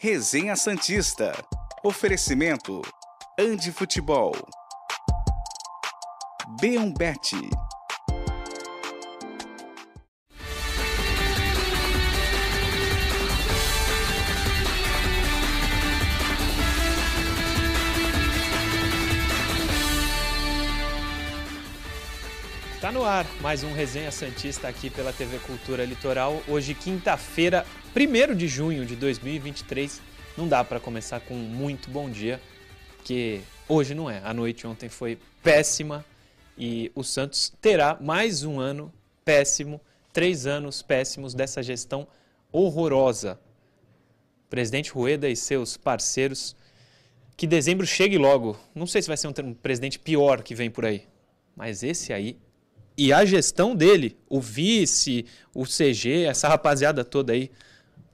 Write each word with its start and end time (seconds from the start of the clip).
Resenha 0.00 0.54
Santista. 0.54 1.32
Oferecimento. 1.82 2.82
Andi 3.36 3.72
Futebol. 3.72 4.32
B1Bet. 6.60 7.32
No 22.98 23.04
ar 23.04 23.24
mais 23.40 23.62
um 23.62 23.72
Resenha 23.72 24.10
Santista 24.10 24.66
aqui 24.66 24.90
pela 24.90 25.12
TV 25.12 25.38
Cultura 25.38 25.84
Litoral. 25.84 26.42
Hoje, 26.48 26.74
quinta-feira, 26.74 27.64
1 27.94 28.34
de 28.34 28.48
junho 28.48 28.84
de 28.84 28.96
2023. 28.96 30.02
Não 30.36 30.48
dá 30.48 30.64
para 30.64 30.80
começar 30.80 31.20
com 31.20 31.34
muito 31.34 31.88
bom 31.90 32.10
dia, 32.10 32.40
que 33.04 33.40
hoje 33.68 33.94
não 33.94 34.10
é. 34.10 34.20
A 34.24 34.34
noite 34.34 34.66
ontem 34.66 34.88
foi 34.88 35.16
péssima 35.44 36.04
e 36.58 36.90
o 36.92 37.04
Santos 37.04 37.52
terá 37.62 37.96
mais 38.00 38.42
um 38.42 38.58
ano 38.58 38.92
péssimo, 39.24 39.80
três 40.12 40.44
anos 40.44 40.82
péssimos 40.82 41.34
dessa 41.34 41.62
gestão 41.62 42.04
horrorosa. 42.50 43.38
Presidente 44.50 44.90
Rueda 44.90 45.28
e 45.28 45.36
seus 45.36 45.76
parceiros, 45.76 46.56
que 47.36 47.46
dezembro 47.46 47.86
chegue 47.86 48.18
logo. 48.18 48.58
Não 48.74 48.88
sei 48.88 49.02
se 49.02 49.06
vai 49.06 49.16
ser 49.16 49.28
um 49.28 49.54
presidente 49.54 50.00
pior 50.00 50.42
que 50.42 50.52
vem 50.52 50.68
por 50.68 50.84
aí, 50.84 51.06
mas 51.54 51.84
esse 51.84 52.12
aí 52.12 52.36
e 52.98 53.12
a 53.12 53.24
gestão 53.24 53.76
dele, 53.76 54.18
o 54.28 54.40
vice, 54.40 55.24
o 55.54 55.64
CG, 55.64 56.24
essa 56.24 56.48
rapaziada 56.48 57.04
toda 57.04 57.32
aí, 57.32 57.48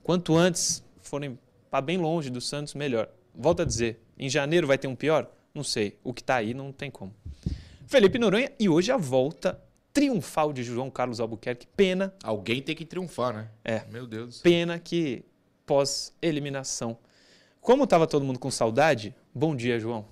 quanto 0.03 0.35
antes 0.35 0.83
forem 1.01 1.39
para 1.71 1.81
bem 1.81 1.97
longe 1.97 2.29
do 2.29 2.39
Santos, 2.39 2.75
melhor. 2.75 3.09
Volto 3.33 3.63
a 3.63 3.65
dizer, 3.65 3.99
em 4.17 4.29
janeiro 4.29 4.67
vai 4.67 4.77
ter 4.77 4.87
um 4.87 4.95
pior? 4.95 5.27
Não 5.55 5.63
sei. 5.63 5.97
O 6.03 6.13
que 6.13 6.21
está 6.21 6.35
aí 6.35 6.53
não 6.53 6.71
tem 6.71 6.91
como. 6.91 7.11
Felipe 7.87 8.19
Noronha 8.19 8.51
e 8.59 8.69
hoje 8.69 8.91
a 8.91 8.97
volta 8.97 9.59
triunfal 9.91 10.53
de 10.53 10.63
João 10.63 10.91
Carlos 10.91 11.19
Albuquerque. 11.19 11.65
Pena. 11.75 12.13
Alguém 12.23 12.61
tem 12.61 12.75
que 12.75 12.85
triunfar, 12.85 13.33
né? 13.33 13.49
É. 13.63 13.85
Meu 13.91 14.05
Deus. 14.05 14.39
Pena 14.41 14.77
que 14.77 15.25
pós-eliminação. 15.65 16.95
Como 17.59 17.85
estava 17.85 18.05
todo 18.05 18.23
mundo 18.23 18.37
com 18.37 18.51
saudade, 18.51 19.15
bom 19.33 19.55
dia, 19.55 19.79
João. 19.79 20.05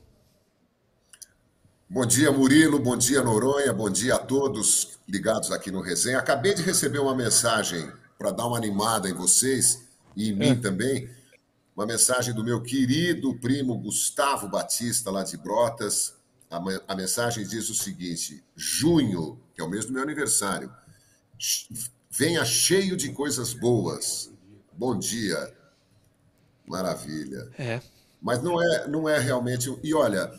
Bom 1.93 2.07
dia, 2.07 2.31
Murilo. 2.31 2.79
Bom 2.79 2.97
dia, 2.97 3.21
Noronha. 3.21 3.71
Bom 3.71 3.87
dia 3.87 4.15
a 4.15 4.17
todos 4.17 4.97
ligados 5.07 5.51
aqui 5.51 5.69
no 5.69 5.79
Resenha. 5.79 6.17
Acabei 6.17 6.55
de 6.55 6.63
receber 6.63 6.97
uma 6.97 7.15
mensagem 7.15 7.87
para 8.17 8.31
dar 8.31 8.47
uma 8.47 8.57
animada 8.57 9.07
em 9.07 9.13
vocês 9.13 9.87
e 10.15 10.31
em 10.31 10.33
mim 10.33 10.49
é. 10.49 10.55
também. 10.55 11.07
Uma 11.75 11.85
mensagem 11.85 12.33
do 12.33 12.43
meu 12.43 12.63
querido 12.63 13.35
primo 13.35 13.77
Gustavo 13.77 14.49
Batista, 14.49 15.11
lá 15.11 15.23
de 15.23 15.37
Brotas. 15.37 16.15
A, 16.49 16.59
a 16.87 16.95
mensagem 16.95 17.45
diz 17.45 17.69
o 17.69 17.75
seguinte: 17.75 18.43
junho, 18.55 19.39
que 19.53 19.61
é 19.61 19.63
o 19.63 19.69
mês 19.69 19.85
do 19.85 19.93
meu 19.93 20.01
aniversário, 20.01 20.73
venha 22.09 22.43
cheio 22.43 22.97
de 22.97 23.11
coisas 23.11 23.53
boas. 23.53 24.31
Bom 24.71 24.97
dia. 24.97 25.53
Maravilha. 26.65 27.51
É. 27.55 27.79
Mas 28.19 28.41
não 28.41 28.59
é, 28.59 28.87
não 28.87 29.07
é 29.07 29.19
realmente. 29.19 29.71
E 29.83 29.93
olha, 29.93 30.31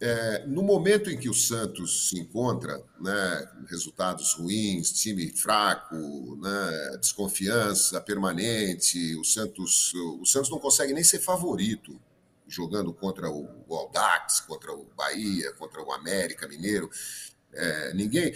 é, 0.00 0.44
no 0.46 0.62
momento 0.62 1.10
em 1.10 1.18
que 1.18 1.28
o 1.28 1.34
Santos 1.34 2.08
se 2.08 2.18
encontra, 2.18 2.82
né, 3.00 3.48
resultados 3.68 4.34
ruins, 4.34 4.92
time 4.92 5.30
fraco, 5.30 6.36
né, 6.42 6.96
desconfiança 7.00 8.00
permanente, 8.00 9.16
o 9.16 9.24
Santos, 9.24 9.94
o 9.94 10.24
Santos 10.26 10.50
não 10.50 10.58
consegue 10.58 10.92
nem 10.92 11.04
ser 11.04 11.20
favorito 11.20 11.98
jogando 12.46 12.92
contra 12.92 13.30
o, 13.30 13.48
Aldax, 13.70 14.40
contra 14.40 14.72
o 14.72 14.84
Bahia, 14.96 15.52
contra 15.54 15.82
o 15.82 15.92
América 15.92 16.46
Mineiro. 16.46 16.90
É, 17.52 17.94
ninguém. 17.94 18.34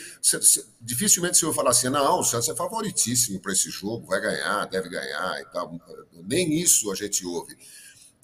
Dificilmente 0.81 1.39
se 1.39 1.45
eu 1.45 1.53
falar 1.53 1.71
assim, 1.71 1.89
não, 1.89 2.21
o 2.21 2.25
Santos 2.25 2.49
é 2.49 2.55
favoritíssimo 2.55 3.41
para 3.41 3.53
esse 3.53 3.69
jogo, 3.69 4.07
vai 4.07 4.21
ganhar, 4.21 4.65
deve 4.67 4.89
ganhar 4.89 5.41
e 5.41 5.45
tal. 5.47 5.79
Nem 6.25 6.55
isso 6.55 6.91
a 6.91 6.95
gente 6.95 7.27
ouve. 7.27 7.57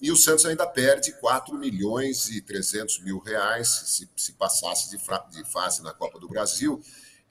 E 0.01 0.11
o 0.11 0.17
Santos 0.17 0.45
ainda 0.45 0.67
perde 0.67 1.13
4 1.21 1.57
milhões 1.57 2.29
e 2.29 2.41
300 2.41 3.01
mil 3.01 3.19
reais 3.19 3.69
se, 3.69 4.09
se 4.17 4.33
passasse 4.33 4.91
de, 4.91 4.99
de 5.31 5.51
fase 5.51 5.83
na 5.83 5.93
Copa 5.93 6.19
do 6.19 6.29
Brasil. 6.29 6.83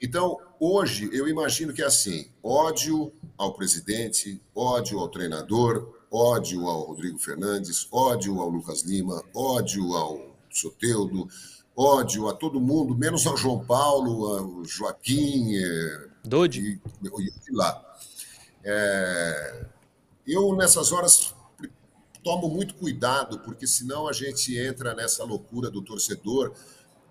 Então, 0.02 0.38
hoje, 0.60 1.10
eu 1.14 1.28
imagino 1.28 1.74
que 1.74 1.82
é 1.82 1.86
assim: 1.86 2.30
ódio 2.42 3.14
ao 3.38 3.54
presidente, 3.54 4.42
ódio 4.54 5.00
ao 5.00 5.08
treinador, 5.08 5.94
ódio 6.12 6.68
ao 6.68 6.82
Rodrigo 6.82 7.18
Fernandes, 7.18 7.88
ódio 7.92 8.40
ao 8.40 8.50
Lucas 8.50 8.82
Lima, 8.82 9.24
ódio 9.34 9.96
ao 9.96 10.36
Soteudo, 10.50 11.28
ódio 11.76 12.28
a 12.28 12.34
todo 12.34 12.60
mundo, 12.60 12.96
menos 12.96 13.26
ao 13.26 13.38
João 13.38 13.64
Paulo, 13.64 14.28
ao 14.28 14.66
Joaquim. 14.66 15.56
É, 15.58 16.08
Dodi. 16.24 16.82
E, 17.02 17.10
e 17.50 17.56
lá. 17.56 17.98
É, 18.64 19.66
eu, 20.28 20.56
nessas 20.56 20.92
horas, 20.92 21.34
tomo 22.24 22.48
muito 22.48 22.76
cuidado, 22.76 23.40
porque 23.40 23.68
senão 23.68 24.08
a 24.08 24.14
gente 24.14 24.58
entra 24.58 24.96
nessa 24.96 25.24
loucura 25.24 25.70
do 25.70 25.82
torcedor. 25.82 26.54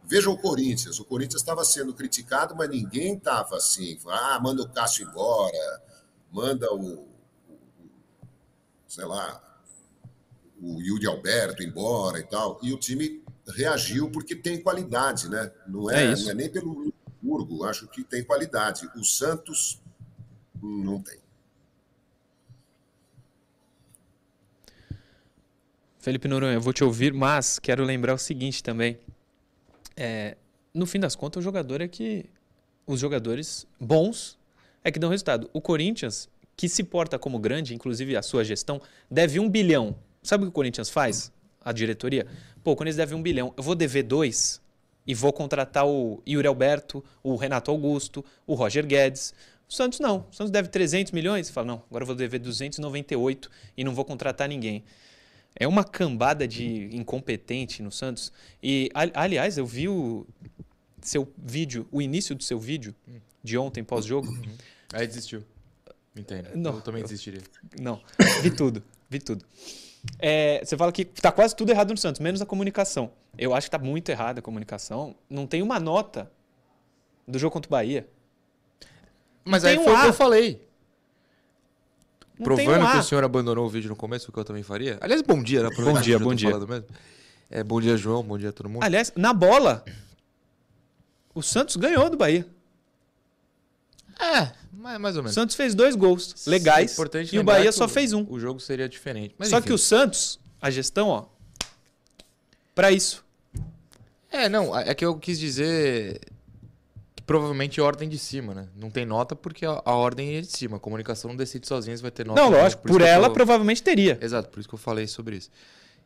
Veja 0.05 0.31
o 0.31 0.37
Corinthians. 0.37 0.99
O 0.99 1.05
Corinthians 1.05 1.43
estava 1.43 1.65
sendo 1.65 1.95
criticado, 1.95 2.57
mas 2.57 2.69
ninguém 2.69 3.15
estava 3.15 3.57
assim. 3.57 3.99
Ah, 4.09 4.41
manda 4.43 4.63
o 4.63 4.69
Cássio 4.69 5.07
embora, 5.07 5.83
manda 6.33 6.73
o, 6.75 7.07
sei 8.89 9.05
lá, 9.05 9.41
o 10.61 10.81
Yuri 10.81 11.07
Alberto 11.07 11.63
embora 11.63 12.19
e 12.19 12.25
tal. 12.25 12.59
E 12.63 12.73
o 12.73 12.79
time 12.79 13.23
reagiu 13.55 14.11
porque 14.11 14.35
tem 14.35 14.61
qualidade, 14.61 15.29
né? 15.29 15.53
Não 15.67 15.91
é, 15.91 16.05
é 16.05 16.17
não 16.17 16.31
é 16.31 16.35
nem 16.35 16.51
pelo 16.51 16.73
Luxemburgo, 16.73 17.65
acho 17.65 17.87
que 17.89 18.03
tem 18.03 18.25
qualidade. 18.25 18.91
O 18.97 19.05
Santos 19.05 19.81
não 20.61 21.01
tem. 21.01 21.22
Felipe 26.03 26.27
Noronha, 26.27 26.55
eu 26.55 26.61
vou 26.61 26.73
te 26.73 26.83
ouvir, 26.83 27.15
mas 27.15 27.61
quero 27.61 27.85
lembrar 27.85 28.13
o 28.13 28.19
seguinte 28.19 28.61
também. 28.61 28.99
É, 29.97 30.37
no 30.75 30.85
fim 30.85 30.99
das 30.99 31.15
contas, 31.15 31.41
o 31.41 31.45
jogador 31.45 31.81
é 31.81 31.87
que. 31.87 32.27
Os 32.85 32.99
jogadores 32.99 33.65
bons 33.79 34.37
é 34.83 34.91
que 34.91 34.99
dão 34.99 35.09
resultado. 35.09 35.49
O 35.53 35.61
Corinthians, 35.61 36.29
que 36.57 36.69
se 36.69 36.83
porta 36.83 37.21
como 37.21 37.39
grande, 37.39 37.73
inclusive 37.73 38.17
a 38.17 38.23
sua 38.23 38.43
gestão, 38.43 38.83
deve 39.09 39.39
um 39.39 39.49
bilhão. 39.49 39.95
Sabe 40.25 40.43
o 40.43 40.47
que 40.49 40.51
o 40.51 40.53
Corinthians 40.53 40.91
faz? 40.91 41.31
A 41.65 41.71
diretoria? 41.71 42.27
Pô, 42.65 42.75
quando 42.75 42.89
eles 42.89 42.97
devem 42.97 43.17
um 43.17 43.23
bilhão, 43.23 43.55
eu 43.57 43.63
vou 43.63 43.77
dever 43.77 44.03
dois 44.03 44.61
e 45.07 45.15
vou 45.15 45.33
contratar 45.33 45.87
o 45.87 46.21
Yuri 46.29 46.49
Alberto, 46.49 47.05
o 47.23 47.37
Renato 47.37 47.71
Augusto, 47.71 48.25
o 48.45 48.55
Roger 48.55 48.85
Guedes. 48.85 49.33
O 49.71 49.73
Santos 49.73 50.01
não. 50.01 50.27
O 50.29 50.35
Santos 50.35 50.51
deve 50.51 50.67
300 50.67 51.13
milhões. 51.13 51.49
Fala, 51.49 51.69
não, 51.69 51.83
agora 51.89 52.03
eu 52.03 52.07
vou 52.07 52.17
dever 52.17 52.41
298 52.41 53.49
e 53.77 53.85
não 53.85 53.95
vou 53.95 54.05
contratar 54.05 54.49
ninguém. 54.49 54.83
É 55.55 55.69
uma 55.69 55.85
cambada 55.85 56.49
de 56.49 56.89
incompetente 56.97 57.83
no 57.83 57.93
Santos. 57.93 58.33
E, 58.63 58.91
aliás, 59.15 59.59
eu 59.59 59.67
vi 59.67 59.89
o 59.89 60.27
seu 61.01 61.31
vídeo, 61.37 61.87
o 61.91 62.01
início 62.01 62.35
do 62.35 62.43
seu 62.43 62.59
vídeo 62.59 62.95
de 63.43 63.59
ontem, 63.59 63.85
pós-jogo. 63.85 64.29
Uhum. 64.29 64.57
Aí 64.93 65.07
desistiu. 65.07 65.45
Entendo. 66.17 66.51
Não, 66.55 66.75
eu 66.75 66.81
também 66.81 67.03
desistiria. 67.03 67.41
Não, 67.81 68.01
vi 68.43 68.51
tudo, 68.51 68.83
vi 69.09 69.19
tudo. 69.19 69.45
É, 70.19 70.63
você 70.65 70.77
fala 70.77 70.93
que 70.93 71.05
tá 71.05 71.31
quase 71.31 71.55
tudo 71.55 71.71
errado 71.71 71.91
no 71.91 71.97
Santos, 71.97 72.21
menos 72.21 72.43
a 72.43 72.47
comunicação. 72.47 73.13
Eu 73.39 73.55
acho 73.55 73.67
que 73.67 73.71
tá 73.71 73.79
muito 73.79 74.09
errada 74.11 74.41
a 74.41 74.43
comunicação. 74.43 75.15
Não 75.31 75.47
tem 75.47 75.63
uma 75.63 75.79
nota 75.79 76.31
do 77.27 77.39
jogo 77.39 77.53
contra 77.53 77.69
o 77.69 77.71
Bahia. 77.71 78.07
Mas 79.45 79.65
aí 79.65 79.79
um 79.79 79.85
foi 79.85 79.93
o 79.95 80.01
que 80.01 80.07
eu 80.09 80.13
falei. 80.13 80.61
Não 82.39 82.45
Provando 82.45 82.91
que 82.91 82.99
o 82.99 83.03
senhor 83.03 83.25
abandonou 83.25 83.67
o 83.67 83.69
vídeo 83.69 83.89
no 83.89 83.97
começo, 83.97 84.31
o 84.31 84.33
que 84.33 84.39
eu 84.39 84.45
também 84.45 84.63
faria. 84.63 84.99
Aliás, 85.01 85.23
bom 85.23 85.43
dia, 85.43 85.63
né? 85.63 85.71
Bom 85.77 86.01
dia, 86.01 86.19
bom 86.19 86.35
dia. 86.35 86.59
Mesmo. 86.59 86.85
É, 87.51 87.63
bom 87.63 87.81
dia, 87.81 87.97
João. 87.97 88.23
Bom 88.23 88.39
dia 88.39 88.49
a 88.49 88.53
todo 88.53 88.69
mundo. 88.69 88.83
Aliás, 88.83 89.13
na 89.15 89.33
bola, 89.33 89.85
o 91.35 91.43
Santos 91.43 91.77
ganhou 91.77 92.09
do 92.09 92.17
Bahia. 92.17 92.47
É, 94.19 94.53
mais 94.73 95.17
ou 95.17 95.23
menos. 95.23 95.33
O 95.33 95.35
Santos 95.35 95.55
fez 95.55 95.75
dois 95.75 95.95
gols 95.95 96.47
legais 96.47 96.99
é 96.99 97.29
e 97.33 97.39
o 97.39 97.45
Bahia 97.45 97.71
só 97.73 97.87
fez 97.87 98.13
um. 98.13 98.27
O 98.29 98.39
jogo 98.41 98.61
seria 98.61 98.89
diferente. 98.89 99.35
Mas, 99.39 99.49
só 99.49 99.59
enfim. 99.59 99.69
que 99.69 99.73
o 99.73 99.79
Santos, 99.79 100.39
a 100.61 100.71
gestão, 100.71 101.09
ó, 101.09 101.27
para 102.75 102.91
isso. 102.91 103.25
É, 104.31 104.49
não, 104.49 104.77
é 104.77 104.95
que 104.95 105.05
eu 105.05 105.17
quis 105.19 105.39
dizer 105.39 106.21
provavelmente 107.27 107.81
ordem 107.81 108.09
de 108.09 108.19
cima, 108.19 108.55
né? 108.55 108.69
Não 108.77 108.91
tem 108.91 109.05
nota 109.05 109.35
porque 109.35 109.65
a, 109.65 109.83
a 109.85 109.95
ordem 109.95 110.37
é 110.37 110.41
de 110.41 110.47
cima. 110.47 110.77
A 110.77 110.81
comunicação 110.81 111.31
não 111.31 111.37
decide 111.37 111.67
sozinha 111.67 111.97
se 111.97 112.03
vai 112.03 112.11
ter 112.11 112.27
nota. 112.27 112.41
Não, 112.41 112.51
lógico. 112.51 112.83
Por, 112.83 112.93
por 112.93 113.01
ela 113.01 113.29
eu... 113.29 113.33
provavelmente 113.33 113.83
teria. 113.83 114.19
Exato, 114.21 114.49
por 114.49 114.61
isso 114.61 114.69
que 114.69 114.75
eu 114.75 114.79
falei 114.79 115.07
sobre 115.07 115.37
isso. 115.37 115.51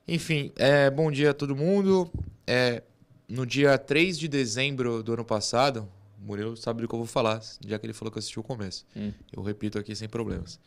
Enfim, 0.07 0.53
é, 0.57 0.91
bom 0.91 1.11
dia 1.11 1.31
a 1.31 1.35
todo 1.35 1.57
mundo. 1.57 2.11
É, 2.47 2.83
no 3.29 3.45
dia 3.45 3.77
3 3.77 4.19
de 4.19 4.29
dezembro 4.29 5.03
do 5.03 5.15
ano 5.15 5.25
passado, 5.25 5.89
o 6.23 6.27
Murilo 6.27 6.57
sabe 6.57 6.83
do 6.83 6.89
que 6.89 6.95
eu 6.95 6.99
vou 6.99 7.09
falar, 7.09 7.41
já 7.67 7.79
que 7.79 7.87
ele 7.87 7.93
falou 7.93 8.13
que 8.13 8.19
assistiu 8.19 8.41
o 8.41 8.45
começo. 8.45 8.87
Hum. 8.97 9.13
Eu 9.37 9.43
repito 9.43 9.79
aqui 9.79 9.95
sem 9.97 10.09
problemas. 10.09 10.61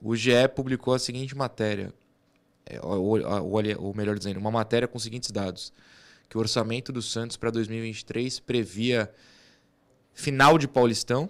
O 0.00 0.16
GE 0.16 0.48
publicou 0.54 0.94
a 0.94 0.98
seguinte 0.98 1.36
matéria. 1.36 1.92
é, 2.64 2.80
ou, 2.82 3.18
ou, 3.18 3.52
ou 3.78 3.94
melhor 3.94 4.16
dizendo, 4.16 4.38
uma 4.38 4.50
matéria 4.50 4.88
com 4.88 4.96
os 4.96 5.02
seguintes 5.02 5.30
dados. 5.30 5.72
Que 6.28 6.36
o 6.36 6.40
orçamento 6.40 6.92
do 6.92 7.02
Santos 7.02 7.36
para 7.36 7.50
2023 7.50 8.40
previa 8.40 9.12
final 10.12 10.58
de 10.58 10.68
Paulistão, 10.68 11.28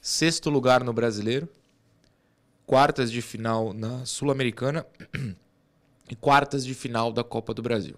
sexto 0.00 0.50
lugar 0.50 0.82
no 0.82 0.92
Brasileiro, 0.92 1.48
quartas 2.66 3.10
de 3.10 3.20
final 3.20 3.72
na 3.72 4.04
Sul-Americana 4.06 4.86
e 6.08 6.16
quartas 6.16 6.64
de 6.64 6.74
final 6.74 7.12
da 7.12 7.22
Copa 7.22 7.52
do 7.52 7.62
Brasil. 7.62 7.96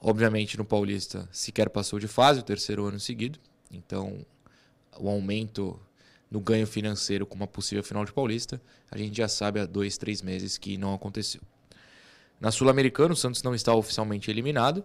Obviamente, 0.00 0.58
no 0.58 0.64
Paulista 0.64 1.28
sequer 1.30 1.70
passou 1.70 1.98
de 1.98 2.08
fase, 2.08 2.40
o 2.40 2.42
terceiro 2.42 2.84
ano 2.86 2.98
seguido. 2.98 3.38
Então, 3.70 4.24
o 4.98 5.08
aumento 5.08 5.78
no 6.30 6.40
ganho 6.40 6.66
financeiro 6.66 7.26
com 7.26 7.34
uma 7.34 7.46
possível 7.46 7.84
final 7.84 8.04
de 8.04 8.12
Paulista, 8.12 8.60
a 8.90 8.96
gente 8.96 9.16
já 9.16 9.28
sabe 9.28 9.60
há 9.60 9.66
dois, 9.66 9.98
três 9.98 10.22
meses 10.22 10.56
que 10.56 10.78
não 10.78 10.94
aconteceu. 10.94 11.42
Na 12.40 12.50
Sul-Americana, 12.50 13.12
o 13.12 13.16
Santos 13.16 13.42
não 13.42 13.54
está 13.54 13.74
oficialmente 13.74 14.30
eliminado, 14.30 14.82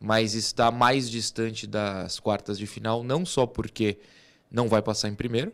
mas 0.00 0.34
está 0.34 0.70
mais 0.70 1.10
distante 1.10 1.66
das 1.66 2.20
quartas 2.20 2.58
de 2.58 2.66
final, 2.66 3.02
não 3.02 3.26
só 3.26 3.46
porque 3.46 3.98
não 4.50 4.68
vai 4.68 4.80
passar 4.80 5.08
em 5.08 5.14
primeiro, 5.14 5.52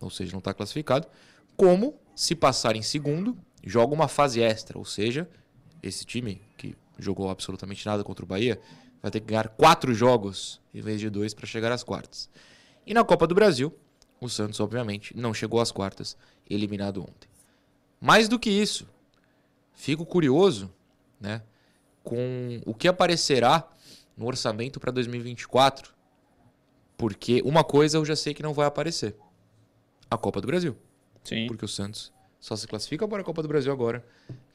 ou 0.00 0.10
seja, 0.10 0.32
não 0.32 0.38
está 0.38 0.54
classificado, 0.54 1.08
como 1.56 1.94
se 2.14 2.34
passar 2.34 2.76
em 2.76 2.82
segundo, 2.82 3.36
joga 3.64 3.94
uma 3.94 4.08
fase 4.08 4.40
extra, 4.40 4.78
ou 4.78 4.84
seja, 4.84 5.28
esse 5.82 6.04
time 6.04 6.40
que 6.56 6.76
jogou 6.98 7.30
absolutamente 7.30 7.84
nada 7.84 8.04
contra 8.04 8.24
o 8.24 8.28
Bahia 8.28 8.60
vai 9.02 9.10
ter 9.10 9.20
que 9.20 9.26
ganhar 9.26 9.48
quatro 9.48 9.92
jogos 9.92 10.60
em 10.72 10.80
vez 10.80 11.00
de 11.00 11.10
dois 11.10 11.34
para 11.34 11.46
chegar 11.46 11.72
às 11.72 11.82
quartas. 11.82 12.30
E 12.86 12.94
na 12.94 13.04
Copa 13.04 13.26
do 13.26 13.34
Brasil, 13.34 13.76
o 14.20 14.28
Santos, 14.28 14.60
obviamente, 14.60 15.16
não 15.16 15.34
chegou 15.34 15.60
às 15.60 15.72
quartas, 15.72 16.16
eliminado 16.48 17.02
ontem. 17.02 17.28
Mais 18.00 18.28
do 18.28 18.38
que 18.38 18.50
isso, 18.50 18.88
fico 19.74 20.06
curioso 20.06 20.72
né, 21.20 21.42
com 22.02 22.60
o 22.66 22.74
que 22.74 22.88
aparecerá 22.88 23.68
no 24.16 24.26
orçamento 24.26 24.78
para 24.78 24.92
2024, 24.92 25.92
porque 26.96 27.42
uma 27.44 27.64
coisa 27.64 27.98
eu 27.98 28.04
já 28.04 28.16
sei 28.16 28.34
que 28.34 28.42
não 28.42 28.52
vai 28.52 28.66
aparecer: 28.66 29.16
a 30.10 30.16
Copa 30.16 30.40
do 30.40 30.46
Brasil. 30.46 30.76
Sim. 31.24 31.46
Porque 31.46 31.64
o 31.64 31.68
Santos 31.68 32.12
só 32.42 32.56
se 32.56 32.66
classifica 32.66 33.06
para 33.06 33.22
a 33.22 33.24
Copa 33.24 33.40
do 33.40 33.46
Brasil 33.46 33.72
agora, 33.72 34.04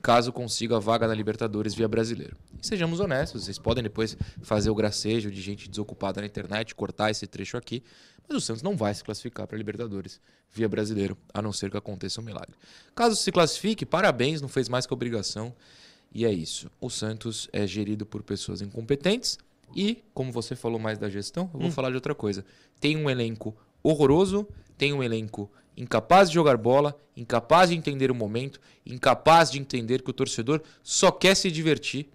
caso 0.01 0.33
consiga 0.33 0.75
a 0.75 0.79
vaga 0.79 1.07
na 1.07 1.13
Libertadores 1.13 1.73
via 1.73 1.87
brasileiro. 1.87 2.35
E 2.61 2.67
sejamos 2.67 2.99
honestos, 2.99 3.45
vocês 3.45 3.57
podem 3.57 3.81
depois 3.81 4.17
fazer 4.41 4.69
o 4.69 4.75
gracejo 4.75 5.31
de 5.31 5.41
gente 5.41 5.69
desocupada 5.69 6.19
na 6.19 6.27
internet, 6.27 6.75
cortar 6.75 7.11
esse 7.11 7.25
trecho 7.25 7.55
aqui, 7.55 7.81
mas 8.27 8.37
o 8.37 8.41
Santos 8.41 8.61
não 8.61 8.75
vai 8.75 8.93
se 8.93 9.01
classificar 9.03 9.47
para 9.47 9.55
a 9.55 9.57
Libertadores 9.57 10.19
via 10.51 10.67
brasileiro, 10.67 11.17
a 11.33 11.41
não 11.41 11.53
ser 11.53 11.71
que 11.71 11.77
aconteça 11.77 12.19
um 12.19 12.25
milagre. 12.25 12.55
Caso 12.93 13.15
se 13.15 13.31
classifique, 13.31 13.85
parabéns, 13.85 14.41
não 14.41 14.49
fez 14.49 14.67
mais 14.67 14.85
que 14.85 14.93
obrigação. 14.93 15.55
E 16.13 16.25
é 16.25 16.31
isso. 16.31 16.69
O 16.79 16.89
Santos 16.89 17.49
é 17.51 17.65
gerido 17.67 18.05
por 18.05 18.23
pessoas 18.23 18.61
incompetentes 18.61 19.37
e, 19.75 20.03
como 20.13 20.31
você 20.31 20.55
falou 20.55 20.79
mais 20.79 20.97
da 20.97 21.09
gestão, 21.09 21.49
eu 21.53 21.59
vou 21.59 21.69
hum. 21.69 21.71
falar 21.71 21.89
de 21.89 21.95
outra 21.95 22.15
coisa. 22.15 22.45
Tem 22.79 22.95
um 22.95 23.09
elenco 23.09 23.55
horroroso, 23.83 24.47
tem 24.77 24.93
um 24.93 25.03
elenco 25.03 25.51
incapaz 25.75 26.29
de 26.29 26.35
jogar 26.35 26.57
bola, 26.57 26.99
incapaz 27.15 27.69
de 27.69 27.75
entender 27.75 28.09
o 28.09 28.15
momento, 28.15 28.59
incapaz 28.85 29.51
de 29.51 29.59
entender 29.59 30.01
que 30.01 30.09
o 30.09 30.13
torcedor 30.13 30.61
só 30.81 31.11
quer 31.11 31.35
se 31.35 31.51
divertir 31.51 32.09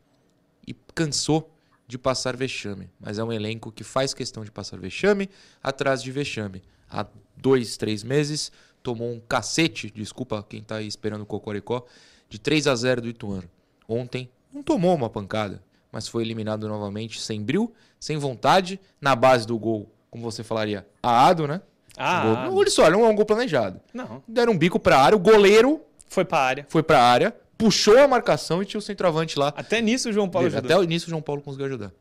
e 0.67 0.75
cansou 0.95 1.53
de 1.87 1.99
passar 1.99 2.37
vexame. 2.37 2.91
Mas 2.99 3.19
é 3.19 3.25
um 3.25 3.33
elenco 3.33 3.71
que 3.71 3.85
faz 3.85 4.13
questão 4.15 4.45
de 4.45 4.51
passar 4.51 4.81
vexame 4.81 5.29
atrás 5.63 6.03
de 6.03 6.11
vexame. 6.11 6.63
Há 6.91 7.07
dois, 7.37 7.77
três 7.77 8.03
meses 8.03 8.51
tomou 8.83 9.13
um 9.13 9.21
cacete, 9.21 9.91
desculpa 9.95 10.45
quem 10.49 10.61
está 10.61 10.77
aí 10.77 10.87
esperando 10.87 11.23
o 11.23 11.27
Cocoricó, 11.27 11.87
de 12.29 12.39
3 12.39 12.67
a 12.67 12.75
0 12.75 13.03
do 13.03 13.09
Ituano. 13.09 13.49
Ontem 13.89 14.29
não 14.53 14.63
tomou 14.63 14.95
uma 14.95 15.11
pancada, 15.11 15.63
mas 15.91 16.09
foi 16.09 16.23
eliminado 16.23 16.69
novamente 16.69 17.21
sem 17.21 17.43
bril, 17.43 17.73
sem 17.99 18.17
vontade, 18.17 18.81
na 19.01 19.15
base 19.15 19.47
do 19.47 19.59
gol, 19.59 19.91
como 20.11 20.23
você 20.23 20.43
falaria, 20.43 20.87
aado, 21.03 21.47
né? 21.47 21.61
Ah, 21.97 22.47
gol, 22.49 22.59
olha 22.59 22.71
só, 22.71 22.91
não 22.91 23.05
é 23.05 23.09
um 23.09 23.15
gol 23.15 23.27
planejado. 23.27 23.81
Não. 23.93 24.23
Deram 24.27 24.53
um 24.53 24.59
bico 24.59 24.79
para 24.79 24.99
área, 24.99 25.17
o 25.17 25.21
goleiro 25.21 25.81
foi 26.09 26.25
para 26.25 26.39
a 26.39 26.43
área. 26.43 26.67
Foi 26.69 26.83
para 26.83 26.99
a 26.99 27.05
área, 27.05 27.37
puxou 27.57 27.99
a 27.99 28.09
marcação 28.09 28.63
e 28.63 28.67
tinha 28.67 28.79
o 28.79 28.83
centroavante 28.83 29.39
lá. 29.39 29.53
Até 29.57 29.81
nisso 29.81 30.09
o 30.09 30.13
João 30.13 30.29
Paulo 30.29 30.49
ajudou. 30.49 30.77
Até 30.79 30.87
nisso 30.87 31.07
o 31.07 31.11
João 31.11 31.23
Paulo 31.23 31.43
conseguiu 31.43 31.67
ajudar. 31.67 31.93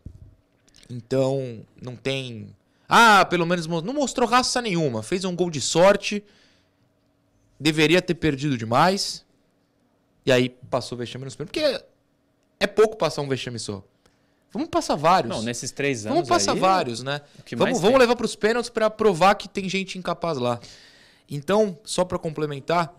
Então, 0.90 1.62
não 1.82 1.96
tem. 1.96 2.54
Ah, 2.88 3.26
pelo 3.26 3.46
menos 3.46 3.68
não 3.68 3.94
mostrou 3.94 4.28
raça 4.28 4.62
nenhuma. 4.62 5.02
Fez 5.02 5.24
um 5.24 5.36
gol 5.36 5.50
de 5.50 5.62
sorte. 5.62 6.24
Deveria 7.60 8.02
ter 8.02 8.16
perdido 8.16 8.58
demais. 8.58 9.26
E 10.26 10.32
aí 10.32 10.50
passou 10.50 10.96
o 10.96 11.00
vexame 11.00 11.26
nos 11.26 11.36
pênaltis. 11.36 11.62
Porque 11.62 11.86
é 12.60 12.68
pouco 12.68 12.96
passar 12.96 13.22
um 13.22 13.28
vexame 13.28 13.60
só. 13.60 13.84
Vamos 14.52 14.68
passar 14.68 14.96
vários. 14.96 15.34
Não, 15.34 15.42
nesses 15.42 15.72
três 15.72 16.06
anos. 16.06 16.16
Vamos 16.16 16.30
passar 16.30 16.54
aí, 16.54 16.60
vários, 16.60 17.02
né? 17.02 17.22
Vamos, 17.56 17.80
vamos 17.80 18.00
levar 18.00 18.16
para 18.16 18.26
os 18.26 18.36
pênaltis 18.36 18.70
para 18.70 18.90
provar 18.90 19.36
que 19.36 19.48
tem 19.48 19.68
gente 19.70 19.98
incapaz 19.98 20.38
lá. 20.38 20.60
Então, 21.30 21.80
só 21.86 22.04
para 22.04 22.20
complementar, 22.20 22.94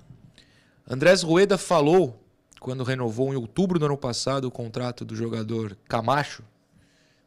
Andrés 0.88 1.22
Rueda 1.22 1.58
falou, 1.58 2.18
quando 2.58 2.82
renovou 2.82 3.32
em 3.32 3.36
outubro 3.36 3.78
do 3.78 3.84
ano 3.84 3.98
passado 3.98 4.46
o 4.46 4.50
contrato 4.50 5.04
do 5.04 5.14
jogador 5.14 5.76
Camacho, 5.86 6.42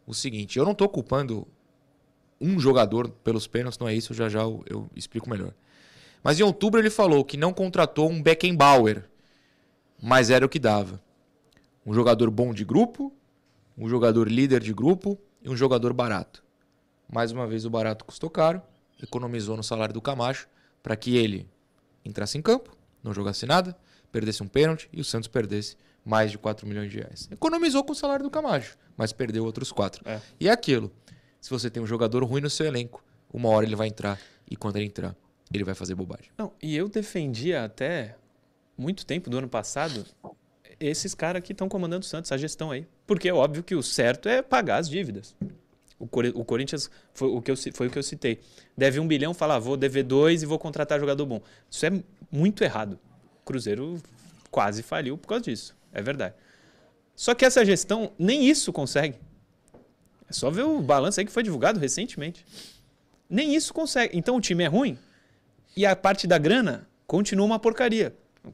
o 0.08 0.14
seguinte: 0.14 0.58
eu 0.58 0.66
não 0.66 0.72
estou 0.72 0.90
culpando 0.90 1.48
um 2.42 2.60
jogador 2.60 3.10
pelos 3.10 3.46
pênaltis, 3.46 3.78
não 3.78 3.88
é 3.88 3.94
isso, 3.94 4.14
já 4.14 4.28
já 4.28 4.42
eu, 4.42 4.64
eu 4.68 4.90
explico 4.96 5.30
melhor. 5.30 5.54
Mas 6.24 6.40
em 6.40 6.44
outubro 6.44 6.82
ele 6.82 6.90
falou 6.90 7.24
que 7.24 7.38
não 7.38 7.54
contratou 7.54 8.10
um 8.10 8.22
Beckenbauer, 8.22 9.08
mas 10.02 10.30
era 10.30 10.46
o 10.46 10.50
que 10.50 10.60
dava. 10.60 11.02
Um 11.86 11.94
jogador 11.94 12.30
bom 12.32 12.54
de 12.54 12.66
grupo, 12.66 13.14
um 13.78 13.88
jogador 13.88 14.28
líder 14.28 14.62
de 14.62 14.74
grupo 14.74 15.18
e 15.42 15.50
um 15.50 15.56
jogador 15.56 15.94
barato. 15.94 16.44
Mais 17.12 17.32
uma 17.32 17.46
vez 17.46 17.66
o 17.66 17.70
barato 17.70 18.04
custou 18.06 18.30
caro, 18.30 18.62
economizou 19.02 19.56
no 19.56 19.64
salário 19.64 19.94
do 19.94 20.02
Camacho 20.02 20.48
para 20.82 20.96
que 20.96 21.16
ele 21.16 21.50
entrasse 22.04 22.38
em 22.38 22.42
campo, 22.42 22.76
não 23.04 23.14
jogasse 23.14 23.46
nada, 23.46 23.78
perdesse 24.12 24.42
um 24.42 24.48
pênalti 24.48 24.90
e 24.92 25.02
o 25.02 25.04
Santos 25.04 25.28
perdesse 25.28 25.78
mais 26.04 26.32
de 26.32 26.38
4 26.38 26.68
milhões 26.68 26.92
de 26.92 27.00
reais. 27.00 27.28
Economizou 27.32 27.84
com 27.84 27.92
o 27.92 27.96
salário 27.96 28.24
do 28.24 28.30
Camacho, 28.30 28.78
mas 28.96 29.12
perdeu 29.12 29.44
outros 29.44 29.72
4. 29.72 30.08
É. 30.08 30.22
E 30.40 30.48
é 30.48 30.52
aquilo. 30.52 30.92
Se 31.42 31.50
você 31.50 31.70
tem 31.70 31.82
um 31.82 31.88
jogador 31.88 32.24
ruim 32.24 32.42
no 32.42 32.50
seu 32.50 32.66
elenco, 32.66 33.04
uma 33.32 33.50
hora 33.50 33.66
ele 33.66 33.76
vai 33.76 33.88
entrar 33.88 34.20
e 34.50 34.56
quando 34.56 34.78
ele 34.78 34.86
entrar, 34.86 35.16
ele 35.54 35.64
vai 35.64 35.76
fazer 35.76 35.96
bobagem. 35.96 36.32
Não, 36.38 36.54
e 36.62 36.76
eu 36.76 36.88
defendia 36.88 37.64
até 37.64 38.16
muito 38.78 39.06
tempo 39.06 39.30
do 39.30 39.38
ano 39.38 39.48
passado 39.48 40.06
esses 40.80 41.16
caras 41.16 41.44
que 41.44 41.52
estão 41.52 41.70
comandando 41.70 42.04
o 42.04 42.08
Santos, 42.08 42.32
a 42.32 42.38
gestão 42.38 42.72
aí. 42.72 42.86
Porque 43.08 43.30
é 43.30 43.34
óbvio 43.34 43.64
que 43.64 43.76
o 43.76 43.84
certo 43.84 44.28
é 44.28 44.42
pagar 44.42 44.78
as 44.78 44.90
dívidas. 44.90 45.36
O, 45.98 46.06
Cor 46.08 46.26
o 46.36 46.44
Corinthians 46.44 46.90
foi 47.14 47.30
o, 47.30 47.42
que 47.42 47.52
eu, 47.52 47.56
foi 47.74 47.88
o 47.88 47.90
que 47.90 47.98
eu 47.98 48.04
citei. 48.04 48.40
Deve 48.78 49.00
um 49.00 49.08
bilhão, 49.08 49.34
fala, 49.34 49.56
ah, 49.56 49.60
vou 49.60 49.78
dever 49.78 50.04
dois 50.04 50.44
e 50.44 50.46
vou 50.46 50.60
contratar 50.60 51.00
jogador 51.00 51.26
bom. 51.26 51.42
Isso 51.70 51.86
é 51.86 51.92
muito 52.30 52.64
errado. 52.64 53.00
O 53.42 53.46
Cruzeiro 53.46 54.02
quase 54.52 54.84
faliu 54.84 55.18
por 55.18 55.28
causa 55.28 55.46
disso. 55.46 55.76
É 55.94 56.02
verdade. 56.02 56.36
Só 57.16 57.34
que 57.34 57.46
essa 57.46 57.64
gestão 57.64 58.12
nem 58.20 58.48
isso 58.50 58.74
consegue. 58.74 59.18
É 60.30 60.34
só 60.34 60.50
ver 60.50 60.64
o 60.64 60.82
balanço 60.82 61.20
aí 61.20 61.26
que 61.26 61.32
foi 61.32 61.44
divulgado 61.44 61.80
recentemente. 61.80 62.46
Nem 63.30 63.56
isso 63.56 63.74
consegue. 63.74 64.18
Então 64.18 64.36
o 64.36 64.42
time 64.42 64.64
é 64.64 64.68
ruim 64.68 64.98
e 65.78 65.86
a 65.86 65.96
parte 65.96 66.28
da 66.28 66.38
grana 66.38 66.88
continua 67.08 67.46
uma 67.46 67.60
porcaria. 67.60 68.14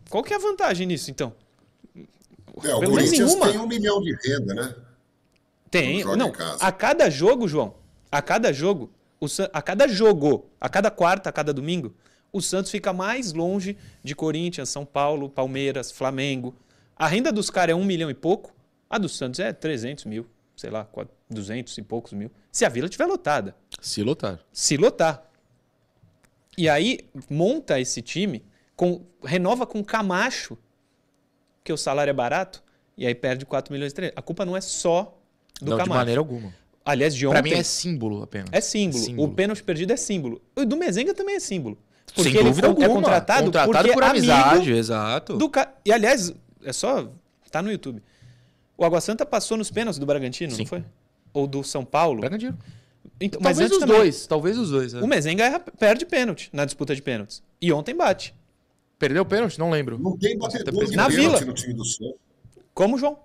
Qual 0.09 0.23
que 0.23 0.33
é 0.33 0.37
a 0.37 0.39
vantagem 0.39 0.87
nisso, 0.87 1.11
então? 1.11 1.33
É, 2.63 2.75
o 2.75 2.79
Pelo 2.79 2.91
Corinthians 2.91 3.35
tem 3.35 3.57
um 3.57 3.67
milhão 3.67 4.01
de 4.01 4.15
renda, 4.23 4.53
né? 4.53 4.75
Tem. 5.69 6.03
Não, 6.03 6.33
a 6.59 6.71
cada 6.71 7.09
jogo, 7.09 7.47
João, 7.47 7.75
a 8.11 8.21
cada 8.21 8.51
jogo, 8.51 8.91
o, 9.19 9.25
a 9.53 9.61
cada 9.61 9.87
jogo, 9.87 10.49
a 10.59 10.67
cada 10.67 10.91
quarta, 10.91 11.29
a 11.29 11.31
cada 11.31 11.53
domingo, 11.53 11.95
o 12.33 12.41
Santos 12.41 12.71
fica 12.71 12.91
mais 12.91 13.33
longe 13.33 13.77
de 14.03 14.13
Corinthians, 14.13 14.69
São 14.69 14.85
Paulo, 14.85 15.29
Palmeiras, 15.29 15.91
Flamengo. 15.91 16.55
A 16.95 17.07
renda 17.07 17.31
dos 17.31 17.49
caras 17.49 17.73
é 17.73 17.75
um 17.75 17.85
milhão 17.85 18.09
e 18.09 18.13
pouco, 18.13 18.53
a 18.89 18.97
do 18.97 19.07
Santos 19.07 19.39
é 19.39 19.53
300 19.53 20.05
mil, 20.05 20.27
sei 20.55 20.69
lá, 20.69 20.87
200 21.29 21.77
e 21.77 21.81
poucos 21.81 22.13
mil. 22.13 22.29
Se 22.51 22.65
a 22.65 22.69
Vila 22.69 22.87
estiver 22.87 23.05
lotada. 23.05 23.55
Se 23.79 24.03
lotar. 24.03 24.39
Se 24.51 24.75
lotar. 24.75 25.25
E 26.57 26.67
aí 26.67 26.99
monta 27.29 27.79
esse 27.79 28.01
time, 28.01 28.43
com, 28.81 28.99
renova 29.23 29.67
com 29.67 29.83
Camacho, 29.83 30.57
que 31.63 31.71
o 31.71 31.77
salário 31.77 32.09
é 32.09 32.13
barato, 32.13 32.63
e 32.97 33.05
aí 33.05 33.13
perde 33.13 33.45
4 33.45 33.71
milhões 33.71 33.93
de 33.93 34.11
A 34.15 34.23
culpa 34.23 34.43
não 34.43 34.57
é 34.57 34.61
só 34.61 35.15
do 35.61 35.69
não, 35.69 35.77
Camacho. 35.77 35.91
de 35.91 35.97
maneira 35.97 36.19
alguma. 36.19 36.51
Aliás, 36.83 37.13
de 37.13 37.27
ontem... 37.27 37.43
Pra 37.43 37.43
mim 37.43 37.53
é 37.59 37.61
símbolo 37.61 38.23
apenas. 38.23 38.49
É 38.51 38.59
símbolo. 38.59 39.03
símbolo. 39.03 39.27
O 39.27 39.35
pênalti 39.35 39.61
perdido 39.61 39.93
é 39.93 39.95
símbolo. 39.95 40.41
O 40.55 40.65
do 40.65 40.75
Mezenga 40.75 41.13
também 41.13 41.35
é 41.35 41.39
símbolo. 41.39 41.77
Porque 42.07 42.31
Sem 42.31 42.39
ele 42.39 42.49
é 42.59 42.65
alguma. 42.65 42.85
é 42.85 42.89
contratado, 42.89 43.45
contratado 43.45 43.71
porque 43.71 43.93
por 43.93 44.03
amizade, 44.03 44.71
exato. 44.73 45.37
Do 45.37 45.47
ca... 45.47 45.71
E 45.85 45.93
aliás, 45.93 46.33
é 46.63 46.73
só... 46.73 47.07
Tá 47.51 47.61
no 47.61 47.71
YouTube. 47.71 48.01
O 48.75 48.83
Água 48.83 48.99
Santa 48.99 49.27
passou 49.27 49.57
nos 49.57 49.69
pênaltis 49.69 49.99
do 49.99 50.07
Bragantino, 50.07 50.53
Sim. 50.53 50.63
não 50.63 50.65
foi? 50.65 50.83
Ou 51.31 51.45
do 51.45 51.63
São 51.63 51.85
Paulo. 51.85 52.21
Bragantino. 52.21 52.57
Então, 53.19 53.39
talvez 53.41 53.71
os 53.71 53.77
também. 53.77 53.95
dois, 53.95 54.25
talvez 54.25 54.57
os 54.57 54.71
dois. 54.71 54.95
É. 54.95 55.01
O 55.01 55.07
Mezenga 55.07 55.59
perde 55.77 56.03
pênalti 56.03 56.49
na 56.51 56.65
disputa 56.65 56.95
de 56.95 57.01
pênaltis. 57.03 57.43
E 57.61 57.71
ontem 57.71 57.93
bate. 57.93 58.33
Perdeu 59.01 59.23
o 59.23 59.25
pênalti? 59.25 59.57
Não 59.57 59.71
lembro. 59.71 59.97
Não 59.99 60.15
tem 60.15 60.37
batedor 60.37 60.85
de 60.85 60.95
Na 60.95 61.07
pênalti 61.09 61.15
Vila. 61.39 61.41
no 61.41 61.53
time 61.53 61.73
do 61.73 61.83
Santos. 61.83 62.13
Como, 62.71 62.97
João? 62.99 63.17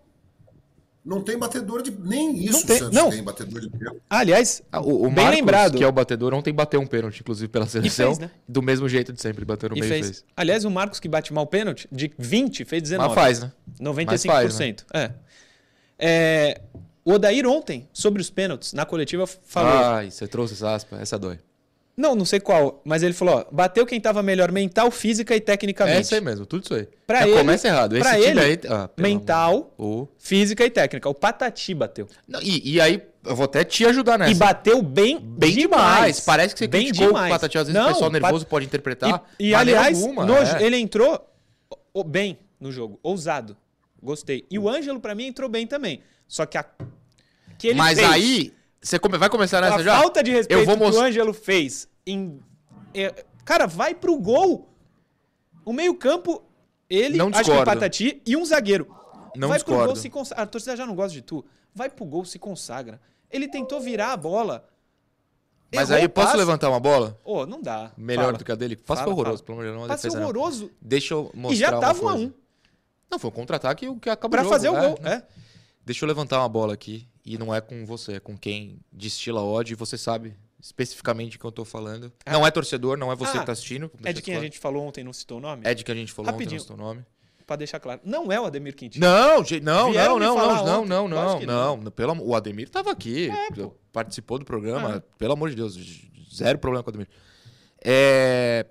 Não 1.04 1.21
tem 1.23 1.38
batedor 1.38 1.83
de. 1.83 1.90
Nem 1.92 2.35
isso 2.45 2.52
Não 2.52 2.62
tem- 2.66 2.78
Santos 2.78 2.95
não. 2.95 3.11
tem 3.11 3.23
batedor 3.23 3.61
de 3.61 3.68
pênalti. 3.71 4.00
Aliás, 4.09 4.62
Ah, 4.73 4.80
O, 4.80 5.04
o 5.04 5.11
bem 5.11 5.11
Marcos, 5.25 5.37
lembrado. 5.37 5.78
que 5.78 5.85
é 5.85 5.87
o 5.87 5.92
batedor, 5.92 6.33
ontem 6.35 6.52
bateu 6.52 6.80
um 6.80 6.87
pênalti, 6.87 7.21
inclusive, 7.21 7.47
pela 7.49 7.66
seleção. 7.66 8.06
fez, 8.06 8.18
né? 8.18 8.30
Do 8.49 8.62
mesmo 8.62 8.88
jeito 8.88 9.12
de 9.12 9.21
sempre, 9.21 9.45
bateu 9.45 9.68
no 9.68 9.76
E 9.76 9.80
meio 9.80 9.90
e 9.90 9.92
fez. 9.92 10.06
fez. 10.06 10.25
Aliás, 10.35 10.64
o 10.64 10.71
Marcos 10.71 10.99
que 10.99 11.09
bate 11.09 11.33
mal 11.33 11.47
pênalti, 11.47 11.87
de 11.92 12.11
20, 12.18 12.64
fez 12.64 12.83
19. 12.83 13.14
Mas 13.14 13.14
faz, 13.14 13.40
né? 13.40 13.52
95%. 13.78 14.85
É. 14.95 15.11
É, 15.99 16.61
O 17.04 17.12
Odair 17.12 17.47
ontem, 17.47 17.88
sobre 17.92 18.21
os 18.21 18.28
pênaltis, 18.30 18.73
na 18.73 18.85
coletiva, 18.85 19.26
falou. 19.28 19.73
Ai, 19.73 20.11
você 20.11 20.26
trouxe 20.26 20.54
essa 20.54 20.75
aspa, 20.75 20.97
essa 20.97 21.16
dói. 21.16 21.38
Não, 21.96 22.14
não 22.14 22.26
sei 22.26 22.38
qual, 22.40 22.82
mas 22.84 23.02
ele 23.02 23.14
falou: 23.14 23.36
ó, 23.36 23.44
bateu 23.50 23.86
quem 23.86 23.98
tava 23.98 24.22
melhor 24.22 24.52
mental, 24.52 24.90
física 24.90 25.34
e 25.34 25.40
tecnicamente. 25.40 25.96
É 25.96 26.00
isso 26.02 26.14
aí 26.14 26.20
mesmo, 26.20 26.44
tudo 26.44 26.64
isso 26.64 26.74
aí. 26.74 26.86
Pra 27.06 27.20
Já 27.20 27.28
ele- 27.28 27.38
começa 27.38 27.68
errado. 27.68 27.94
Esse 27.96 28.02
pra 28.02 28.14
time 28.16 28.26
ele, 28.26 28.40
aí. 28.40 28.60
Ah, 28.68 28.90
mental, 28.98 29.74
amor. 29.78 30.08
física 30.18 30.62
e 30.64 30.70
técnica. 30.70 31.08
O 31.08 31.14
Patati 31.14 31.72
bateu. 31.72 32.06
Não, 32.28 32.40
e, 32.42 32.74
e 32.74 32.80
aí, 32.82 33.02
eu 33.24 33.34
vou 33.34 33.44
até 33.46 33.64
te 33.64 33.86
ajudar 33.86 34.18
nessa. 34.18 34.30
E 34.30 34.34
bateu 34.34 34.82
bem, 34.82 35.18
Bem 35.18 35.54
demais. 35.54 36.20
Parece 36.20 36.54
que 36.54 36.58
você 36.58 36.66
bem 36.68 36.84
criticou 36.84 37.08
demais. 37.08 37.30
o 37.30 37.34
Patati. 37.34 37.56
Às 37.56 37.66
vezes 37.68 37.80
Não, 37.80 37.86
o 37.88 37.92
pessoal 37.94 38.10
Pat- 38.10 38.20
nervoso 38.22 38.46
pode 38.46 38.66
interpretar. 38.66 39.24
E, 39.40 39.48
e, 39.48 39.54
aliás, 39.54 39.98
alguma, 40.02 40.26
no- 40.26 40.34
é. 40.36 40.62
ele 40.62 40.76
entrou 40.76 41.18
bem 42.06 42.38
no 42.60 42.70
jogo, 42.70 43.00
ousado. 43.02 43.56
Gostei. 44.02 44.44
E 44.50 44.58
o 44.58 44.68
Ângelo, 44.68 45.00
pra 45.00 45.14
mim, 45.14 45.26
entrou 45.28 45.48
bem 45.48 45.66
também. 45.66 46.00
Só 46.28 46.44
que 46.44 46.58
a. 46.58 46.64
Que 47.56 47.68
ele 47.68 47.78
Mas 47.78 47.98
fez, 47.98 48.10
aí, 48.10 48.52
você 48.86 48.98
come- 48.98 49.18
vai 49.18 49.28
começar 49.28 49.60
nessa 49.60 49.76
a 49.76 49.82
já? 49.82 49.98
falta 49.98 50.22
de 50.22 50.30
respeito 50.30 50.60
Eu 50.60 50.66
vou 50.66 50.76
que 50.90 50.96
o. 50.96 51.00
Ângelo 51.00 51.32
fez 51.34 51.88
em. 52.06 52.40
é, 52.94 53.24
cara, 53.44 53.66
vai 53.66 53.94
pro 53.94 54.16
gol. 54.18 54.68
O 55.64 55.72
meio-campo, 55.72 56.42
ele, 56.88 57.18
Não 57.18 57.26
acho 57.26 57.34
que 57.34 57.40
o 57.40 57.44
discordo. 57.44 57.64
Patati 57.64 58.22
e 58.24 58.36
um 58.36 58.44
zagueiro. 58.44 58.86
Não 59.34 59.48
vai 59.48 59.58
pro 59.58 59.66
discordo. 59.72 59.86
gol, 59.86 59.96
se 59.96 60.08
consagra. 60.08 60.44
A 60.44 60.46
torcida 60.46 60.76
já 60.76 60.86
não 60.86 60.94
gosta 60.94 61.12
de 61.12 61.22
tu. 61.22 61.44
Vai 61.74 61.90
pro 61.90 62.04
gol, 62.04 62.24
se 62.24 62.38
consagra. 62.38 63.00
Ele 63.30 63.48
tentou 63.48 63.80
virar 63.80 64.12
a 64.12 64.16
bola. 64.16 64.68
Mas 65.74 65.90
errou 65.90 66.00
aí, 66.02 66.08
posso 66.08 66.28
passe. 66.28 66.38
levantar 66.38 66.70
uma 66.70 66.78
bola? 66.78 67.18
Ô, 67.24 67.44
não 67.44 67.60
dá. 67.60 67.90
Melhor 67.96 68.26
Fala. 68.26 68.38
do 68.38 68.44
que 68.44 68.52
a 68.52 68.54
dele? 68.54 68.78
Fala, 68.84 69.02
foi 69.02 69.12
horroroso, 69.12 69.38
fala. 69.38 69.46
pelo 69.46 69.58
amor 69.58 69.64
de 69.64 69.68
Deus. 69.70 69.74
Não 69.76 69.80
é 69.80 69.84
uma 69.84 69.88
Passe 69.88 70.02
defesa, 70.04 70.20
não. 70.20 70.28
horroroso. 70.28 70.70
Deixa 70.80 71.14
eu 71.14 71.30
mostrar 71.34 71.52
E 71.52 71.56
já 71.58 71.70
uma 71.72 71.80
tava 71.80 72.04
um 72.04 72.08
a 72.08 72.14
um. 72.14 72.32
Não, 73.10 73.18
foi 73.18 73.30
um 73.30 73.32
contra-ataque 73.32 73.88
o 73.88 73.96
que 73.98 74.08
acabou 74.08 74.30
Pra 74.30 74.42
jogo, 74.44 74.54
fazer 74.54 74.68
o 74.70 74.76
é, 74.76 74.80
gol, 74.88 74.98
né? 75.02 75.12
é. 75.14 75.22
Deixa 75.84 76.04
eu 76.04 76.08
levantar 76.08 76.38
uma 76.38 76.48
bola 76.48 76.72
aqui. 76.72 77.06
E 77.28 77.37
não 77.37 77.52
é 77.52 77.61
com 77.61 77.85
você, 77.85 78.14
é 78.14 78.21
com 78.21 78.38
quem 78.38 78.78
destila 78.92 79.42
ódio. 79.42 79.73
E 79.73 79.76
você 79.76 79.99
sabe 79.99 80.37
especificamente 80.61 81.37
o 81.37 81.40
que 81.40 81.45
eu 81.45 81.50
tô 81.50 81.64
falando. 81.64 82.12
Não 82.25 82.47
é 82.47 82.50
torcedor, 82.52 82.97
não 82.97 83.11
é 83.11 83.16
você 83.16 83.37
Ah, 83.37 83.40
que 83.40 83.47
tá 83.47 83.52
assistindo. 83.52 83.90
É 84.04 84.12
de 84.12 84.23
quem 84.23 84.37
a 84.37 84.40
gente 84.40 84.61
falou 84.61 84.87
ontem, 84.87 85.02
não 85.02 85.12
citou 85.12 85.38
o 85.38 85.40
nome? 85.40 85.62
É 85.64 85.75
de 85.75 85.83
que 85.85 85.90
a 85.90 85.95
gente 85.95 86.12
falou 86.12 86.30
Rapidinho. 86.30 86.61
ontem, 86.62 86.71
não 86.71 86.76
seu 86.78 86.87
nome. 86.87 87.04
Pra 87.45 87.56
deixar 87.56 87.80
claro. 87.80 88.00
Não 88.04 88.30
é 88.30 88.40
o 88.40 88.45
Ademir 88.45 88.75
Quintino. 88.76 89.04
Não, 89.06 89.38
não, 89.62 89.90
Vieram 89.92 90.18
não, 90.18 90.37
não, 90.37 90.47
não, 90.47 90.64
não, 90.64 90.83
ontem. 90.83 90.88
não, 90.88 91.09
não, 91.09 91.47
não, 91.47 91.76
não. 91.85 91.90
Pelo, 91.92 92.21
o 92.25 92.35
Ademir 92.35 92.68
tava 92.68 92.92
aqui, 92.92 93.28
É, 93.28 93.49
participou 93.92 94.38
do 94.38 94.45
programa, 94.45 94.97
Ah. 94.97 95.02
pelo 95.18 95.33
amor 95.33 95.50
de 95.50 95.56
Deus, 95.56 95.76
zero 96.35 96.59
problema 96.59 96.83
com 96.85 96.90
o 96.90 96.92
Ademir. 96.92 97.09
É... 97.85 98.66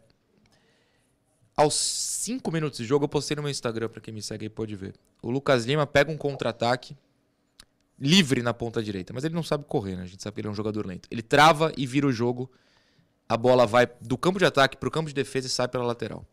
Aos 1.57 1.73
cinco 1.73 2.51
minutos 2.51 2.77
de 2.79 2.85
jogo, 2.85 3.05
eu 3.05 3.09
postei 3.09 3.35
no 3.35 3.41
meu 3.41 3.51
Instagram, 3.51 3.87
pra 3.87 4.01
quem 4.01 4.13
me 4.13 4.21
segue 4.21 4.45
aí 4.45 4.49
pode 4.49 4.75
ver. 4.75 4.93
O 5.21 5.29
Lucas 5.31 5.65
Lima 5.65 5.87
pega 5.87 6.11
um 6.11 6.17
contra-ataque 6.17 6.97
livre 7.99 8.41
na 8.41 8.53
ponta 8.53 8.83
direita, 8.83 9.13
mas 9.13 9.23
ele 9.23 9.33
não 9.33 9.43
sabe 9.43 9.65
correr, 9.65 9.95
né? 9.95 10.03
A 10.03 10.07
gente 10.07 10.21
sabe 10.21 10.35
que 10.35 10.41
ele 10.41 10.47
é 10.47 10.51
um 10.51 10.55
jogador 10.55 10.85
lento. 10.85 11.07
Ele 11.09 11.21
trava 11.21 11.71
e 11.77 11.85
vira 11.85 12.07
o 12.07 12.11
jogo, 12.11 12.51
a 13.27 13.37
bola 13.37 13.65
vai 13.65 13.87
do 14.01 14.17
campo 14.17 14.39
de 14.39 14.45
ataque 14.45 14.77
pro 14.77 14.91
campo 14.91 15.07
de 15.07 15.15
defesa 15.15 15.47
e 15.47 15.49
sai 15.49 15.67
pela 15.67 15.85
lateral. 15.85 16.25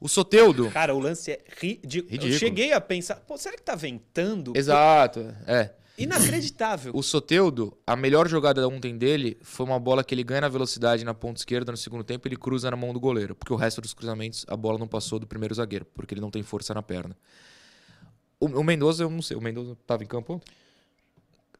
O 0.00 0.08
Soteudo... 0.08 0.70
Cara, 0.70 0.94
o 0.94 0.98
lance 0.98 1.30
é 1.30 1.44
ridículo. 1.60 2.10
Ridículo. 2.10 2.32
Eu 2.32 2.38
cheguei 2.38 2.72
a 2.72 2.80
pensar, 2.80 3.16
pô, 3.16 3.36
será 3.36 3.54
que 3.54 3.62
tá 3.62 3.74
ventando? 3.74 4.52
Exato, 4.56 5.20
é. 5.46 5.74
Inacreditável. 5.98 6.92
O 6.94 7.02
Soteudo, 7.02 7.76
a 7.86 7.94
melhor 7.94 8.26
jogada 8.26 8.66
ontem 8.66 8.96
dele 8.96 9.36
foi 9.42 9.66
uma 9.66 9.78
bola 9.78 10.02
que 10.02 10.14
ele 10.14 10.24
ganha 10.24 10.40
na 10.40 10.48
velocidade 10.48 11.04
na 11.04 11.12
ponta 11.12 11.38
esquerda 11.38 11.70
no 11.70 11.76
segundo 11.76 12.02
tempo 12.02 12.26
ele 12.26 12.36
cruza 12.36 12.70
na 12.70 12.76
mão 12.76 12.94
do 12.94 12.98
goleiro. 12.98 13.34
Porque 13.34 13.52
o 13.52 13.56
resto 13.56 13.82
dos 13.82 13.92
cruzamentos 13.92 14.46
a 14.48 14.56
bola 14.56 14.78
não 14.78 14.88
passou 14.88 15.18
do 15.18 15.26
primeiro 15.26 15.54
zagueiro, 15.54 15.84
porque 15.94 16.14
ele 16.14 16.22
não 16.22 16.30
tem 16.30 16.42
força 16.42 16.72
na 16.72 16.82
perna. 16.82 17.14
O, 18.40 18.46
o 18.46 18.64
Mendoza, 18.64 19.04
eu 19.04 19.10
não 19.10 19.20
sei, 19.20 19.36
o 19.36 19.42
Mendoza 19.42 19.76
tava 19.86 20.02
em 20.02 20.06
campo 20.06 20.32
ontem? 20.32 20.50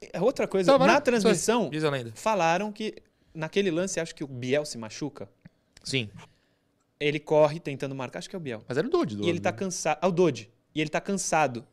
É 0.00 0.20
Outra 0.20 0.48
coisa, 0.48 0.72
Tava, 0.72 0.86
na 0.86 0.94
né? 0.94 1.00
transmissão, 1.00 1.70
falaram 2.14 2.72
que 2.72 2.94
naquele 3.34 3.70
lance, 3.70 4.00
acho 4.00 4.14
que 4.14 4.24
o 4.24 4.26
Biel 4.26 4.64
se 4.64 4.78
machuca. 4.78 5.28
Sim, 5.84 6.08
Ele 6.98 7.18
corre 7.20 7.60
tentando 7.60 7.94
marcar, 7.94 8.18
acho 8.18 8.28
que 8.30 8.36
é 8.36 8.38
o 8.38 8.40
Biel. 8.40 8.62
mas 8.68 8.76
era 8.78 8.86
o 8.86 8.90
Dodge. 8.90 9.16
do 9.16 9.24
E 9.24 9.28
ele 9.28 9.40
tá 9.40 9.50
né? 9.50 9.56
cansado. 9.58 9.98
Ah, 10.00 10.08
o 10.08 10.12
Dodge. 10.12 10.50
E 10.74 10.80
ele 10.80 10.90
tá 10.90 11.00
cansado. 11.00 11.66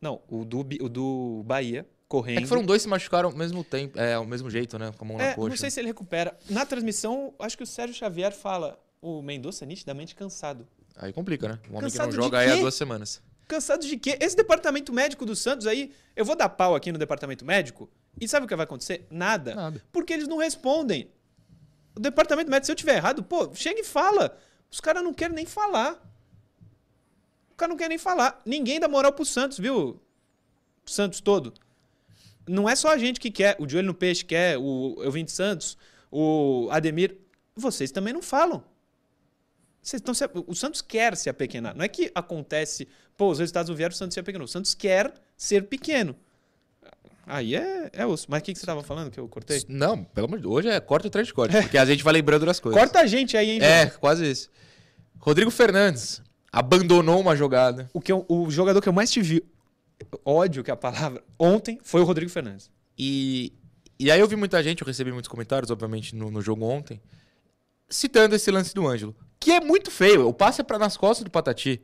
Não, 0.00 0.20
o 0.28 0.44
do, 0.44 0.60
o 0.60 0.88
do 0.88 1.42
Bahia, 1.44 1.86
correndo. 2.08 2.38
É 2.38 2.40
que 2.42 2.46
foram 2.48 2.64
dois 2.64 2.80
que 2.80 2.84
se 2.84 2.88
machucaram 2.88 3.28
ao 3.30 3.36
mesmo 3.36 3.62
tempo, 3.62 3.98
é, 3.98 4.14
ao 4.14 4.24
mesmo 4.24 4.48
jeito, 4.50 4.78
né? 4.78 4.92
Com 4.96 5.04
a 5.04 5.08
mão 5.08 5.16
na 5.18 5.24
É, 5.24 5.34
coxa. 5.34 5.48
não 5.48 5.56
sei 5.56 5.70
se 5.70 5.78
ele 5.80 5.88
recupera. 5.88 6.36
Na 6.48 6.64
transmissão, 6.66 7.34
acho 7.38 7.56
que 7.56 7.62
o 7.62 7.66
Sérgio 7.66 7.94
Xavier 7.94 8.32
fala. 8.32 8.78
O 9.02 9.22
Mendonça 9.22 9.64
é 9.64 9.66
nitidamente 9.66 10.14
cansado. 10.14 10.66
Aí 10.96 11.12
complica, 11.12 11.48
né? 11.48 11.58
Um 11.70 11.76
homem 11.76 11.82
Cansado 11.82 12.10
que 12.10 12.16
não 12.16 12.24
joga 12.24 12.38
aí 12.38 12.50
há 12.50 12.56
duas 12.56 12.74
semanas. 12.74 13.22
Cansado 13.50 13.84
de 13.84 13.96
quê? 13.96 14.16
Esse 14.20 14.36
departamento 14.36 14.92
médico 14.92 15.26
do 15.26 15.34
Santos 15.34 15.66
aí, 15.66 15.92
eu 16.14 16.24
vou 16.24 16.36
dar 16.36 16.48
pau 16.48 16.76
aqui 16.76 16.92
no 16.92 16.98
departamento 16.98 17.44
médico. 17.44 17.90
E 18.20 18.28
sabe 18.28 18.46
o 18.46 18.48
que 18.48 18.54
vai 18.54 18.62
acontecer? 18.62 19.08
Nada. 19.10 19.56
Nada. 19.56 19.82
Porque 19.90 20.12
eles 20.12 20.28
não 20.28 20.36
respondem. 20.36 21.10
O 21.92 21.98
departamento 21.98 22.48
médico, 22.48 22.66
se 22.66 22.70
eu 22.70 22.76
tiver 22.76 22.94
errado, 22.94 23.24
pô, 23.24 23.52
chega 23.52 23.80
e 23.80 23.84
fala. 23.84 24.38
Os 24.70 24.80
caras 24.80 25.02
não 25.02 25.12
querem 25.12 25.34
nem 25.34 25.46
falar. 25.46 26.00
O 27.50 27.56
cara 27.56 27.70
não 27.70 27.76
quer 27.76 27.88
nem 27.88 27.98
falar. 27.98 28.40
Ninguém 28.46 28.78
dá 28.78 28.86
moral 28.86 29.12
pro 29.12 29.24
Santos, 29.24 29.58
viu? 29.58 30.00
O 30.86 30.88
Santos 30.88 31.20
todo. 31.20 31.52
Não 32.48 32.68
é 32.68 32.76
só 32.76 32.90
a 32.90 32.98
gente 32.98 33.18
que 33.18 33.32
quer. 33.32 33.56
O 33.58 33.66
De 33.66 33.76
Olho 33.76 33.88
no 33.88 33.94
Peixe 33.94 34.24
quer, 34.24 34.58
o 34.58 35.02
Eu 35.02 35.10
Vim 35.10 35.24
de 35.24 35.32
Santos, 35.32 35.76
o 36.08 36.68
Ademir. 36.70 37.18
Vocês 37.56 37.90
também 37.90 38.14
não 38.14 38.22
falam. 38.22 38.62
Se- 39.82 39.96
o 40.46 40.54
Santos 40.54 40.82
quer 40.82 41.16
se 41.16 41.28
apequenar. 41.30 41.74
Não 41.76 41.84
é 41.84 41.88
que 41.88 42.10
acontece, 42.14 42.86
pô, 43.16 43.30
os 43.30 43.38
resultados 43.38 43.68
não 43.70 43.76
vieram, 43.76 43.92
o 43.92 43.96
Santos 43.96 44.14
se 44.14 44.20
apequenou. 44.20 44.44
O 44.44 44.48
Santos 44.48 44.74
quer 44.74 45.12
ser 45.36 45.64
pequeno. 45.68 46.14
Aí 47.26 47.54
é, 47.54 47.90
é 47.92 48.06
osso. 48.06 48.26
Mas 48.28 48.40
o 48.40 48.44
que, 48.44 48.52
que 48.52 48.58
você 48.58 48.64
estava 48.64 48.82
falando 48.82 49.10
que 49.10 49.18
eu 49.20 49.28
cortei? 49.28 49.64
Não, 49.68 50.02
pelo 50.02 50.26
amor 50.26 50.36
de 50.38 50.42
Deus, 50.42 50.54
hoje 50.54 50.68
é 50.68 50.80
corte 50.80 51.06
atrás 51.06 51.26
de 51.26 51.32
corte, 51.34 51.56
porque 51.62 51.78
a 51.78 51.84
gente 51.84 52.02
vai 52.02 52.12
lembrando 52.12 52.44
das 52.44 52.58
coisas. 52.58 52.78
Corta 52.80 53.00
a 53.00 53.06
gente 53.06 53.36
aí, 53.36 53.50
hein, 53.50 53.60
João? 53.60 53.70
É, 53.70 53.86
quase 53.86 54.28
isso. 54.28 54.50
Rodrigo 55.18 55.50
Fernandes 55.50 56.20
abandonou 56.52 57.20
uma 57.20 57.36
jogada. 57.36 57.88
O, 57.92 58.00
que 58.00 58.10
eu- 58.10 58.26
o 58.28 58.50
jogador 58.50 58.80
que 58.82 58.88
eu 58.88 58.92
mais 58.92 59.10
tive 59.10 59.44
ódio, 60.24 60.64
que 60.64 60.70
é 60.70 60.74
a 60.74 60.76
palavra, 60.76 61.22
ontem 61.38 61.78
foi 61.82 62.00
o 62.00 62.04
Rodrigo 62.04 62.30
Fernandes. 62.30 62.70
E, 62.98 63.52
e 63.98 64.10
aí 64.10 64.18
eu 64.18 64.26
vi 64.26 64.34
muita 64.34 64.60
gente, 64.62 64.80
eu 64.82 64.86
recebi 64.86 65.12
muitos 65.12 65.28
comentários, 65.28 65.70
obviamente, 65.70 66.16
no, 66.16 66.30
no 66.30 66.42
jogo 66.42 66.64
ontem, 66.64 67.00
citando 67.88 68.34
esse 68.34 68.50
lance 68.50 68.74
do 68.74 68.86
Ângelo, 68.88 69.14
que 69.40 69.52
é 69.52 69.60
muito 69.60 69.90
feio. 69.90 70.28
O 70.28 70.34
passe 70.34 70.60
é 70.60 70.64
pra, 70.64 70.78
nas 70.78 70.96
costas 70.96 71.24
do 71.24 71.30
Patati. 71.30 71.82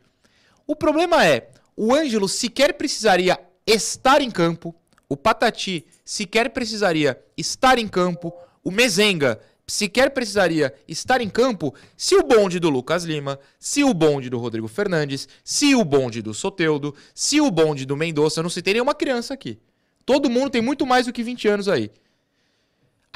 O 0.66 0.76
problema 0.76 1.26
é, 1.26 1.48
o 1.74 1.94
Ângelo 1.94 2.28
sequer 2.28 2.74
precisaria 2.74 3.38
estar 3.66 4.20
em 4.20 4.30
campo, 4.30 4.74
o 5.08 5.16
Patati 5.16 5.86
sequer 6.04 6.50
precisaria 6.50 7.20
estar 7.36 7.78
em 7.78 7.88
campo, 7.88 8.32
o 8.62 8.70
Mezenga 8.70 9.40
sequer 9.66 10.10
precisaria 10.10 10.72
estar 10.86 11.20
em 11.20 11.28
campo 11.28 11.74
se 11.96 12.14
o 12.14 12.22
bonde 12.22 12.60
do 12.60 12.70
Lucas 12.70 13.04
Lima, 13.04 13.38
se 13.58 13.82
o 13.82 13.92
bonde 13.92 14.30
do 14.30 14.38
Rodrigo 14.38 14.68
Fernandes, 14.68 15.28
se 15.42 15.74
o 15.74 15.84
bonde 15.84 16.22
do 16.22 16.32
Soteudo, 16.32 16.94
se 17.14 17.40
o 17.40 17.50
bonde 17.50 17.84
do 17.84 17.96
Mendonça, 17.96 18.42
não 18.42 18.50
citei 18.50 18.74
nenhuma 18.74 18.94
criança 18.94 19.34
aqui. 19.34 19.58
Todo 20.04 20.30
mundo 20.30 20.50
tem 20.50 20.62
muito 20.62 20.86
mais 20.86 21.06
do 21.06 21.12
que 21.12 21.22
20 21.22 21.48
anos 21.48 21.68
aí. 21.68 21.90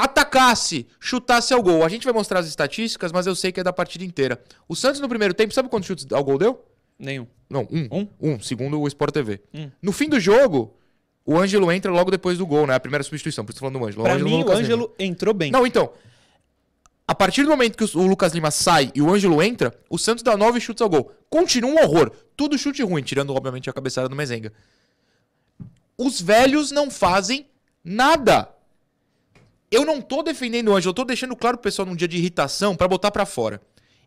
Atacasse, 0.01 0.87
chutasse 0.99 1.53
ao 1.53 1.63
gol. 1.63 1.85
A 1.85 1.89
gente 1.89 2.05
vai 2.05 2.13
mostrar 2.15 2.41
as 2.41 2.47
estatísticas, 2.47 3.13
mas 3.13 3.27
eu 3.27 3.35
sei 3.35 3.53
que 3.53 3.61
é 3.61 3.63
da 3.63 3.73
partida 3.73 4.03
inteira. 4.03 4.43
O 4.67 4.75
Santos 4.75 4.99
no 4.99 5.09
primeiro 5.09 5.35
tempo, 5.35 5.53
sabe 5.53 5.69
quantos 5.69 5.87
chutes 5.87 6.07
ao 6.11 6.25
gol 6.25 6.39
deu? 6.39 6.65
Nenhum. 6.99 7.27
Não, 7.51 7.69
um. 7.71 7.89
Um? 7.91 8.09
Um, 8.21 8.41
segundo 8.41 8.81
o 8.81 8.89
Sport 8.89 9.13
TV. 9.13 9.43
Hum. 9.53 9.71
No 9.83 9.93
fim 9.93 10.09
do 10.09 10.19
jogo, 10.19 10.75
o 11.25 11.37
Ângelo 11.37 11.71
entra 11.71 11.93
logo 11.93 12.11
depois 12.11 12.39
do 12.39 12.47
gol, 12.47 12.67
né? 12.67 12.75
A 12.75 12.81
primeira 12.81 13.05
substituição, 13.05 13.45
por 13.45 13.51
isso 13.51 13.61
falando 13.61 13.79
do 13.79 13.85
Ângelo. 13.85 14.05
Pra 14.05 14.15
Ângelo 14.15 14.31
mim, 14.31 14.43
o. 14.43 14.51
Ângelo 14.51 14.95
entrou 14.99 15.35
bem. 15.35 15.51
Não, 15.51 15.67
então. 15.67 15.93
A 17.07 17.15
partir 17.15 17.43
do 17.43 17.51
momento 17.51 17.77
que 17.77 17.85
o 17.99 18.07
Lucas 18.07 18.33
Lima 18.33 18.51
sai 18.51 18.91
e 18.95 19.03
o 19.03 19.13
Ângelo 19.13 19.43
entra, 19.43 19.79
o 19.91 19.99
Santos 19.99 20.23
dá 20.23 20.35
nove 20.37 20.61
chutes 20.61 20.81
ao 20.81 20.89
gol. 20.89 21.13
Continua 21.29 21.73
um 21.73 21.83
horror. 21.83 22.11
Tudo 22.37 22.57
chute 22.57 22.83
ruim, 22.83 23.03
tirando, 23.03 23.35
obviamente, 23.35 23.69
a 23.69 23.73
cabeçada 23.73 24.09
do 24.09 24.17
Mezenga. 24.17 24.53
Os 25.99 26.23
velhos 26.23 26.71
não 26.71 26.91
fazem 26.91 27.47
nada. 27.85 28.49
Eu 29.71 29.85
não 29.85 30.01
tô 30.01 30.23
defendendo 30.23 30.69
o 30.69 30.73
Ângelo, 30.77 30.91
eu 30.91 30.95
tô 30.95 31.05
deixando 31.05 31.37
claro 31.37 31.57
pro 31.57 31.65
pessoal 31.65 31.87
num 31.87 31.95
dia 31.95 32.09
de 32.09 32.17
irritação 32.17 32.75
pra 32.75 32.89
botar 32.89 33.11
pra 33.11 33.25
fora. 33.25 33.61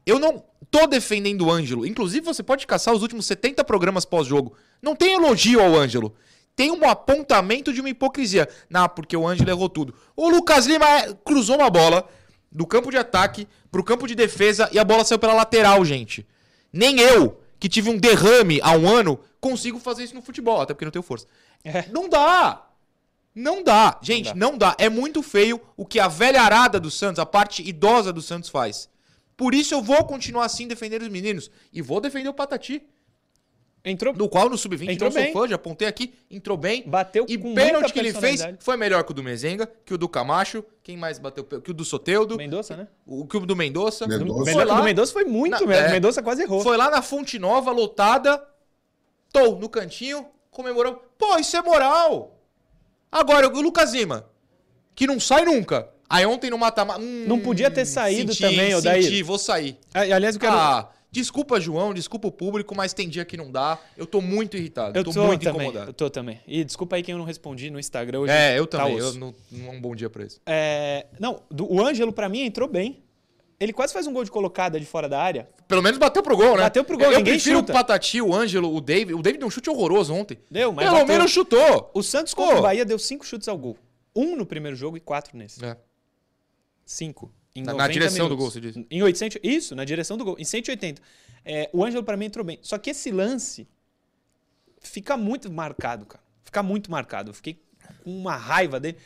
Eu 0.06 0.20
não 0.20 0.44
tô 0.70 0.86
defendendo 0.86 1.46
o 1.46 1.52
Ângelo. 1.52 1.86
Inclusive, 1.86 2.26
você 2.26 2.44
pode 2.44 2.68
caçar 2.68 2.94
os 2.94 3.02
últimos 3.02 3.26
70 3.26 3.64
programas 3.64 4.04
pós-jogo. 4.04 4.56
Não 4.82 4.96
tem 4.96 5.14
elogio 5.14 5.62
ao 5.62 5.76
Ângelo. 5.76 6.14
Tem 6.56 6.70
um 6.72 6.88
apontamento 6.88 7.72
de 7.72 7.80
uma 7.80 7.90
hipocrisia. 7.90 8.50
Não, 8.70 8.88
porque 8.90 9.16
o 9.16 9.26
Ângelo 9.26 9.50
errou 9.50 9.70
tudo. 9.70 9.94
O 10.16 10.30
Lucas 10.30 10.66
Lima 10.66 10.86
é- 10.86 11.14
cruzou 11.24 11.56
uma 11.56 11.70
bola 11.70 12.08
do 12.52 12.68
campo 12.68 12.92
de 12.92 12.98
ataque 12.98 13.48
pro 13.72 13.84
campo 13.84 14.06
de 14.06 14.14
defesa 14.14 14.70
e 14.74 14.78
a 14.78 14.84
bola 14.84 15.06
saiu 15.06 15.18
pela 15.18 15.34
lateral, 15.34 15.84
gente. 15.86 16.28
Nem 16.72 17.00
eu, 17.00 17.40
que 17.60 17.70
tive 17.70 17.90
um 17.90 17.98
derrame 17.98 18.60
há 18.62 18.72
um 18.72 18.88
ano, 18.88 19.18
consigo 19.40 19.80
fazer 19.80 20.04
isso 20.04 20.14
no 20.14 20.22
futebol, 20.22 20.60
até 20.62 20.74
porque 20.74 20.86
não 20.86 20.92
tenho 20.92 21.02
força. 21.04 21.26
É. 21.64 21.86
Não 21.92 22.10
dá! 22.10 22.68
Não 23.36 23.64
dá. 23.64 24.00
Gente, 24.02 24.36
não 24.36 24.58
dá. 24.58 24.76
É 24.78 24.90
muito 24.90 25.24
feio 25.24 25.60
o 25.76 25.86
que 25.86 26.00
a 26.00 26.08
velha 26.08 26.42
arada 26.42 26.80
do 26.80 26.92
Santos, 26.92 27.20
a 27.20 27.26
parte 27.26 27.68
idosa 27.68 28.14
do 28.14 28.22
Santos 28.22 28.50
faz. 28.50 28.90
Por 29.36 29.56
isso 29.56 29.74
eu 29.74 29.82
vou 29.82 30.04
continuar 30.06 30.46
assim 30.46 30.68
defendendo 30.68 31.02
os 31.02 31.10
meninos. 31.10 31.50
E 31.72 31.82
vou 31.82 32.00
defender 32.00 32.30
o 32.30 32.34
Patati. 32.34 32.84
Entrou, 33.86 34.14
Do 34.14 34.30
qual 34.30 34.50
no 34.50 34.58
Sub-20 34.58 34.92
Entrou 34.92 35.10
não 35.10 35.14
sou 35.14 35.22
bem. 35.22 35.34
fã, 35.34 35.46
já 35.46 35.56
apontei 35.56 35.86
aqui, 35.86 36.14
entrou 36.32 36.56
bem. 36.56 36.84
bateu 36.88 37.26
E 37.28 37.38
com 37.38 37.54
pênalti 37.54 37.92
que 37.92 38.00
ele 38.00 38.14
fez 38.14 38.42
foi 38.60 38.78
melhor 38.78 39.04
que 39.04 39.12
o 39.12 39.14
do 39.14 39.22
Mezenga, 39.22 39.70
que 39.84 39.94
o 39.94 39.98
do 39.98 40.08
Camacho. 40.08 40.64
Quem 40.82 40.96
mais 40.96 41.20
bateu? 41.20 41.44
Que 41.44 41.72
o 41.72 41.74
do 41.74 41.84
Soteudo, 41.84 42.38
Mendonça, 42.38 42.78
né? 42.78 42.88
o 43.06 43.28
que 43.28 43.36
o 43.36 43.42
do 43.46 43.58
Mendonça. 43.58 44.08
Mendonça. 44.08 44.24
Do, 44.26 44.36
Foi 44.36 44.46
Mendonça, 44.46 44.66
lá- 44.66 44.80
do 44.80 44.84
Mendonça 44.86 45.12
foi 45.12 45.26
muito 45.26 45.52
Na- 45.52 45.60
mesmo. 45.68 45.74
é. 45.74 45.88
O 45.90 45.92
Mendonça 45.92 46.24
quase 46.24 46.44
errou. 46.44 46.62
Foi 46.62 46.78
lá 46.78 46.90
na 46.90 47.02
Fonte 47.02 47.38
Nova, 47.38 47.72
lotada. 47.74 48.42
Tô 49.34 49.56
no 49.58 49.68
cantinho, 49.68 50.28
comemorou. 50.50 51.04
Pô, 51.18 51.38
isso 51.38 51.58
é 51.58 51.62
moral. 51.62 52.40
Agora, 53.14 53.48
o 53.48 53.62
Lucas 53.62 53.94
Lima, 53.94 54.26
que 54.96 55.06
não 55.08 55.20
sai 55.20 55.46
nunca. 55.46 55.88
Aí 56.10 56.26
ontem 56.26 56.50
no 56.50 56.58
mata-mata. 56.58 57.00
hum, 57.02 57.26
Não 57.28 57.40
podia 57.40 57.72
ter 57.72 57.86
saído 57.86 58.34
senti, 58.34 58.42
também, 58.42 58.76
Odair. 58.76 59.04
Senti, 59.04 59.24
vou 59.24 59.38
sair. 59.40 59.78
Ah, 59.94 60.02
Aliás, 60.02 60.36
eu 60.36 60.42
quero. 60.42 60.54
Ah, 60.54 60.92
desculpa, 61.12 61.60
João, 61.60 61.94
desculpa 61.94 62.28
o 62.28 62.32
público, 62.32 62.76
mas 62.76 62.94
tem 62.94 63.08
dia 63.10 63.24
que 63.26 63.36
não 63.38 63.52
dá. 63.52 63.80
Eu 63.98 64.06
tô 64.06 64.22
muito 64.22 64.56
irritado. 64.58 64.98
eu 64.98 65.04
tô, 65.04 65.12
tô, 65.12 65.26
muito 65.26 65.42
também. 65.44 65.62
incomodado. 65.68 65.90
Eu 65.90 65.94
tô 65.94 66.10
também. 66.10 66.40
E 66.48 66.64
desculpa 66.64 66.96
aí 66.98 67.04
quem 67.04 67.14
eu 67.14 67.18
não 67.20 67.26
respondi 67.26 67.70
no 67.72 67.80
Instagram 67.80 68.20
hoje. 68.20 68.34
É, 68.34 68.60
eu 68.60 68.68
tá 68.68 68.80
também. 68.80 68.98
eu 68.98 69.08
osso. 69.08 69.20
não, 69.20 69.34
não 69.52 69.68
é 69.74 69.76
um 69.78 69.82
bom 69.82 69.96
dia 69.96 70.10
pra 70.10 70.24
isso. 70.24 70.40
É, 70.46 71.08
não, 71.20 71.42
do- 71.50 71.72
o 71.72 71.82
Ângelo, 71.84 72.12
pra 72.14 72.28
mim, 72.30 72.42
entrou 72.42 72.68
bem. 72.68 73.02
Ele 73.60 73.72
quase 73.72 73.94
faz 73.94 74.06
um 74.08 74.14
gol 74.14 74.24
de 74.24 74.32
colocada 74.32 74.80
de 74.80 74.86
fora 74.86 75.08
da 75.08 75.22
área. 75.22 75.48
Pelo 75.68 75.82
menos 75.82 75.98
bateu 75.98 76.22
pro 76.22 76.36
gol, 76.36 76.58
né? 76.58 76.64
Bateu 76.64 76.84
pro 76.84 76.98
gol, 76.98 77.06
Eu 77.12 77.20
ninguém 77.20 77.36
prefiro 77.36 77.60
chuta. 77.60 77.72
o 77.72 77.76
Patati, 77.76 78.22
o 78.22 78.34
Ângelo, 78.34 78.76
o 78.76 78.82
David. 78.82 79.14
O 79.14 79.22
David 79.22 79.40
deu 79.40 79.48
um 79.48 79.52
chute 79.52 79.70
horroroso 79.70 80.14
ontem. 80.14 80.38
Deu, 80.52 80.74
mas 80.74 80.86
Pelo 80.86 80.98
bateu. 81.00 81.16
menos 81.16 81.32
chutou. 81.32 81.92
O 81.94 82.04
Santos 82.04 82.34
contra 82.34 82.58
o 82.60 82.62
Bahia 82.62 82.84
deu 82.84 83.00
cinco 83.00 83.26
chutes 83.26 83.48
ao 83.48 83.58
gol. 83.58 83.78
Um 84.16 84.36
no 84.36 84.46
primeiro 84.46 84.76
jogo 84.76 84.98
e 84.98 85.00
quatro 85.00 85.38
nesse. 85.38 85.64
É. 85.64 85.78
Cinco. 86.86 87.32
Em 87.56 87.62
Na- 87.62 87.68
na 87.74 87.84
90 87.84 87.94
direção 87.94 88.28
do 88.28 88.36
minutos. 88.36 88.38
gol, 88.38 88.52
você 88.52 88.60
diz? 88.80 88.86
Em 88.90 89.02
800, 89.04 89.40
isso, 89.44 89.76
na 89.76 89.86
direção 89.86 90.18
do 90.18 90.26
gol. 90.26 90.36
Em 90.40 90.44
180. 90.44 91.02
É, 91.46 91.70
o 91.72 91.84
Ângelo, 91.84 92.04
pra 92.04 92.18
mim, 92.18 92.26
entrou 92.26 92.44
bem. 92.44 92.58
Só 92.62 92.78
que 92.78 92.90
esse 92.90 93.12
lance 93.12 93.68
fica 94.82 95.16
muito 95.16 95.52
marcado, 95.52 96.06
cara. 96.06 96.24
Fica 96.44 96.62
muito 96.64 96.92
marcado. 96.92 97.30
Eu 97.30 97.34
fiquei 97.34 97.62
com 98.04 98.12
uma 98.18 98.36
raiva 98.36 98.80
dele. 98.80 98.98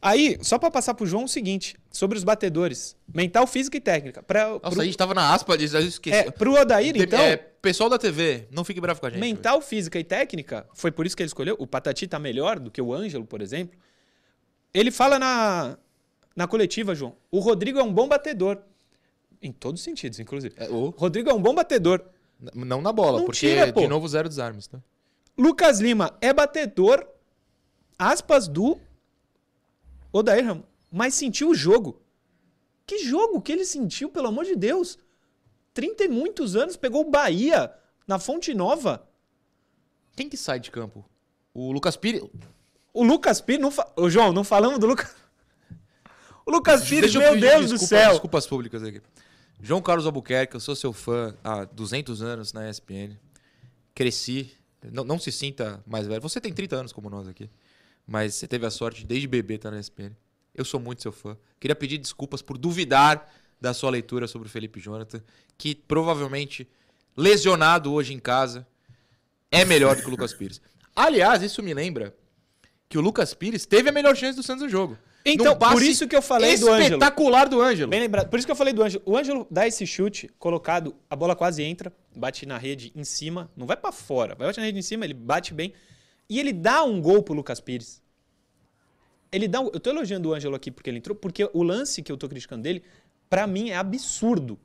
Aí, 0.00 0.38
só 0.42 0.58
pra 0.58 0.70
passar 0.70 0.94
pro 0.94 1.04
João, 1.06 1.24
o 1.24 1.28
seguinte. 1.28 1.76
Sobre 1.90 2.16
os 2.16 2.22
batedores. 2.22 2.96
Mental, 3.12 3.46
física 3.48 3.76
e 3.76 3.80
técnica. 3.80 4.22
Pra, 4.22 4.48
Nossa, 4.50 4.70
pro, 4.70 4.80
a 4.80 4.84
gente 4.84 4.96
tava 4.96 5.12
na 5.12 5.34
aspa 5.34 5.58
disso, 5.58 5.76
a 5.76 5.80
gente 5.80 5.90
esqueceu. 5.94 6.20
é, 6.20 6.30
pro 6.30 6.52
Odair, 6.54 6.92
De- 6.94 7.02
então... 7.02 7.18
é, 7.20 7.36
pessoal 7.36 7.90
da 7.90 7.98
TV, 7.98 8.46
não 8.52 8.62
fique 8.64 8.80
bravo 8.80 9.00
com 9.00 9.06
a 9.06 9.10
gente. 9.10 9.18
Mental, 9.20 9.60
física 9.60 9.98
e 9.98 10.04
técnica, 10.04 10.68
foi 10.72 10.92
por 10.92 11.04
isso 11.04 11.16
que 11.16 11.22
ele 11.22 11.28
escolheu. 11.28 11.56
O 11.58 11.66
Patati 11.66 12.06
tá 12.06 12.18
melhor 12.18 12.60
do 12.60 12.70
que 12.70 12.80
o 12.80 12.94
Ângelo, 12.94 13.24
por 13.24 13.42
exemplo. 13.42 13.76
Ele 14.72 14.92
fala 14.92 15.18
na, 15.18 15.76
na 16.36 16.46
coletiva, 16.46 16.94
João. 16.94 17.16
O 17.30 17.40
Rodrigo 17.40 17.80
é 17.80 17.82
um 17.82 17.92
bom 17.92 18.06
batedor. 18.06 18.58
Em 19.42 19.50
todos 19.50 19.80
os 19.80 19.84
sentidos, 19.84 20.20
inclusive. 20.20 20.54
É, 20.58 20.68
O 20.68 20.90
Rodrigo 20.90 21.28
é 21.30 21.34
um 21.34 21.42
bom 21.42 21.54
batedor. 21.54 22.00
N- 22.40 22.64
Não 22.66 22.80
na 22.80 22.92
bola, 22.92 23.18
Não 23.18 23.26
porque 23.26 23.48
tira, 23.48 23.72
pô. 23.72 23.80
de 23.80 23.88
novo 23.88 24.06
zero 24.06 24.28
desarmes, 24.28 24.68
tá? 24.68 24.78
Lucas 25.36 25.80
Lima 25.80 26.16
é 26.20 26.32
batedor, 26.32 27.04
aspas, 27.98 28.46
do 28.48 28.78
Odair. 30.12 30.60
Mas 30.90 31.14
sentiu 31.14 31.50
o 31.50 31.54
jogo. 31.54 32.00
Que 32.86 32.98
jogo 33.04 33.40
que 33.40 33.52
ele 33.52 33.64
sentiu, 33.64 34.08
pelo 34.08 34.28
amor 34.28 34.44
de 34.44 34.56
Deus? 34.56 34.98
30 35.74 36.04
e 36.04 36.08
muitos 36.08 36.56
anos, 36.56 36.76
pegou 36.76 37.02
o 37.06 37.10
Bahia 37.10 37.72
na 38.06 38.18
Fonte 38.18 38.54
Nova. 38.54 39.06
Quem 40.16 40.28
que 40.28 40.36
sai 40.36 40.58
de 40.58 40.70
campo? 40.70 41.04
O 41.54 41.70
Lucas 41.70 41.96
Pires. 41.96 42.22
O 42.92 43.04
Lucas 43.04 43.40
Pires, 43.40 43.60
não 43.60 43.70
fa... 43.70 43.86
Ô, 43.96 44.08
João, 44.08 44.32
não 44.32 44.42
falamos 44.42 44.78
do 44.78 44.86
Lucas. 44.86 45.14
O 46.46 46.50
Lucas 46.50 46.88
Pires, 46.88 47.14
meu 47.14 47.38
Deus 47.38 47.66
do 47.66 47.72
desculpa- 47.72 47.86
céu. 47.86 48.10
Desculpas 48.12 48.46
públicas 48.46 48.82
aqui. 48.82 49.02
João 49.60 49.82
Carlos 49.82 50.06
Albuquerque, 50.06 50.54
eu 50.54 50.60
sou 50.60 50.74
seu 50.74 50.92
fã 50.92 51.36
há 51.44 51.64
200 51.64 52.22
anos 52.22 52.52
na 52.52 52.68
ESPN. 52.70 53.16
Cresci. 53.94 54.52
Não, 54.92 55.04
não 55.04 55.18
se 55.18 55.30
sinta 55.30 55.82
mais 55.86 56.06
velho. 56.06 56.22
Você 56.22 56.40
tem 56.40 56.52
30 56.52 56.76
anos 56.76 56.92
como 56.92 57.10
nós 57.10 57.28
aqui. 57.28 57.50
Mas 58.08 58.34
você 58.34 58.48
teve 58.48 58.64
a 58.64 58.70
sorte 58.70 59.02
de, 59.02 59.06
desde 59.06 59.28
bebê 59.28 59.56
estar 59.56 59.70
na 59.70 59.78
ESPN. 59.78 60.12
Eu 60.54 60.64
sou 60.64 60.80
muito 60.80 61.02
seu 61.02 61.12
fã. 61.12 61.36
Queria 61.60 61.76
pedir 61.76 61.98
desculpas 61.98 62.40
por 62.40 62.56
duvidar 62.56 63.30
da 63.60 63.74
sua 63.74 63.90
leitura 63.90 64.26
sobre 64.26 64.48
o 64.48 64.50
Felipe 64.50 64.80
Jonathan, 64.80 65.22
que 65.58 65.74
provavelmente, 65.74 66.66
lesionado 67.14 67.92
hoje 67.92 68.14
em 68.14 68.18
casa, 68.18 68.66
é 69.52 69.62
melhor 69.64 69.94
do 69.94 70.00
que 70.00 70.08
o 70.08 70.10
Lucas 70.10 70.32
Pires. 70.32 70.58
Aliás, 70.96 71.42
isso 71.42 71.62
me 71.62 71.74
lembra 71.74 72.16
que 72.88 72.96
o 72.96 73.02
Lucas 73.02 73.34
Pires 73.34 73.66
teve 73.66 73.90
a 73.90 73.92
melhor 73.92 74.16
chance 74.16 74.34
do 74.34 74.42
Santos 74.42 74.62
no 74.62 74.68
jogo. 74.70 74.96
Então, 75.24 75.54
por 75.54 75.82
isso 75.82 76.08
que 76.08 76.16
eu 76.16 76.22
falei 76.22 76.56
do 76.56 76.70
Ângelo. 76.70 76.94
Espetacular 76.94 77.46
do 77.46 77.60
Ângelo. 77.60 77.90
Bem 77.90 78.00
lembrado. 78.00 78.30
Por 78.30 78.38
isso 78.38 78.46
que 78.46 78.52
eu 78.52 78.56
falei 78.56 78.72
do 78.72 78.82
Ângelo. 78.82 79.02
O 79.04 79.18
Ângelo 79.18 79.46
dá 79.50 79.66
esse 79.66 79.86
chute 79.86 80.30
colocado, 80.38 80.94
a 81.10 81.14
bola 81.14 81.36
quase 81.36 81.62
entra, 81.62 81.92
bate 82.16 82.46
na 82.46 82.56
rede 82.56 82.90
em 82.96 83.04
cima, 83.04 83.50
não 83.54 83.66
vai 83.66 83.76
pra 83.76 83.92
fora, 83.92 84.34
vai 84.34 84.46
bater 84.46 84.60
na 84.60 84.66
rede 84.66 84.78
em 84.78 84.82
cima, 84.82 85.04
ele 85.04 85.12
bate 85.12 85.52
bem. 85.52 85.74
E 86.28 86.38
ele 86.38 86.52
dá 86.52 86.82
um 86.84 87.00
gol 87.00 87.22
pro 87.22 87.34
Lucas 87.34 87.60
Pires. 87.60 88.02
Ele 89.32 89.46
dá 89.48 89.60
um, 89.60 89.66
Eu 89.66 89.80
tô 89.80 89.90
elogiando 89.90 90.28
o 90.30 90.34
Ângelo 90.34 90.54
aqui 90.56 90.70
porque 90.70 90.88
ele 90.90 90.98
entrou, 90.98 91.14
porque 91.16 91.48
o 91.52 91.62
lance 91.62 92.02
que 92.02 92.10
eu 92.12 92.16
tô 92.16 92.28
criticando 92.28 92.62
dele, 92.62 92.82
pra 93.28 93.46
mim, 93.46 93.70
é 93.70 93.76
absurdo. 93.76 94.58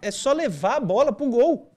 É 0.00 0.10
só 0.10 0.32
levar 0.32 0.76
a 0.76 0.80
bola 0.80 1.12
pro 1.12 1.28
gol. 1.28 1.72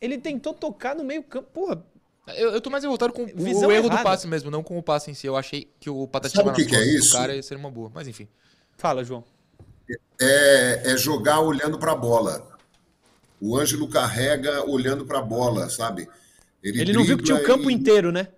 Ele 0.00 0.18
tentou 0.18 0.52
tocar 0.54 0.94
no 0.94 1.04
meio 1.04 1.22
campo. 1.22 1.48
Porra, 1.52 1.84
Eu, 2.28 2.50
eu 2.52 2.60
tô 2.60 2.70
mais 2.70 2.82
revoltado 2.82 3.12
com 3.12 3.22
o- 3.22 3.26
Visão 3.26 3.68
o 3.68 3.72
erro 3.72 3.88
do 3.88 3.94
errada. 3.94 4.02
passe 4.02 4.26
mesmo, 4.26 4.50
não 4.50 4.62
com 4.62 4.78
o 4.78 4.82
passe 4.82 5.10
em 5.10 5.14
si. 5.14 5.26
Eu 5.26 5.36
achei 5.36 5.70
que 5.78 5.88
o 5.90 6.06
Patati 6.08 6.34
Sabe 6.36 6.50
o 6.50 6.52
que 6.52 6.64
que 6.64 6.74
é 6.74 6.80
do 6.80 6.84
isso? 6.84 7.12
cara 7.12 7.34
ia 7.34 7.42
ser 7.42 7.56
uma 7.56 7.70
boa. 7.70 7.90
Mas 7.94 8.08
enfim. 8.08 8.26
fala, 8.76 9.04
João. 9.04 9.22
é, 10.20 10.92
é 10.92 10.96
jogar 10.96 11.40
olhando 11.40 11.78
para 11.78 11.92
a 11.92 11.96
bola. 11.96 12.56
O 13.40 13.56
Ângelo 13.58 13.88
carrega 13.88 14.64
olhando 14.68 15.04
para 15.04 15.18
a 15.18 15.22
bola, 15.22 15.68
sabe? 15.68 16.08
Ele 16.64 16.92
não 16.92 17.04
viu 17.04 17.18
que 17.18 17.24
tinha 17.24 17.36
o 17.36 17.44
campo 17.44 17.70
e- 17.70 17.74
inteiro, 17.74 18.10
né? 18.10 18.28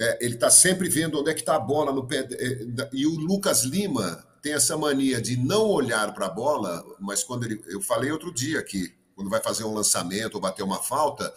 É, 0.00 0.24
ele 0.24 0.34
está 0.34 0.48
sempre 0.48 0.88
vendo 0.88 1.20
onde 1.20 1.30
é 1.30 1.34
que 1.34 1.40
está 1.40 1.56
a 1.56 1.60
bola 1.60 1.92
no 1.92 2.06
pé. 2.06 2.26
é, 2.32 2.88
E 2.92 3.06
o 3.06 3.10
Lucas 3.16 3.64
Lima 3.64 4.24
tem 4.40 4.52
essa 4.52 4.76
mania 4.76 5.20
de 5.20 5.36
não 5.36 5.66
olhar 5.66 6.14
para 6.14 6.26
a 6.26 6.30
bola, 6.30 6.84
mas 7.00 7.22
quando 7.22 7.44
ele. 7.44 7.60
Eu 7.66 7.80
falei 7.80 8.10
outro 8.10 8.32
dia 8.32 8.60
aqui, 8.60 8.94
quando 9.14 9.28
vai 9.28 9.42
fazer 9.42 9.64
um 9.64 9.74
lançamento 9.74 10.36
ou 10.36 10.40
bater 10.40 10.62
uma 10.62 10.78
falta, 10.82 11.32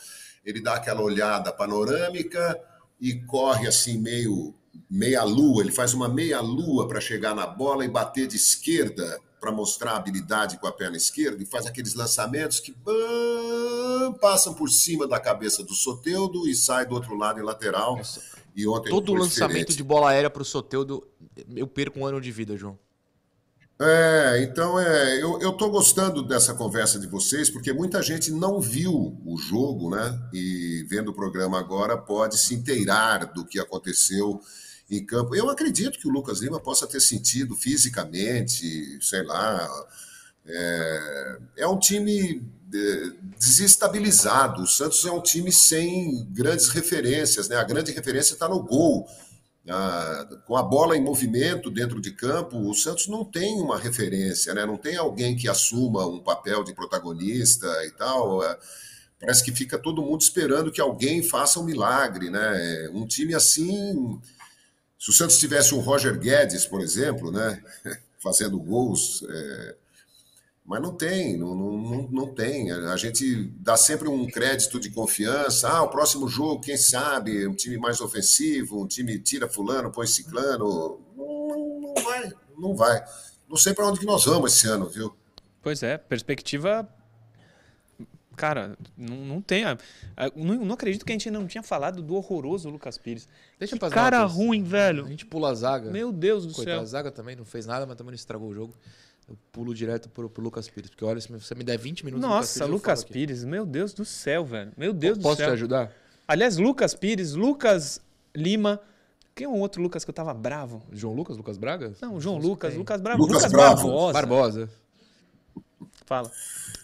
ele 0.46 0.62
dá 0.62 0.76
aquela 0.76 1.02
olhada 1.02 1.52
panorâmica 1.52 2.60
e 3.00 3.16
corre 3.22 3.68
assim 3.68 3.98
meio 3.98 4.54
meia 4.90 5.24
lua, 5.24 5.64
ele 5.64 5.72
faz 5.72 5.94
uma 5.94 6.08
meia 6.08 6.40
lua 6.40 6.88
para 6.88 7.02
chegar 7.02 7.36
na 7.36 7.46
bola 7.46 7.84
e 7.84 7.90
bater 7.90 8.28
de 8.28 8.36
esquerda 8.38 9.20
para 9.42 9.52
mostrar 9.52 9.96
habilidade 9.96 10.60
com 10.60 10.68
a 10.68 10.72
perna 10.72 10.96
esquerda 10.96 11.42
e 11.42 11.46
faz 11.48 11.66
aqueles 11.66 11.96
lançamentos 11.96 12.60
que 12.60 12.72
bam, 12.72 14.14
passam 14.22 14.54
por 14.54 14.70
cima 14.70 15.08
da 15.08 15.20
cabeça 15.20 15.64
do 15.64 15.74
Soteudo 15.74 16.48
e 16.48 16.54
sai 16.54 16.86
do 16.86 16.94
outro 16.94 17.18
lado 17.18 17.40
em 17.40 17.44
lateral. 17.44 18.00
E 18.56 18.68
ontem 18.68 18.92
Todo 18.92 19.14
lançamento 19.14 19.54
diferente. 19.54 19.78
de 19.78 19.84
bola 19.84 20.12
aérea 20.12 20.30
pro 20.30 20.46
Soteudo, 20.46 21.08
eu 21.56 21.66
perco 21.66 22.00
um 22.00 22.06
ano 22.06 22.22
de 22.22 22.32
vida, 22.32 22.56
João. 22.56 22.78
É, 23.84 24.44
então 24.44 24.80
é, 24.80 25.20
eu, 25.20 25.42
eu 25.42 25.54
tô 25.54 25.68
gostando 25.72 26.22
dessa 26.22 26.54
conversa 26.54 27.00
de 27.00 27.08
vocês, 27.08 27.50
porque 27.50 27.74
muita 27.74 28.00
gente 28.04 28.30
não 28.30 28.62
viu 28.62 29.20
o 29.26 29.38
jogo, 29.38 29.90
né? 29.90 30.22
E 30.32 30.86
vendo 30.88 31.10
o 31.10 31.16
programa 31.16 31.58
agora 31.58 31.98
pode 31.98 32.38
se 32.38 32.54
inteirar 32.54 33.34
do 33.34 33.44
que 33.44 33.60
aconteceu 33.60 34.40
em 34.98 35.06
campo. 35.06 35.36
Eu 35.36 35.50
acredito 35.50 35.98
que 35.98 36.08
o 36.08 36.12
Lucas 36.12 36.42
Lima 36.42 36.60
possa 36.60 36.86
ter 36.86 37.00
sentido 37.00 37.56
fisicamente, 37.56 39.00
sei 39.02 39.24
lá. 39.24 39.68
É, 40.46 41.38
é 41.58 41.68
um 41.68 41.80
time 41.80 42.44
é, 42.74 43.12
desestabilizado. 43.40 44.64
O 44.64 44.68
Santos 44.68 45.06
é 45.06 45.12
um 45.12 45.22
time 45.22 45.52
sem 45.52 46.28
grandes 46.32 46.70
referências, 46.70 47.48
né? 47.48 47.56
A 47.56 47.64
grande 47.64 47.92
referência 47.92 48.34
está 48.34 48.48
no 48.48 48.62
gol. 48.62 49.08
Com 50.48 50.58
a 50.58 50.64
bola 50.64 50.98
em 50.98 51.02
movimento 51.02 51.70
dentro 51.70 52.02
de 52.02 52.12
campo, 52.12 52.58
o 52.58 52.74
Santos 52.74 53.08
não 53.08 53.24
tem 53.24 53.62
uma 53.62 53.78
referência, 53.78 54.54
né? 54.56 54.66
não 54.66 54.76
tem 54.76 54.98
alguém 54.98 55.36
que 55.36 55.48
assuma 55.48 56.06
um 56.06 56.20
papel 56.20 56.64
de 56.64 56.74
protagonista 56.74 57.68
e 57.86 57.92
tal. 57.92 58.44
É, 58.44 58.58
Parece 59.22 59.44
que 59.44 59.52
fica 59.52 59.78
todo 59.78 60.02
mundo 60.02 60.22
esperando 60.22 60.72
que 60.72 60.82
alguém 60.82 61.22
faça 61.22 61.60
um 61.60 61.64
milagre. 61.64 62.32
Né? 62.32 62.90
Um 62.92 63.06
time 63.06 63.36
assim. 63.36 64.20
Se 65.02 65.10
o 65.10 65.14
Santos 65.14 65.40
tivesse 65.40 65.74
um 65.74 65.80
Roger 65.80 66.16
Guedes, 66.16 66.68
por 66.68 66.80
exemplo, 66.80 67.32
né? 67.32 67.60
fazendo 68.22 68.60
gols. 68.60 69.26
é, 69.28 69.76
Mas 70.64 70.80
não 70.80 70.94
tem, 70.96 71.36
não, 71.36 71.56
não, 71.56 72.08
não 72.12 72.28
tem. 72.28 72.72
A 72.72 72.96
gente 72.98 73.46
dá 73.60 73.76
sempre 73.76 74.08
um 74.08 74.30
crédito 74.30 74.80
de 74.80 74.92
confiança. 74.92 75.68
Ah, 75.68 75.82
o 75.82 75.90
próximo 75.90 76.28
jogo, 76.28 76.62
quem 76.62 76.78
sabe, 76.78 77.48
um 77.48 77.56
time 77.56 77.80
mais 77.80 78.00
ofensivo, 78.00 78.84
um 78.84 78.88
time 78.88 79.18
tira 79.18 79.50
fulano, 79.50 79.92
põe 79.92 80.06
ciclano. 80.06 81.02
Não, 81.18 81.82
não 81.82 82.04
vai, 82.04 82.34
não 82.56 82.76
vai. 82.76 83.04
Não 83.50 83.58
sei 83.58 83.74
para 83.74 83.88
onde 83.88 84.00
que 84.00 84.06
nós 84.06 84.26
vamos 84.26 84.56
esse 84.56 84.68
ano, 84.68 84.88
viu? 84.88 85.18
Pois 85.64 85.82
é, 85.82 85.98
perspectiva 85.98 86.88
Cara, 88.42 88.76
não, 88.98 89.18
não 89.18 89.40
tem. 89.42 89.66
a- 89.66 89.78
a- 90.18 90.32
Não, 90.36 90.66
não 90.66 90.74
acredito 90.74 91.06
que 91.06 91.12
a 91.12 91.14
gente 91.14 91.30
não 91.30 91.46
tinha 91.46 91.62
falado 91.62 92.02
do 92.02 92.16
horroroso 92.16 92.72
Lucas 92.72 92.98
Pires. 92.98 93.28
Deixa 93.60 93.78
Que 93.78 93.90
cara 93.92 94.22
notas. 94.22 94.36
ruim, 94.36 94.62
A 94.64 94.66
velho. 94.68 95.08
gente 95.08 95.28
pula 95.28 95.52
a 95.52 95.54
zaga. 95.54 95.92
Meu 95.92 96.12
Deus 96.12 96.48
do 96.48 96.52
Coitado, 96.54 96.78
a 96.78 96.80
céu. 96.80 96.88
zaga 96.88 97.12
também 97.12 97.36
não 97.36 97.46
fez 97.46 97.68
nada, 97.68 97.86
mas 97.86 97.96
também 97.96 98.10
não 98.10 98.16
estragou 98.16 98.50
o 98.50 98.54
jogo. 98.56 98.74
Eu 99.30 99.38
pulo 99.52 99.76
direto 99.76 100.10
pro, 100.10 100.28
pro 100.28 100.42
Lucas 100.44 100.68
Pires. 100.68 100.90
Porque 100.90 101.06
olha, 101.06 101.22
se 101.22 101.32
você 101.32 101.54
me 101.54 101.64
der 101.64 101.78
20 101.78 102.04
minutos 102.04 102.28
Nossa, 102.28 102.64
eu 102.64 102.68
Lucas 102.68 103.02
falo 103.02 103.12
aqui. 103.12 103.14
Pires, 103.14 103.44
meu 103.44 103.64
Deus 103.64 103.94
do 103.94 104.04
céu, 104.04 104.44
velho. 104.44 104.72
Meu 104.76 104.92
Deus 104.92 105.20
do 105.20 105.22
Posso 105.22 105.38
céu. 105.38 105.50
te 105.50 105.54
ajudar? 105.54 105.92
Aliás, 106.28 106.58
Lucas 106.58 106.96
Pires, 106.96 107.34
Lucas 107.34 108.02
Lima. 108.36 108.80
Quem 109.36 109.46
é 109.46 109.50
um 109.50 109.60
outro 109.60 109.84
Lucas 109.84 110.04
que 110.04 110.10
eu 110.10 110.14
tava 110.16 110.34
bravo? 110.34 110.82
João 110.92 111.14
Lucas? 111.14 111.38
Lucas 111.38 111.58
Braga? 111.60 111.94
Não, 112.02 112.20
João 112.20 112.38
Lucas. 112.38 112.76
Lucas 112.76 113.00
Bravo. 113.00 113.22
Lucas 113.22 113.36
Lucas, 113.36 113.52
Bravo. 113.52 113.84
Barbosa. 113.84 114.14
Barbosa. 114.14 114.70
Fala. 116.06 116.32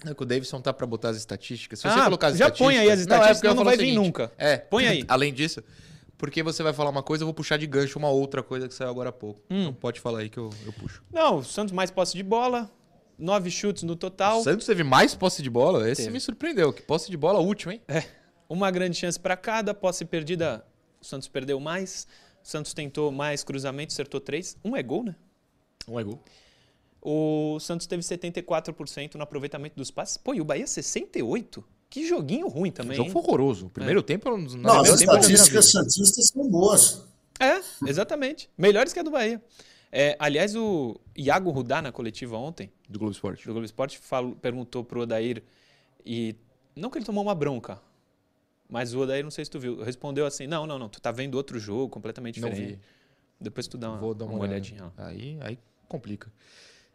Não, 0.06 0.14
que 0.14 0.24
o 0.24 0.26
Davidson 0.26 0.62
tá 0.62 0.72
pra 0.74 0.86
botar 0.88 1.10
as 1.10 1.18
estatísticas. 1.18 1.80
Se 1.80 1.88
Ah, 1.88 1.92
você 1.92 2.04
colocar 2.06 2.28
as 2.28 2.38
já 2.38 2.46
estatísticas... 2.46 2.68
põe 2.76 2.78
aí 2.78 2.92
as 2.92 3.00
estatísticas, 3.00 3.38
porque 3.38 3.48
eu 3.48 3.52
senão 3.52 3.64
não 3.64 3.70
vai 3.70 3.78
vir 3.78 3.94
nunca. 3.94 4.32
É. 4.38 4.58
Põe 4.58 4.88
aí. 4.88 5.04
Além 5.10 5.34
disso, 5.34 5.62
porque 6.18 6.42
você 6.44 6.64
vai 6.64 6.72
falar 6.74 6.90
uma 6.90 7.04
coisa, 7.04 7.24
eu 7.24 7.26
vou 7.28 7.34
puxar 7.34 7.58
de 7.58 7.68
gancho 7.68 7.98
uma 8.00 8.10
outra 8.10 8.42
coisa 8.42 8.68
que 8.68 8.74
saiu 8.74 8.90
agora 8.90 9.10
há 9.10 9.14
pouco. 9.14 9.42
Hum. 9.50 9.62
Então 9.64 9.74
pode 9.74 10.00
falar 10.00 10.20
aí 10.20 10.30
que 10.30 10.38
eu, 10.38 10.50
eu 10.66 10.74
puxo. 10.74 11.04
Não, 11.12 11.38
o 11.38 11.44
Santos 11.44 11.74
mais 11.74 11.92
posse 11.92 12.16
de 12.16 12.24
bola, 12.24 12.72
nove 13.18 13.50
chutes 13.52 13.84
no 13.84 13.96
total, 13.96 14.40
O 14.40 14.44
Santos 14.44 14.66
teve 14.66 14.84
mais 14.84 15.14
posse 15.16 15.42
de 15.42 15.50
bola? 15.50 15.90
Esse 15.90 16.04
Teve. 16.04 16.14
me 16.14 16.20
surpreendeu. 16.20 16.72
Que 16.72 16.82
posse 16.84 17.10
de 17.12 17.18
bola 17.18 17.40
útil, 17.40 17.72
hein? 17.72 17.82
uma 18.50 18.72
grande 18.72 18.96
chance 18.98 19.20
para 19.20 19.36
cada, 19.36 19.74
posse 19.74 20.06
perdida, 20.06 20.66
o 21.02 21.06
Santos 21.06 21.28
perdeu 21.28 21.60
mais. 21.60 22.08
O 22.44 22.48
Santos 22.48 22.74
tentou 22.74 23.12
mais 23.12 23.44
cruzamentos, 23.44 23.94
acertou 23.96 24.22
três. 24.22 24.56
Um 24.64 24.74
é 24.78 24.82
gol, 24.82 25.04
né? 25.04 25.16
Um 25.88 26.00
é 26.00 26.04
gol. 26.04 26.24
O 27.10 27.58
Santos 27.62 27.88
teve 27.88 28.04
74% 28.04 29.16
no 29.16 29.24
aproveitamento 29.24 29.78
dos 29.78 29.90
passes. 29.90 30.18
Pô, 30.18 30.34
e 30.34 30.42
o 30.42 30.46
Bahia 30.46 30.66
68%? 30.66 31.64
Que 31.90 32.06
joguinho 32.06 32.50
ruim 32.50 32.70
O 32.70 32.74
também. 32.74 32.98
jogo 32.98 33.08
hein? 33.08 33.14
foi 33.14 33.22
horroroso. 33.22 33.68
O 33.68 33.70
primeiro 33.70 34.04
tempo... 34.04 34.30
Não, 34.30 34.38
Não, 34.58 34.82
as 34.82 34.90
estatísticas 35.00 35.72
santistas 35.72 36.28
são 36.28 36.50
boas. 36.50 37.06
É, 37.40 37.62
exatamente. 37.88 38.50
Melhores 38.58 38.92
que 38.92 39.00
a 39.00 39.04
do 39.04 39.12
Bahia. 39.12 39.42
É, 39.90 40.18
aliás, 40.20 40.54
o 40.54 41.00
Iago 41.16 41.50
Rudá, 41.50 41.82
na 41.82 41.94
coletiva 41.94 42.36
ontem, 42.36 42.70
Do 42.90 43.00
Globo 43.00 43.14
Esporte. 43.14 43.46
do 43.46 43.54
Globo 43.54 43.64
Esporte, 43.66 43.98
falou, 44.00 44.36
perguntou 44.36 44.84
pro 44.84 45.04
Odair, 45.04 45.42
e 46.06 46.36
não 46.76 46.90
que 46.90 46.98
ele 46.98 47.06
tomou 47.06 47.24
uma 47.24 47.34
bronca, 47.34 47.80
mas 48.70 48.94
o 48.94 49.00
Odair, 49.00 49.24
não 49.24 49.32
sei 49.32 49.46
se 49.46 49.52
tu 49.52 49.58
viu, 49.62 49.82
respondeu 49.82 50.26
assim, 50.26 50.46
não, 50.46 50.68
não, 50.68 50.78
não, 50.78 50.90
tu 50.90 51.00
tá 51.00 51.10
vendo 51.14 51.36
outro 51.36 51.58
jogo 51.58 51.88
completamente 51.88 52.42
Não 52.42 52.50
diferente. 52.50 52.74
vi. 52.74 52.80
Depois 53.40 53.66
tu 53.66 53.78
dá 53.78 53.92
uma, 53.92 53.98
Vou 53.98 54.14
dar 54.14 54.26
uma, 54.26 54.34
uma 54.34 54.42
olhadinha. 54.44 54.84
lá. 54.98 55.08
Aí, 55.08 55.38
aí 55.40 55.58
complica. 55.88 56.30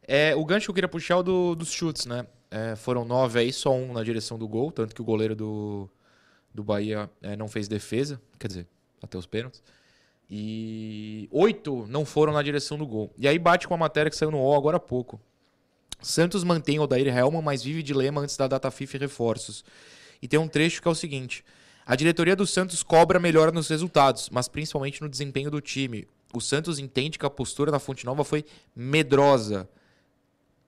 É, 0.07 0.35
o 0.35 0.45
gancho 0.45 0.67
que 0.67 0.71
eu 0.71 0.75
queria 0.75 0.89
puxar 0.89 1.15
é 1.15 1.17
o 1.19 1.23
do- 1.23 1.55
dos 1.55 1.71
chutes, 1.71 2.07
né? 2.07 2.27
É, 2.51 2.77
foram 2.77 3.05
nove 3.05 3.39
aí, 3.39 3.53
só 3.53 3.73
um 3.73 3.93
na 3.93 4.03
direção 4.03 4.39
do 4.39 4.47
gol, 4.49 4.71
tanto 4.71 4.95
que 4.95 5.01
o 5.01 5.05
goleiro 5.05 5.35
do, 5.35 5.89
do 6.53 6.63
Bahia 6.63 7.09
é, 7.23 7.37
não 7.37 7.49
fez 7.49 7.69
defesa, 7.69 8.21
quer 8.39 8.49
dizer, 8.49 8.67
até 9.03 9.17
os 9.17 9.27
pênaltis. 9.27 9.63
E 10.29 11.29
oito 11.31 11.87
não 11.89 12.05
foram 12.05 12.33
na 12.33 12.43
direção 12.43 12.79
do 12.79 12.87
gol. 12.87 13.13
E 13.17 13.29
aí 13.29 13.39
bate 13.39 13.69
com 13.69 13.75
a 13.75 13.77
matéria 13.77 14.11
que 14.11 14.17
saiu 14.17 14.31
no 14.31 14.39
UOL 14.39 14.57
agora 14.57 14.77
há 14.79 14.81
pouco. 14.81 15.21
Santos 16.01 16.43
mantém 16.43 16.79
o 16.79 16.83
Odair 16.83 17.07
Helman, 17.07 17.43
mas 17.43 17.63
vive 17.63 17.83
de 17.83 17.95
lema 17.95 18.21
antes 18.21 18.37
da 18.37 18.49
data 18.49 18.71
FIFA 18.71 18.97
e 18.97 19.01
reforços. 19.01 19.65
E 20.21 20.27
tem 20.29 20.39
um 20.41 20.49
trecho 20.49 20.81
que 20.83 20.89
é 20.89 20.91
o 20.91 20.95
seguinte: 20.95 21.45
a 21.87 21.95
diretoria 21.95 22.35
do 22.35 22.47
Santos 22.47 22.83
cobra 22.83 23.21
melhora 23.21 23.53
nos 23.53 23.69
resultados, 23.69 24.29
mas 24.31 24.49
principalmente 24.49 25.01
no 25.01 25.09
desempenho 25.09 25.51
do 25.51 25.61
time. 25.61 26.09
O 26.35 26.41
Santos 26.41 26.79
entende 26.79 27.19
que 27.19 27.27
a 27.27 27.31
postura 27.31 27.71
na 27.71 27.79
Fonte 27.79 28.05
Nova 28.07 28.25
foi 28.25 28.45
medrosa. 28.75 29.69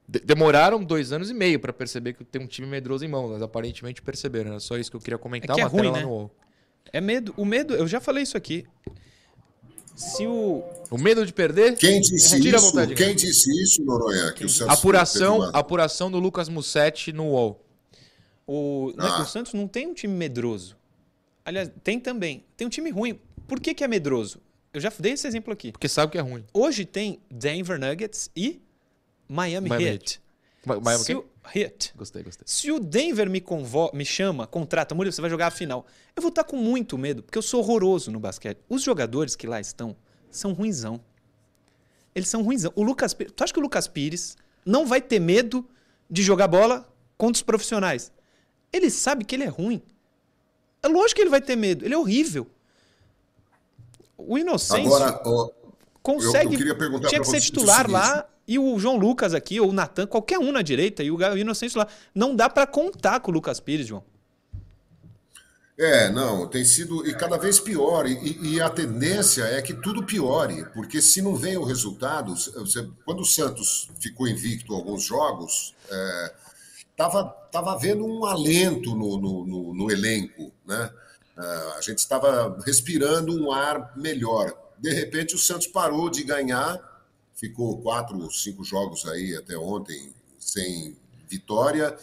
De- 0.07 0.21
demoraram 0.21 0.83
dois 0.85 1.13
anos 1.13 1.31
e 1.31 1.35
meio 1.35 1.59
para 1.59 1.73
perceber 1.73 2.13
que 2.13 2.25
tem 2.25 2.43
um 2.43 2.47
time 2.47 2.67
medroso 2.67 3.05
em 3.05 3.09
mãos, 3.09 3.31
mas 3.33 3.43
aparentemente 3.43 4.03
perceberam. 4.03 4.51
Era 4.51 4.61
só 4.61 4.77
isso 4.77 4.91
que 4.91 4.97
eu 4.97 5.01
queria 5.01 5.19
comentar. 5.19 5.51
É 5.57 5.61
que 5.61 5.61
é 5.61 5.65
ruim, 5.65 5.91
né? 5.91 6.05
É 6.93 7.01
medo, 7.01 7.33
o 7.37 7.45
medo, 7.45 7.75
eu 7.75 7.87
já 7.89 8.01
falei 8.01 8.23
isso 8.23 8.37
aqui. 8.37 8.67
Se 9.97 10.27
o. 10.27 10.63
O 10.91 10.99
medo 10.99 11.25
de 11.25 11.33
perder? 11.33 11.77
Quem 11.77 12.01
disse 12.01 12.39
isso? 12.39 12.61
vontade, 12.61 12.95
Quem 12.95 13.15
disse 13.15 13.51
isso, 13.63 13.83
Noronha? 13.85 14.33
Que 14.33 14.45
o 14.45 14.49
Santos 14.49 14.77
Apuração, 14.77 15.37
uma- 15.39 15.51
apuração 15.51 16.11
do 16.11 16.19
Lucas 16.19 16.49
Mussetti 16.49 17.13
no 17.13 17.29
UOL. 17.31 17.65
O, 18.47 18.93
não 18.97 19.07
é 19.07 19.11
Ah. 19.11 19.23
o 19.23 19.25
Santos 19.25 19.55
não 19.55 19.67
tem 19.69 19.87
um 19.87 19.95
time 19.95 20.13
medroso. 20.13 20.77
Aliás, 21.45 21.71
tem 21.83 21.99
também. 22.01 22.45
Tem 22.57 22.67
um 22.67 22.71
time 22.71 22.91
ruim. 22.91 23.19
Por 23.47 23.61
que, 23.61 23.73
que 23.73 23.85
é 23.85 23.89
medroso? 23.89 24.41
Eu 24.73 24.81
já 24.81 24.93
dei 24.99 25.13
esse 25.13 25.27
exemplo 25.27 25.53
aqui. 25.53 25.71
Porque 25.71 25.89
sabe 25.89 26.11
que 26.13 26.19
é 26.19 26.21
ruim. 26.21 26.45
Hoje 26.53 26.85
tem 26.85 27.21
Denver 27.31 27.79
Nuggets 27.79 28.29
e 28.37 28.61
Miami, 29.29 29.69
Miami 29.69 29.87
Heat. 29.87 30.21
O 30.67 30.99
Se 30.99 31.15
o, 31.15 31.25
Heat. 31.55 31.93
Gostei, 31.97 32.23
gostei. 32.23 32.45
Se 32.47 32.71
o 32.73 32.81
Denver 32.81 33.29
me, 33.29 33.41
convo 33.41 33.91
me 33.93 34.05
chama, 34.05 34.47
contrata, 34.47 34.95
Murilo, 34.95 35.13
você 35.13 35.21
vai 35.21 35.29
jogar 35.31 35.49
a 35.49 35.51
final. 35.51 35.87
Eu 36.17 36.23
vou 36.23 36.31
estar 36.31 36.45
com 36.45 36.57
muito 36.57 36.97
medo, 36.97 37.23
porque 37.23 37.37
eu 37.37 37.43
sou 37.43 37.61
horroroso 37.61 38.11
no 38.11 38.19
basquete. 38.19 38.59
Os 38.69 38.83
jogadores 38.83 39.37
que 39.37 39.47
lá 39.47 39.61
estão 39.61 39.95
são 40.31 40.53
ruinzão. 40.53 41.01
Eles 42.15 42.29
são 42.29 42.43
ruinzão. 42.43 42.73
O 42.75 42.83
Lucas 42.83 43.13
Pires, 43.13 43.33
tu 43.37 43.45
acha 43.45 43.53
que 43.53 43.59
o 43.59 43.63
Lucas 43.63 43.87
Pires 43.87 44.37
não 44.65 44.87
vai 44.87 45.03
ter 45.03 45.19
medo 45.21 45.69
de 46.09 46.23
jogar 46.23 46.49
bola 46.49 46.89
contra 47.19 47.35
os 47.37 47.43
profissionais? 47.43 48.11
Ele 48.73 48.91
sabe 48.91 49.25
que 49.25 49.35
ele 49.35 49.45
é 49.45 49.49
ruim. 49.49 49.83
É 50.83 50.89
lógico 50.89 51.17
que 51.17 51.23
ele 51.23 51.31
vai 51.31 51.41
ter 51.43 51.57
medo. 51.57 51.85
Ele 51.85 51.93
é 51.95 51.99
horrível. 51.99 52.47
O 54.17 54.39
Inocêncio 54.39 54.87
Agora, 54.95 55.21
ó, 55.27 55.51
consegue. 56.03 56.47
eu- 56.47 56.53
eu 56.53 56.59
queria 56.59 56.75
perguntar 56.75 57.09
tinha 57.09 57.21
que 57.21 57.27
ser 57.27 57.41
titular 57.41 57.91
lá 57.91 58.27
e 58.47 58.59
o 58.59 58.79
João 58.79 58.97
Lucas 58.97 59.35
aqui, 59.35 59.61
ou 59.61 59.71
o 59.71 59.73
Natan, 59.73 60.07
qualquer 60.07 60.39
um 60.39 60.53
na 60.53 60.63
direita, 60.63 61.03
e 61.03 61.11
o 61.11 61.37
Inocêncio 61.37 61.79
lá. 61.79 61.87
Não 62.15 62.35
dá 62.37 62.49
pra 62.49 62.67
contar 62.67 63.21
com 63.21 63.31
o 63.31 63.35
Lucas 63.35 63.61
Pires, 63.61 63.87
João. 63.87 64.05
É, 65.77 66.09
não, 66.09 66.47
tem 66.47 66.65
sido 66.65 67.05
e 67.05 67.13
cada 67.15 67.37
vez 67.37 67.59
pior. 67.59 68.07
E, 68.07 68.55
e- 68.55 68.61
a 68.61 68.71
tendência 68.71 69.43
é 69.43 69.61
que 69.61 69.75
tudo 69.75 70.05
piore, 70.05 70.65
porque 70.73 71.03
se 71.03 71.21
não 71.21 71.35
vem 71.35 71.57
o 71.57 71.65
resultado, 71.65 72.33
você- 72.37 72.89
quando 73.05 73.21
o 73.21 73.25
Santos 73.27 73.89
ficou 74.01 74.29
invicto 74.29 74.73
alguns 74.73 75.03
jogos, 75.03 75.75
estava 76.91 77.25
tava 77.51 77.73
havendo 77.73 78.05
um 78.05 78.25
alento 78.25 78.95
no, 78.95 79.17
no, 79.17 79.47
no- 79.47 79.75
no 79.75 79.91
elenco, 79.91 80.53
né? 80.67 80.91
Ah, 81.37 81.75
a 81.79 81.81
gente 81.81 81.99
estava 81.99 82.57
respirando 82.65 83.33
um 83.37 83.51
ar 83.51 83.93
melhor. 83.97 84.53
De 84.79 84.93
repente, 84.93 85.35
o 85.35 85.39
Santos 85.39 85.67
parou 85.67 86.09
de 86.09 86.23
ganhar, 86.23 86.79
ficou 87.49 87.79
quatro, 87.79 88.31
cinco 88.31 88.65
jogos 88.65 89.05
aí 89.07 89.37
até 89.37 89.57
ontem 89.57 90.13
sem 90.39 90.97
vitória. 91.29 91.97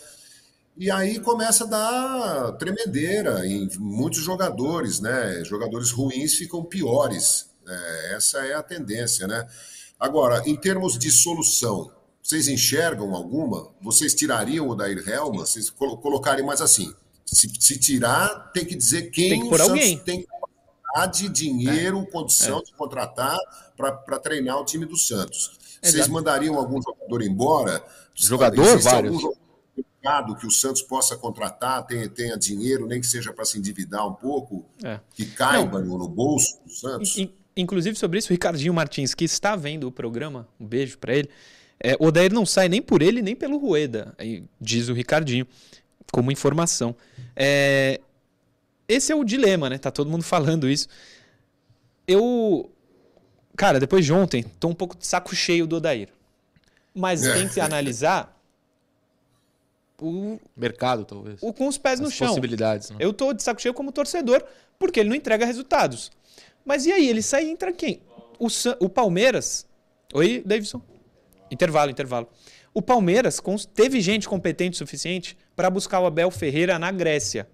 E 0.78 0.90
aí 0.90 1.20
começa 1.20 1.64
a 1.64 1.68
dar 1.68 2.52
tremedeira 2.54 3.46
em 3.46 3.68
muitos 3.78 4.22
jogadores, 4.24 5.00
né? 5.00 5.44
Jogadores 5.44 5.92
ruins 5.92 6.34
ficam 6.36 6.64
piores. 6.64 7.50
É, 7.68 8.14
essa 8.16 8.40
é 8.46 8.54
a 8.54 8.64
tendência, 8.64 9.28
né? 9.28 9.48
Agora, 10.00 10.42
em 10.46 10.56
termos 10.56 10.98
de 10.98 11.12
solução, 11.12 11.92
vocês 12.24 12.48
enxergam 12.48 13.14
alguma? 13.16 13.70
Vocês 13.82 14.14
tirariam 14.16 14.68
o 14.70 14.76
Dair 14.76 15.08
Helman? 15.08 15.40
Vocês 15.40 15.70
colo- 15.70 15.98
colocariam 15.98 16.46
mais 16.48 16.62
assim? 16.62 16.94
Se, 17.26 17.50
se 17.60 17.78
tirar, 17.80 18.52
tem 18.54 18.66
que 18.66 18.76
dizer 18.76 19.10
quem 19.12 19.30
Tem 19.30 19.42
que 19.42 19.50
Santos 19.58 19.70
alguém. 19.70 19.98
tem 20.00 20.28
capacidade, 20.94 21.30
dinheiro, 21.30 22.06
condição 22.08 22.62
de 22.62 22.72
contratar 22.74 23.38
para 23.78 24.20
treinar 24.20 24.60
o 24.60 24.66
time 24.66 24.86
do 24.86 24.98
Santos. 24.98 25.52
Vocês 25.82 25.96
Exato. 25.96 26.12
mandariam 26.12 26.56
algum 26.58 26.82
jogador 26.82 27.22
embora? 27.24 27.84
Jogador? 28.14 28.78
Vários. 28.80 29.16
algum 29.16 29.34
mercado 29.76 30.36
que 30.36 30.46
o 30.46 30.52
Santos 30.52 30.82
possa 30.82 31.16
contratar, 31.16 31.86
tenha, 31.86 32.08
tenha 32.10 32.38
dinheiro, 32.38 32.88
nem 32.88 33.00
que 33.02 33.08
seja 33.08 33.32
para 33.34 33.46
se 33.46 33.58
endividar 33.58 34.08
um 34.08 34.14
pouco, 34.14 34.66
É. 34.84 35.00
que 35.14 35.26
caiba 35.26 35.80
no, 35.80 35.98
no 35.98 36.08
bolso 36.08 36.60
do 36.66 36.72
Santos? 36.72 37.18
In- 37.18 37.32
Inclusive, 37.58 37.98
sobre 37.98 38.18
isso, 38.18 38.30
o 38.30 38.32
Ricardinho 38.34 38.74
Martins, 38.74 39.14
que 39.14 39.26
está 39.26 39.58
vendo 39.58 39.86
o 39.86 39.92
programa, 39.92 40.48
um 40.58 40.66
beijo 40.66 40.98
pra 40.98 41.14
ele. 41.14 41.30
É, 41.84 41.98
o 42.00 42.06
Odair 42.06 42.32
não 42.34 42.46
sai 42.46 42.70
nem 42.70 42.82
por 42.82 43.02
ele, 43.02 43.22
nem 43.22 43.36
pelo 43.36 43.58
Rueda, 43.58 44.16
diz 44.60 44.88
o 44.88 44.94
Ricardinho, 44.94 45.46
como 46.14 46.32
informação. 46.32 46.96
É, 47.36 48.00
esse 48.94 49.12
é 49.12 49.16
o 49.16 49.24
dilema, 49.24 49.70
né? 49.70 49.78
Tá 49.78 49.92
todo 49.92 50.10
mundo 50.10 50.24
falando 50.24 50.70
isso. 50.70 50.88
Eu. 52.08 52.72
Cara, 53.56 53.80
depois 53.80 54.06
de 54.06 54.14
ontem, 54.14 54.44
tô 54.60 54.68
um 54.70 54.74
pouco 54.74 54.98
de 54.98 55.06
saco 55.06 55.36
cheio 55.36 55.68
do 55.68 55.76
Odair. 55.78 56.10
Mas 56.94 57.24
É. 57.24 57.34
tem 57.34 57.48
que 57.48 57.60
analisar 57.60 58.38
o, 60.00 60.40
Mercado, 60.56 61.06
talvez. 61.06 61.38
o 61.42 61.54
com 61.54 61.68
os 61.68 61.78
pés 61.78 62.00
no 62.00 62.08
As 62.08 62.14
chão. 62.14 62.28
possibilidades, 62.30 62.90
né? 62.90 62.98
Eu 63.00 63.14
tô 63.14 63.34
de 63.34 63.44
saco 63.44 63.62
cheio 63.62 63.74
como 63.74 63.92
torcedor, 63.92 64.44
porque 64.80 65.00
ele 65.00 65.10
não 65.10 65.16
entrega 65.16 65.46
resultados. 65.46 66.12
Mas 66.66 66.86
e 66.86 66.92
aí, 66.92 67.08
ele 67.08 67.22
sai 67.22 67.46
e 67.46 67.52
entra 67.52 67.72
quem? 67.72 68.02
O, 68.40 68.48
o 68.80 68.90
Palmeiras. 68.90 69.66
Oi, 70.14 70.42
Davidson? 70.46 70.82
Intervalo, 71.52 71.92
intervalo. 71.92 72.28
O 72.74 72.82
Palmeiras 72.82 73.40
teve 73.74 74.00
gente 74.02 74.28
competente 74.28 74.76
o 74.76 74.78
suficiente 74.78 75.38
para 75.56 75.70
buscar 75.70 76.00
o 76.00 76.06
Abel 76.06 76.32
Ferreira 76.32 76.80
na 76.80 76.92
Grécia. 76.92 77.48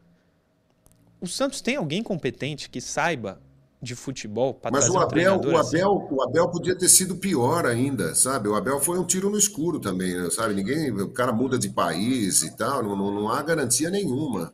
O 1.20 1.28
Santos 1.28 1.62
tem 1.62 1.76
alguém 1.76 2.04
competente 2.04 2.70
que 2.70 2.80
saiba 2.80 3.42
de 3.82 3.96
futebol 3.96 4.54
para 4.56 4.72
Mas 4.72 4.86
trazer 4.86 4.98
o 4.98 5.00
um 5.00 5.04
Abel, 5.04 5.10
treinador 5.10 5.54
o 5.54 5.58
assim. 5.58 5.78
Abel, 5.78 6.08
o 6.12 6.22
Abel 6.24 6.50
podia 6.50 6.76
ter 6.76 6.90
sido 6.90 7.16
pior 7.18 7.66
ainda, 7.66 8.16
sabe? 8.16 8.48
O 8.48 8.56
Abel 8.56 8.80
foi 8.80 8.98
um 9.00 9.06
tiro 9.06 9.30
no 9.30 9.38
escuro 9.38 9.80
também, 9.80 10.16
né? 10.16 10.30
sabe? 10.32 10.54
Ninguém, 10.56 10.92
o 10.92 11.10
cara 11.10 11.32
muda 11.32 11.58
de 11.60 11.70
país 11.70 12.42
e 12.44 12.56
tal, 12.56 12.82
não, 12.84 12.96
não, 12.96 13.12
não 13.12 13.30
há 13.30 13.42
garantia 13.44 13.90
nenhuma. 13.90 14.52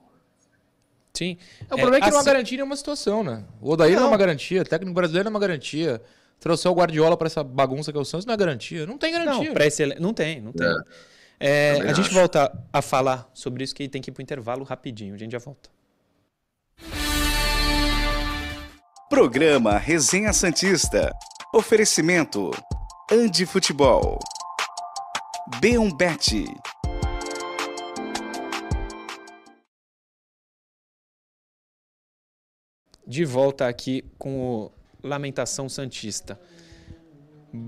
Sim. 1.13 1.37
É, 1.61 1.65
o 1.73 1.77
problema 1.77 1.97
é 1.97 2.01
que 2.01 2.09
não 2.09 2.17
há 2.17 2.19
assim- 2.21 2.25
garantia 2.29 2.55
em 2.55 2.57
nenhuma 2.59 2.75
situação, 2.75 3.23
né? 3.23 3.45
O 3.61 3.71
Odair 3.71 3.93
não. 3.93 4.01
Não. 4.01 4.07
é 4.07 4.11
uma 4.11 4.17
garantia, 4.17 4.61
o 4.61 4.65
técnico 4.65 4.93
brasileiro 4.93 5.25
não 5.29 5.31
é 5.31 5.33
uma 5.35 5.39
garantia. 5.39 6.01
Trouxer 6.39 6.69
o 6.69 6.75
Guardiola 6.75 7.15
pra 7.15 7.27
essa 7.27 7.41
bagunça 7.43 7.91
que 7.91 7.97
é 7.97 8.01
o 8.01 8.03
Santos 8.03 8.25
não 8.25 8.33
é 8.33 8.37
garantia. 8.37 8.85
Não 8.85 8.97
tem 8.97 9.11
garantia. 9.13 9.45
Não, 9.47 9.53
pra 9.53 9.65
esse 9.65 9.85
não 9.99 10.13
tem, 10.13 10.41
não 10.41 10.51
tem. 10.51 10.67
É, 11.39 11.75
Também 11.75 11.89
a 11.91 11.93
gente 11.93 12.05
acho. 12.07 12.13
volta 12.13 12.51
a 12.73 12.81
falar 12.81 13.29
sobre 13.33 13.63
isso 13.63 13.73
que 13.73 13.87
tem 13.87 14.01
que 14.01 14.09
ir 14.09 14.13
pro 14.13 14.21
intervalo 14.21 14.63
rapidinho. 14.65 15.13
A 15.13 15.17
gente 15.17 15.31
já 15.31 15.39
volta. 15.39 15.69
Programa 19.13 19.77
Resenha 19.77 20.33
Santista. 20.33 21.15
Oferecimento. 21.53 22.49
Andi 23.11 23.45
Futebol. 23.45 24.17
B1Bet. 25.61 26.47
De 33.05 33.23
volta 33.23 33.67
aqui 33.67 34.03
com 34.17 34.41
o 34.41 34.71
Lamentação 35.03 35.69
Santista. 35.69 36.39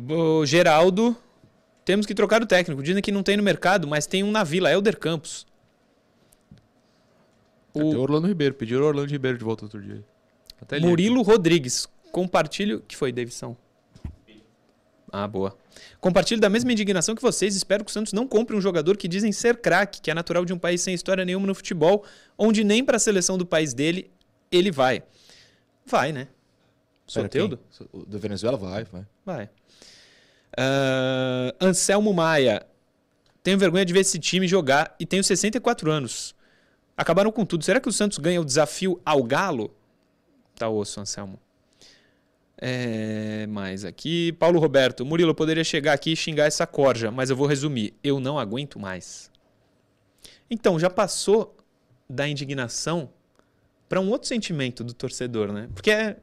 O 0.10 0.44
Geraldo, 0.48 1.16
temos 1.86 2.08
que 2.08 2.16
trocar 2.16 2.42
o 2.42 2.48
técnico. 2.48 2.82
Dizem 2.82 3.04
que 3.04 3.12
não 3.12 3.22
tem 3.22 3.38
no 3.38 3.44
mercado, 3.44 3.88
mas 3.88 4.08
tem 4.08 4.24
um 4.24 4.32
na 4.32 4.44
Vila, 4.44 4.72
Helder 4.72 4.98
Campos. 4.98 5.46
O 7.72 8.00
Orlando 8.00 8.26
Ribeiro. 8.26 8.56
Pediram 8.56 8.82
o 8.82 8.88
Orlando 8.88 9.12
Ribeiro 9.12 9.38
de 9.38 9.44
volta 9.44 9.66
outro 9.66 9.80
dia. 9.80 10.04
Até 10.62 10.80
Murilo 10.80 11.22
Rodrigues. 11.22 11.88
Compartilho. 12.12 12.82
que 12.88 12.96
foi, 12.96 13.12
Davidson? 13.12 13.56
Ah, 15.12 15.28
boa. 15.28 15.58
Compartilho 16.02 16.42
da 16.42 16.50
mesma 16.50 16.72
indignação 16.72 17.16
que 17.16 17.22
vocês. 17.22 17.56
Espero 17.56 17.86
que 17.86 17.90
o 17.90 17.94
Santos 17.94 18.12
não 18.12 18.28
compre 18.28 18.56
um 18.56 18.62
jogador 18.62 18.98
que 18.98 19.08
dizem 19.08 19.32
ser 19.32 19.58
craque, 19.58 20.02
que 20.02 20.12
é 20.12 20.14
natural 20.14 20.44
de 20.44 20.54
um 20.54 20.58
país 20.58 20.82
sem 20.82 20.94
história 20.94 21.24
nenhuma 21.24 21.48
no 21.48 21.56
futebol, 21.56 22.04
onde 22.38 22.64
nem 22.64 22.84
para 22.84 22.98
a 22.98 23.00
seleção 23.00 23.38
do 23.38 23.46
país 23.46 23.74
dele 23.74 24.12
ele 24.52 24.72
vai. 24.72 25.04
Vai, 25.86 26.12
né? 26.12 26.28
Soteudo? 27.08 27.60
Da 28.08 28.18
Venezuela 28.18 28.58
vai, 28.58 28.84
vai. 28.84 29.06
Vai. 29.26 29.50
Ah, 30.58 31.54
Anselmo 31.62 32.14
Maia. 32.14 32.66
Tenho 33.44 33.58
vergonha 33.58 33.86
de 33.86 33.94
ver 33.94 34.00
esse 34.00 34.18
time 34.18 34.48
jogar 34.48 34.96
e 35.00 35.06
tenho 35.06 35.24
64 35.24 35.92
anos. 35.92 36.36
Acabaram 36.98 37.32
com 37.32 37.46
tudo. 37.46 37.64
Será 37.64 37.80
que 37.80 37.88
o 37.88 37.94
Santos 37.94 38.18
ganha 38.18 38.42
o 38.42 38.46
desafio 38.46 39.00
ao 39.06 39.22
Galo? 39.24 39.76
Tá 40.56 40.70
osso, 40.70 41.00
Anselmo. 41.00 41.40
É, 42.58 43.46
mais 43.48 43.84
aqui. 43.84 44.32
Paulo 44.34 44.60
Roberto. 44.60 45.06
Murilo, 45.06 45.32
eu 45.32 45.36
poderia 45.36 45.64
chegar 45.64 45.94
aqui 45.94 46.14
e 46.14 46.16
xingar 46.16 46.46
essa 46.46 46.66
corja, 46.66 47.12
mas 47.12 47.30
eu 47.30 47.36
vou 47.36 47.48
resumir. 47.48 47.94
Eu 48.04 48.20
não 48.20 48.40
aguento 48.40 48.80
mais. 48.80 49.30
Então, 50.50 50.80
já 50.80 50.90
passou 50.90 51.56
da 52.10 52.28
indignação 52.28 53.10
para 53.90 54.00
um 54.00 54.10
outro 54.10 54.28
sentimento 54.28 54.84
do 54.84 54.94
torcedor, 54.94 55.52
né? 55.52 55.68
Porque 55.74 55.92
é, 55.92 56.16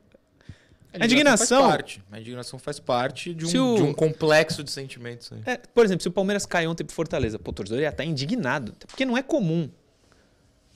A 0.98 1.04
indignação- 1.04 1.60
faz 1.62 1.70
parte. 1.72 2.02
A 2.10 2.18
indignação 2.20 2.58
faz 2.58 2.80
parte 2.80 3.34
de 3.34 3.44
um, 3.58 3.72
o- 3.74 3.76
de 3.76 3.82
um 3.82 3.92
complexo 3.92 4.64
de 4.64 4.70
sentimentos. 4.70 5.30
É, 5.44 5.56
por 5.58 5.84
exemplo, 5.84 6.02
se 6.02 6.08
o 6.08 6.12
Palmeiras 6.12 6.46
cai 6.46 6.66
ontem 6.66 6.84
pro 6.84 6.94
Fortaleza, 6.94 7.38
pô, 7.38 7.50
o 7.50 7.54
torcedor 7.54 7.82
ia 7.82 7.88
estar 7.90 8.04
indignado, 8.04 8.72
até 8.74 8.86
porque 8.86 9.04
não 9.04 9.16
é 9.18 9.22
comum. 9.22 9.68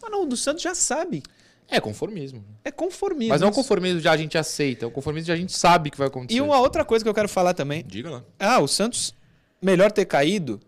Mas 0.03 0.11
não, 0.11 0.25
o 0.25 0.27
do 0.27 0.37
Santos 0.37 0.63
já 0.63 0.75
sabe. 0.75 1.23
É 1.69 1.81
conformismo. 1.81 2.45
É 2.65 2.71
conformismo. 2.71 3.31
Mas 3.31 3.41
não 3.41 3.49
é 3.49 3.51
um 3.51 3.55
conformismo 3.55 4.01
de 4.01 4.09
a 4.09 4.17
gente 4.17 4.39
aceita, 4.39 4.85
é 4.85 4.89
um 4.89 4.91
conformismo 4.91 5.27
de 5.27 5.33
a 5.33 5.37
gente 5.37 5.53
sabe 5.53 5.91
que 5.91 5.99
vai 5.99 6.07
acontecer. 6.07 6.39
E 6.39 6.41
uma 6.41 6.59
outra 6.61 6.85
coisa 6.85 7.05
que 7.05 7.09
eu 7.09 7.15
quero 7.15 7.29
falar 7.29 7.55
também. 7.55 7.85
Diga 7.87 8.11
lá. 8.11 8.25
Ah, 8.39 8.61
o 8.61 8.69
Santos 8.69 9.15
melhor 9.61 9.91
ter 9.91 10.05
caído 10.05 10.61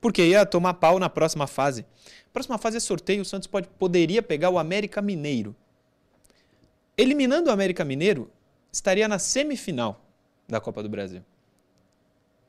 porque 0.00 0.24
ia 0.24 0.44
tomar 0.44 0.74
pau 0.74 0.98
na 0.98 1.08
próxima 1.08 1.46
fase. 1.46 1.86
Próxima 2.32 2.58
fase 2.58 2.76
é 2.76 2.80
sorteio, 2.80 3.22
o 3.22 3.24
Santos 3.24 3.48
pode, 3.48 3.68
poderia 3.78 4.22
pegar 4.22 4.50
o 4.50 4.58
América 4.58 5.00
Mineiro. 5.00 5.56
Eliminando 6.96 7.48
o 7.48 7.52
América 7.52 7.84
Mineiro, 7.84 8.30
estaria 8.70 9.08
na 9.08 9.18
semifinal 9.18 10.04
da 10.46 10.60
Copa 10.60 10.82
do 10.82 10.88
Brasil. 10.88 11.22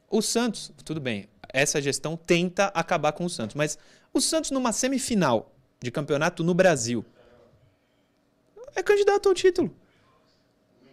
O 0.10 0.22
Santos, 0.22 0.72
tudo 0.84 1.02
bem, 1.02 1.28
essa 1.50 1.82
gestão 1.82 2.16
tenta 2.16 2.66
acabar 2.68 3.12
com 3.14 3.26
o 3.26 3.30
Santos, 3.30 3.56
mas 3.56 3.78
o 4.14 4.22
Santos 4.22 4.52
numa 4.52 4.72
semifinal 4.72 5.52
de 5.82 5.90
campeonato 5.90 6.44
no 6.44 6.54
Brasil 6.54 7.06
é 8.78 8.84
candidato 8.84 9.28
ao 9.28 9.34
título. 9.36 9.74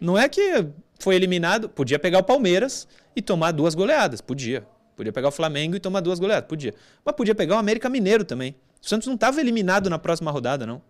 Não 0.00 0.18
é 0.18 0.28
que 0.28 0.66
foi 0.98 1.14
eliminado, 1.14 1.68
podia 1.68 1.98
pegar 1.98 2.18
o 2.18 2.22
Palmeiras 2.24 2.86
e 3.14 3.22
tomar 3.22 3.52
duas 3.52 3.74
goleadas, 3.74 4.20
podia. 4.20 4.66
Podia 4.96 5.12
pegar 5.12 5.28
o 5.28 5.32
Flamengo 5.32 5.74
e 5.76 5.80
tomar 5.80 6.00
duas 6.00 6.18
goleadas, 6.18 6.48
podia. 6.48 6.72
Mas 7.04 7.14
podia 7.16 7.34
pegar 7.34 7.56
o 7.56 7.58
América 7.58 7.88
Mineiro 7.88 8.24
também. 8.24 8.54
O 8.82 8.86
Santos 8.88 9.06
não 9.08 9.14
estava 9.14 9.40
eliminado 9.40 9.88
na 9.90 9.98
próxima 9.98 10.30
rodada, 10.30 10.66
não. 10.66 10.80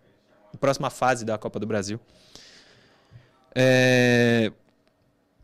Na 0.53 0.59
próxima 0.59 0.89
fase 0.89 1.25
da 1.25 1.37
Copa 1.37 1.59
do 1.59 1.65
Brasil. 1.65 1.99
É, 3.53 4.51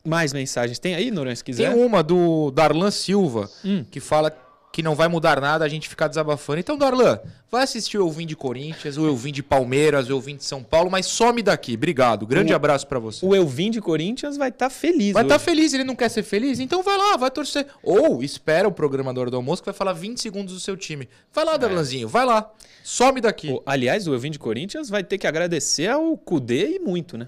Mais 0.05 0.33
mensagens. 0.33 0.79
Tem 0.79 0.95
aí, 0.95 1.11
Noran, 1.11 1.33
se 1.35 1.43
Tem 1.43 1.53
quiser? 1.53 1.75
uma 1.75 2.01
do 2.03 2.51
Darlan 2.51 2.91
Silva, 2.91 3.49
Hum. 3.63 3.83
que 3.89 3.99
fala 3.99 4.31
que 4.71 4.81
não 4.81 4.95
vai 4.95 5.07
mudar 5.09 5.41
nada 5.41 5.65
a 5.65 5.67
gente 5.67 5.89
ficar 5.89 6.07
desabafando. 6.07 6.59
Então, 6.59 6.77
Darlan, 6.77 7.19
vai 7.51 7.63
assistir 7.63 7.97
o 7.97 8.07
Eu 8.07 8.09
Vim 8.09 8.25
de 8.25 8.35
Corinthians, 8.37 8.97
o 8.97 9.05
Eu 9.05 9.15
Vim 9.17 9.33
de 9.33 9.43
Palmeiras, 9.43 10.07
o 10.07 10.11
Eu 10.13 10.21
Vim 10.21 10.37
de 10.37 10.45
São 10.45 10.63
Paulo, 10.63 10.89
mas 10.89 11.05
some 11.07 11.41
daqui. 11.43 11.73
Obrigado. 11.73 12.25
Grande 12.25 12.53
O- 12.53 12.55
abraço 12.55 12.87
pra 12.87 12.97
você. 12.97 13.25
O 13.25 13.35
Elvin 13.35 13.69
de 13.69 13.81
Corinthians 13.81 14.37
vai 14.37 14.47
estar 14.49 14.69
feliz. 14.69 15.11
Vai 15.13 15.23
estar 15.23 15.35
hoje. 15.35 15.43
feliz, 15.43 15.73
ele 15.73 15.83
não 15.83 15.95
quer 15.95 16.07
ser 16.09 16.23
feliz? 16.23 16.59
Então 16.61 16.81
vai 16.83 16.97
lá, 16.97 17.17
vai 17.17 17.29
torcer. 17.29 17.67
Ou 17.83 18.23
espera 18.23 18.65
o 18.67 18.71
programador 18.71 19.29
do 19.29 19.35
almoço 19.35 19.61
que 19.61 19.65
vai 19.65 19.73
falar 19.75 19.91
20 19.93 20.21
segundos 20.21 20.53
do 20.53 20.59
seu 20.61 20.77
time. 20.77 21.09
Vai 21.33 21.43
lá, 21.43 21.57
Darlanzinho, 21.57 22.07
vai 22.07 22.25
lá. 22.25 22.49
Some 22.83 23.19
daqui. 23.19 23.49
O- 23.49 23.61
aliás, 23.65 24.07
o 24.07 24.13
Elvin 24.13 24.31
de 24.31 24.39
Corinthians 24.39 24.89
vai 24.89 25.03
ter 25.03 25.17
que 25.17 25.27
agradecer 25.27 25.87
ao 25.89 26.15
Cudê 26.17 26.77
e 26.77 26.79
muito, 26.79 27.17
né? 27.17 27.27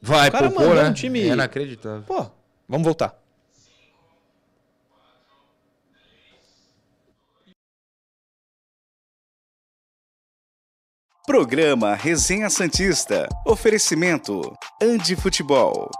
Vai, 0.00 0.28
o 0.28 0.32
cara 0.32 0.48
poupou, 0.48 0.68
mandou 0.68 0.82
né? 0.84 0.88
um 0.90 0.92
time- 0.92 1.20
É 1.22 1.32
inacreditável. 1.32 2.02
Pô, 2.06 2.26
vamos 2.68 2.84
voltar. 2.84 3.18
Programa 11.28 11.94
Resenha 11.94 12.48
Santista. 12.48 13.28
Oferecimento. 13.44 14.56
Andi 14.82 15.14
Futebol. 15.14 15.90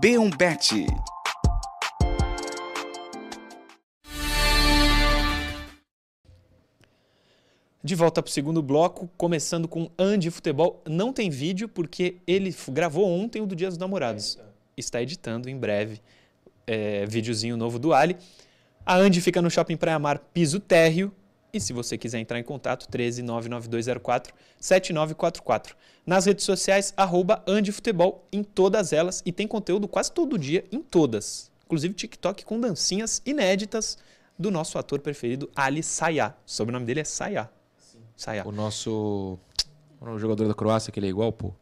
B1Bet. 0.00 0.86
De 7.82 7.94
volta 7.96 8.22
para 8.22 8.30
o 8.30 8.32
segundo 8.32 8.62
bloco, 8.62 9.10
começando 9.16 9.66
com 9.66 9.90
Andy 9.98 10.30
Futebol. 10.30 10.80
Não 10.88 11.12
tem 11.12 11.28
vídeo 11.28 11.68
porque 11.68 12.18
ele 12.24 12.54
gravou 12.68 13.04
ontem 13.04 13.42
o 13.42 13.46
do 13.46 13.56
Dia 13.56 13.66
dos 13.66 13.78
Namorados. 13.78 14.38
Está 14.76 15.02
editando 15.02 15.50
em 15.50 15.58
breve 15.58 16.00
é, 16.68 17.04
videozinho 17.04 17.56
novo 17.56 17.80
do 17.80 17.92
Ali. 17.92 18.16
A 18.86 18.94
Andy 18.94 19.20
fica 19.20 19.42
no 19.42 19.50
Shopping 19.50 19.76
Praia 19.76 19.98
Mar, 19.98 20.20
piso 20.32 20.60
térreo. 20.60 21.12
E 21.58 21.60
se 21.60 21.72
você 21.72 21.98
quiser 21.98 22.20
entrar 22.20 22.38
em 22.38 22.42
contato, 22.44 22.86
13 22.88 23.20
99204 23.22 24.32
7944. 24.60 25.74
Nas 26.06 26.24
redes 26.24 26.44
sociais, 26.44 26.94
arroba 26.96 27.42
Andy 27.46 27.72
Futebol 27.72 28.24
em 28.32 28.42
todas 28.44 28.92
elas. 28.92 29.22
E 29.26 29.32
tem 29.32 29.46
conteúdo 29.46 29.88
quase 29.88 30.10
todo 30.12 30.38
dia 30.38 30.64
em 30.70 30.80
todas. 30.80 31.50
Inclusive 31.66 31.92
TikTok 31.94 32.44
com 32.44 32.60
dancinhas 32.60 33.20
inéditas 33.26 33.98
do 34.38 34.50
nosso 34.52 34.78
ator 34.78 35.00
preferido, 35.00 35.50
Ali 35.54 35.82
Sayá. 35.82 36.28
O 36.46 36.50
sobrenome 36.50 36.86
dele 36.86 37.00
é 37.00 37.04
Sayá. 37.04 37.48
Sayá. 38.16 38.44
O 38.46 38.52
nosso. 38.52 39.36
O 40.00 40.16
jogador 40.18 40.46
da 40.46 40.54
Croácia, 40.54 40.92
que 40.92 41.00
ele 41.00 41.06
é 41.06 41.10
igual, 41.10 41.32
pô. 41.32 41.52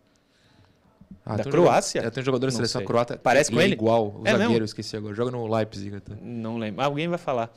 Ah, 1.24 1.36
Da 1.36 1.42
tem 1.44 1.48
um 1.50 1.52
Croácia? 1.56 2.00
jogador- 2.02 2.06
é, 2.06 2.10
tem 2.14 2.22
um 2.22 2.24
jogador 2.26 2.46
da 2.48 2.52
seleção 2.52 2.80
sei. 2.80 2.86
croata. 2.86 3.16
Parece 3.16 3.50
com 3.50 3.58
é 3.60 3.64
ele? 3.64 3.72
igual. 3.72 4.08
O 4.18 4.22
É 4.26 4.30
zagueiro, 4.32 4.52
mesmo? 4.52 4.64
esqueci 4.66 4.94
agora. 4.96 5.14
Joga 5.14 5.30
no 5.30 5.46
Leipzig. 5.46 5.98
Tá? 6.00 6.14
Não 6.20 6.58
lembro. 6.58 6.82
Alguém 6.84 7.08
vai 7.08 7.18
falar. 7.18 7.50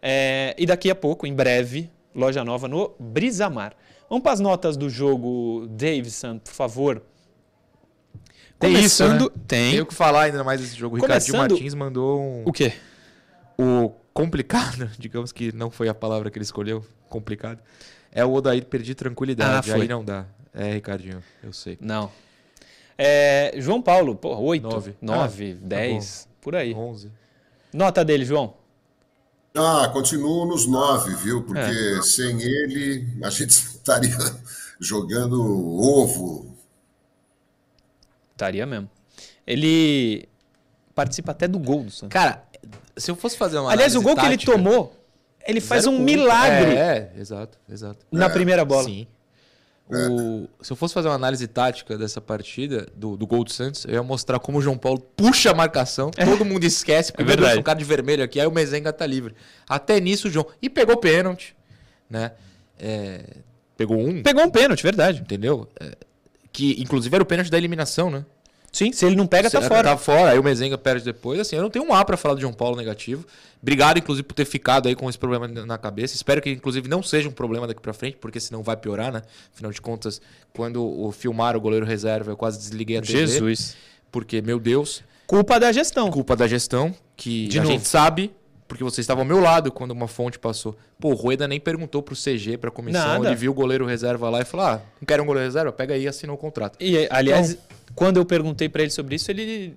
É, 0.00 0.54
e 0.58 0.64
daqui 0.66 0.90
a 0.90 0.94
pouco, 0.94 1.26
em 1.26 1.34
breve, 1.34 1.90
loja 2.14 2.44
nova 2.44 2.68
no 2.68 2.94
Brisamar. 2.98 3.74
Vamos 4.08 4.22
para 4.22 4.32
as 4.32 4.40
notas 4.40 4.76
do 4.76 4.88
jogo, 4.88 5.66
Davidson, 5.70 6.38
por 6.38 6.52
favor. 6.52 7.02
Tem 8.58 8.72
isso, 8.72 9.04
né? 9.04 9.10
Começando- 9.18 9.30
Tem. 9.46 9.72
Tem 9.72 9.80
o 9.80 9.86
que 9.86 9.94
falar 9.94 10.22
ainda 10.22 10.42
mais 10.42 10.60
desse 10.60 10.74
jogo. 10.76 10.96
O 10.96 11.00
Ricardinho 11.00 11.32
Começando- 11.32 11.50
Martins 11.52 11.74
mandou 11.74 12.20
um. 12.20 12.42
O 12.46 12.52
quê? 12.52 12.72
O 13.58 13.92
complicado, 14.12 14.90
digamos 14.98 15.30
que 15.32 15.52
não 15.54 15.70
foi 15.70 15.88
a 15.88 15.94
palavra 15.94 16.30
que 16.30 16.38
ele 16.38 16.44
escolheu, 16.44 16.84
complicado, 17.08 17.60
é 18.10 18.24
o 18.24 18.32
Odair 18.32 18.64
perder 18.64 18.94
tranquilidade. 18.94 19.70
Ah, 19.70 19.72
foi. 19.74 19.82
Aí 19.82 19.88
não 19.88 20.04
dá. 20.04 20.26
É, 20.54 20.72
Ricardinho, 20.72 21.22
eu 21.42 21.52
sei. 21.52 21.78
Não. 21.80 22.10
É, 22.96 23.52
João 23.58 23.80
Paulo, 23.80 24.16
pô, 24.16 24.36
8, 24.36 24.62
Nove. 24.62 24.96
9, 25.00 25.52
Ah, 25.52 25.60
tá 25.60 25.66
10, 25.68 26.28
por 26.40 26.56
aí. 26.56 26.74
11. 26.74 27.12
Nota 27.72 28.04
dele, 28.04 28.24
João. 28.24 28.54
Ah, 29.54 29.88
continuo 29.92 30.46
nos 30.46 30.66
nove, 30.66 31.14
viu? 31.14 31.42
Porque 31.42 32.02
sem 32.02 32.40
ele 32.40 33.18
a 33.22 33.30
gente 33.30 33.50
estaria 33.50 34.16
jogando 34.78 35.42
ovo 35.42 36.48
Estaria 38.38 38.64
mesmo. 38.64 38.88
Ele 39.44 40.28
participa 40.94 41.32
até 41.32 41.48
do 41.48 41.58
gol 41.58 41.82
do 41.82 41.90
Santos. 41.90 42.12
Cara, 42.12 42.44
se 42.96 43.10
eu 43.10 43.16
fosse 43.16 43.36
fazer 43.36 43.58
uma 43.58 43.72
Aliás, 43.72 43.96
o 43.96 44.02
gol 44.02 44.14
que 44.14 44.24
ele 44.24 44.36
tática, 44.36 44.52
tomou, 44.52 44.94
ele 45.44 45.60
faz 45.60 45.86
um 45.86 45.98
milagre 45.98 46.76
É, 46.76 47.12
é, 47.16 47.20
exato, 47.20 47.58
exato. 47.68 48.06
na 48.12 48.30
primeira 48.30 48.64
bola. 48.64 48.84
Sim. 48.84 49.08
O- 49.90 50.48
se 50.60 50.70
eu 50.72 50.76
fosse 50.76 50.92
fazer 50.92 51.08
uma 51.08 51.14
análise 51.14 51.46
tática 51.46 51.96
dessa 51.96 52.20
partida, 52.20 52.86
do, 52.94 53.16
do 53.16 53.26
gol 53.26 53.42
do 53.44 53.50
Santos, 53.50 53.84
eu 53.86 53.94
ia 53.94 54.02
mostrar 54.02 54.38
como 54.38 54.58
o 54.58 54.62
João 54.62 54.76
Paulo 54.76 54.98
puxa 55.00 55.50
a 55.50 55.54
marcação, 55.54 56.10
todo 56.10 56.44
mundo 56.44 56.64
esquece, 56.64 57.10
porque 57.10 57.22
É 57.22 57.26
meu 57.26 57.36
Deus, 57.36 57.46
verdade. 57.46 57.60
um 57.60 57.62
cara 57.64 57.78
de 57.78 57.84
vermelho 57.84 58.22
aqui, 58.22 58.38
aí 58.38 58.46
o 58.46 58.52
Mezenga 58.52 58.92
tá 58.92 59.06
livre. 59.06 59.34
Até 59.68 59.98
nisso 59.98 60.28
o 60.28 60.30
João. 60.30 60.46
E 60.60 60.68
pegou 60.68 60.96
pênalti, 60.98 61.56
né? 62.10 62.32
É, 62.78 63.22
pegou 63.76 63.98
um, 63.98 64.22
Pegou 64.22 64.44
um 64.44 64.50
pênalti, 64.50 64.82
verdade. 64.82 65.20
entendeu? 65.22 65.66
É, 65.80 65.96
que 66.52 66.76
inclusive 66.82 67.14
era 67.14 67.22
o 67.22 67.26
pênalti 67.26 67.50
da 67.50 67.56
eliminação, 67.56 68.10
né? 68.10 68.24
Sim, 68.70 68.92
se 68.92 69.04
ele 69.06 69.16
não 69.16 69.26
pega, 69.26 69.50
tá 69.50 69.60
Cê- 69.62 69.68
fora. 69.68 69.82
Tá 69.90 69.96
fora, 69.96 70.30
aí 70.30 70.38
o 70.38 70.42
Mezenga 70.44 70.76
perde 70.76 71.04
depois. 71.04 71.40
Assim, 71.40 71.56
eu 71.56 71.62
não 71.62 71.70
tenho 71.70 71.84
um 71.86 71.94
A 71.94 72.04
pra 72.04 72.16
falar 72.16 72.34
do 72.34 72.40
João 72.40 72.52
Paulo 72.52 72.76
negativo. 72.76 73.24
Obrigado, 73.62 73.98
inclusive, 73.98 74.22
por 74.26 74.34
ter 74.34 74.44
ficado 74.44 74.86
aí 74.88 74.94
com 74.94 75.08
esse 75.08 75.18
problema 75.18 75.48
na 75.48 75.78
cabeça. 75.78 76.14
Espero 76.14 76.40
que, 76.40 76.50
inclusive, 76.50 76.86
não 76.88 77.02
seja 77.02 77.28
um 77.28 77.32
problema 77.32 77.66
daqui 77.66 77.80
pra 77.80 77.92
frente, 77.92 78.18
porque 78.20 78.38
senão 78.38 78.62
vai 78.62 78.76
piorar, 78.76 79.10
né? 79.12 79.22
Afinal 79.52 79.72
de 79.72 79.80
contas, 79.80 80.20
quando 80.52 80.82
o 80.84 81.10
filmar 81.10 81.56
o 81.56 81.60
goleiro 81.60 81.84
reserva, 81.86 82.30
eu 82.30 82.36
quase 82.36 82.58
desliguei 82.58 82.98
a 82.98 83.02
TV. 83.02 83.26
Jesus. 83.26 83.76
Porque, 84.12 84.40
meu 84.42 84.60
Deus, 84.60 85.02
Culpa 85.26 85.58
da 85.58 85.72
gestão. 85.72 86.10
culpa 86.10 86.36
da 86.36 86.46
gestão, 86.46 86.94
que 87.16 87.48
De 87.48 87.58
a 87.58 87.62
novo. 87.62 87.74
gente 87.74 87.88
sabe, 87.88 88.30
porque 88.68 88.84
você 88.84 89.00
estava 89.00 89.22
ao 89.22 89.24
meu 89.24 89.40
lado 89.40 89.72
quando 89.72 89.90
uma 89.92 90.06
fonte 90.06 90.38
passou. 90.38 90.76
Pô, 91.00 91.08
o 91.08 91.14
Rueda 91.14 91.48
nem 91.48 91.58
perguntou 91.58 92.02
pro 92.02 92.14
CG, 92.14 92.58
pra 92.58 92.70
comissão, 92.70 93.00
Nada. 93.14 93.26
ele 93.28 93.34
viu 93.34 93.50
o 93.50 93.54
goleiro 93.54 93.86
reserva 93.86 94.28
lá 94.30 94.42
e 94.42 94.44
falou: 94.44 94.66
ah, 94.66 94.82
não 95.00 95.06
quero 95.06 95.22
um 95.22 95.26
goleiro 95.26 95.46
reserva? 95.48 95.72
Pega 95.72 95.94
aí 95.94 96.02
e 96.02 96.08
assinou 96.08 96.36
o 96.36 96.38
contrato. 96.38 96.76
E, 96.78 97.08
aliás, 97.10 97.56
quando 97.94 98.18
eu 98.18 98.24
perguntei 98.26 98.68
pra 98.68 98.82
ele 98.82 98.90
sobre 98.90 99.16
isso, 99.16 99.30
ele 99.30 99.74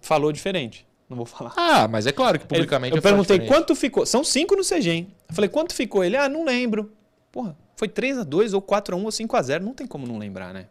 falou 0.00 0.32
diferente. 0.32 0.86
Não 1.08 1.16
vou 1.16 1.26
falar. 1.26 1.52
Ah, 1.56 1.86
mas 1.88 2.06
é 2.06 2.12
claro 2.12 2.38
que 2.38 2.44
Ele- 2.44 2.54
publicamente 2.54 2.92
eu 2.92 2.96
ia 2.98 3.02
falar 3.02 3.14
perguntei 3.16 3.46
quanto 3.46 3.74
ficou. 3.74 4.06
São 4.06 4.24
cinco 4.24 4.56
no 4.56 4.62
CG, 4.64 4.90
hein? 4.90 5.14
Eu 5.28 5.34
falei, 5.34 5.50
quanto 5.50 5.74
ficou? 5.74 6.02
Ele, 6.02 6.16
ah, 6.16 6.28
não 6.28 6.44
lembro. 6.44 6.90
Porra, 7.30 7.56
foi 7.76 7.88
3x2 7.88 8.54
ou 8.54 8.62
4x1 8.62 9.02
ou 9.04 9.10
5x0. 9.10 9.60
Não 9.60 9.74
tem 9.74 9.86
como 9.86 10.06
não 10.06 10.16
lembrar, 10.18 10.54
né? 10.54 10.68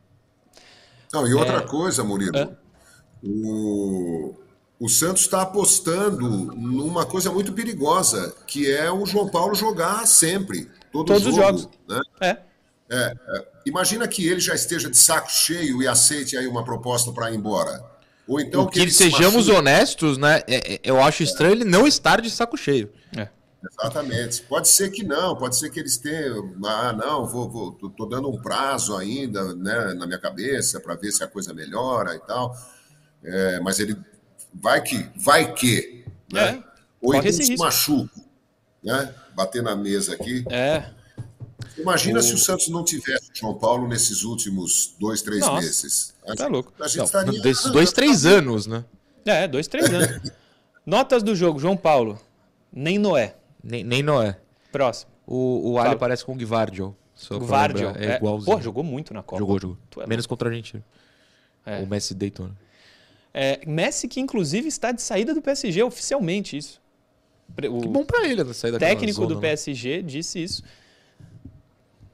Não, 1.13 1.27
e 1.27 1.33
outra 1.33 1.57
É. 1.57 1.61
coisa, 1.67 2.03
Murilo, 2.03 2.35
É. 2.37 2.49
o, 3.23 4.33
o 4.83 4.89
Santos 4.89 5.21
está 5.21 5.43
apostando 5.43 6.27
numa 6.55 7.05
coisa 7.05 7.29
muito 7.31 7.53
perigosa, 7.53 8.35
que 8.47 8.69
é 8.69 8.91
o 8.91 9.05
João 9.05 9.29
Paulo 9.29 9.53
jogar 9.53 10.07
sempre, 10.07 10.67
todo 10.91 11.05
Todos 11.05 11.27
os 11.27 11.35
jogo, 11.35 11.57
jogos. 11.59 11.69
né? 11.87 12.01
É. 12.19 12.37
É, 12.89 13.13
é. 13.37 13.47
Imagina 13.65 14.07
que 14.07 14.27
ele 14.27 14.39
já 14.39 14.55
esteja 14.55 14.89
de 14.89 14.97
saco 14.97 15.31
cheio 15.31 15.81
e 15.83 15.87
aceite 15.87 16.35
aí 16.35 16.47
uma 16.47 16.65
proposta 16.65 17.11
para 17.11 17.31
ir 17.31 17.35
embora. 17.37 17.79
Ou 18.27 18.39
então 18.39 18.63
O 18.63 18.67
que, 18.67 18.79
ele 18.79 18.89
se 18.91 18.97
sejamos 19.09 19.45
machuque. 19.47 19.51
honestos, 19.55 20.17
né? 20.17 20.41
é- 20.47 20.73
é- 20.73 20.79
eu 20.83 21.01
acho 21.01 21.21
estranho 21.23 21.53
ele 21.53 21.63
não 21.65 21.85
estar 21.87 22.19
de 22.19 22.29
saco 22.31 22.57
cheio. 22.57 22.91
é. 23.15 23.29
Exatamente. 23.63 24.41
Pode 24.41 24.67
ser 24.67 24.89
que 24.89 25.03
não, 25.03 25.35
pode 25.35 25.55
ser 25.55 25.69
que 25.69 25.79
eles 25.79 25.95
tenham. 25.97 26.55
Ah, 26.65 26.91
não, 26.93 27.27
vou, 27.27 27.47
vou, 27.47 27.71
tô, 27.73 27.89
tô 27.91 28.05
dando 28.07 28.27
um 28.27 28.41
prazo 28.41 28.97
ainda 28.97 29.53
né, 29.53 29.93
na 29.93 30.07
minha 30.07 30.17
cabeça 30.17 30.79
para 30.79 30.95
ver 30.95 31.11
se 31.11 31.23
a 31.23 31.27
coisa 31.27 31.53
melhora 31.53 32.15
e 32.15 32.19
tal. 32.21 32.55
É, 33.23 33.59
mas 33.59 33.79
ele 33.79 33.95
vai 34.53 34.81
que, 34.81 35.09
vai 35.15 35.53
que, 35.53 36.05
né? 36.31 36.49
É, 36.49 36.63
Ou 37.01 37.15
então 37.15 37.31
se 37.31 37.43
risco. 37.43 37.57
machuca, 37.63 38.21
né? 38.83 39.13
Bater 39.35 39.61
na 39.63 39.75
mesa 39.75 40.13
aqui. 40.13 40.43
É. 40.49 40.89
Imagina 41.77 42.21
se 42.21 42.33
o 42.33 42.37
Santos 42.37 42.67
não 42.69 42.83
tivesse 42.83 43.31
o 43.31 43.35
João 43.35 43.53
Paulo 43.57 43.87
nesses 43.87 44.23
últimos 44.23 44.95
dois, 44.99 45.21
três 45.21 45.41
Nossa, 45.41 45.61
meses. 45.61 46.13
A 46.23 46.35
tá 46.35 46.43
gente- 46.43 46.51
louco. 46.51 46.73
A 46.79 46.87
gente 46.87 46.97
Não, 46.97 47.05
estaria. 47.05 47.41
desses 47.41 47.71
dois, 47.71 47.91
três 47.93 48.25
anos, 48.25 48.67
né? 48.67 48.83
É, 49.25 49.47
dois, 49.47 49.67
três 49.67 49.91
anos. 49.91 50.31
Notas 50.85 51.23
do 51.23 51.35
jogo, 51.35 51.59
João 51.59 51.77
Paulo. 51.77 52.19
Nem 52.71 52.97
Noé. 52.97 53.35
Nem, 53.63 53.83
nem 53.83 54.01
Noé. 54.03 54.37
Próximo. 54.71 55.11
O, 55.25 55.71
o 55.71 55.75
Fala. 55.77 55.89
Ali 55.91 55.99
parece 55.99 56.25
com 56.25 56.33
o 56.33 56.35
Guivardio. 56.35 56.95
Só 57.15 57.37
pra 57.37 57.47
Guardio. 57.47 57.87
lembrar. 57.87 58.03
É, 58.03 58.15
igualzinho. 58.17 58.57
Pô, 58.57 58.61
jogou 58.61 58.83
muito 58.83 59.13
na 59.13 59.21
Copa. 59.21 59.39
Jogou, 59.39 59.59
jogou. 59.59 59.77
É 59.99 60.07
Menos 60.07 60.25
contra 60.25 60.49
a 60.49 60.51
Argentina. 60.51 60.83
É. 61.65 61.77
O 61.79 61.87
Messi 61.87 62.13
deitou. 62.15 62.49
Né? 63.33 63.53
É, 63.53 63.61
Messi, 63.65 64.07
que 64.07 64.19
inclusive 64.19 64.67
está 64.67 64.91
de 64.91 65.01
saída 65.01 65.33
do 65.33 65.41
PSG, 65.41 65.81
oficialmente 65.83 66.57
isso. 66.57 66.81
O 67.69 67.81
Que 67.81 67.87
bom 67.87 68.05
pra 68.05 68.25
ele 68.25 68.43
né, 68.43 68.53
sair 68.53 68.71
daquela 68.71 68.91
técnico 68.91 69.21
do 69.21 69.27
zona, 69.29 69.35
né? 69.35 69.41
PSG 69.41 70.01
disse 70.01 70.41
isso. 70.41 70.63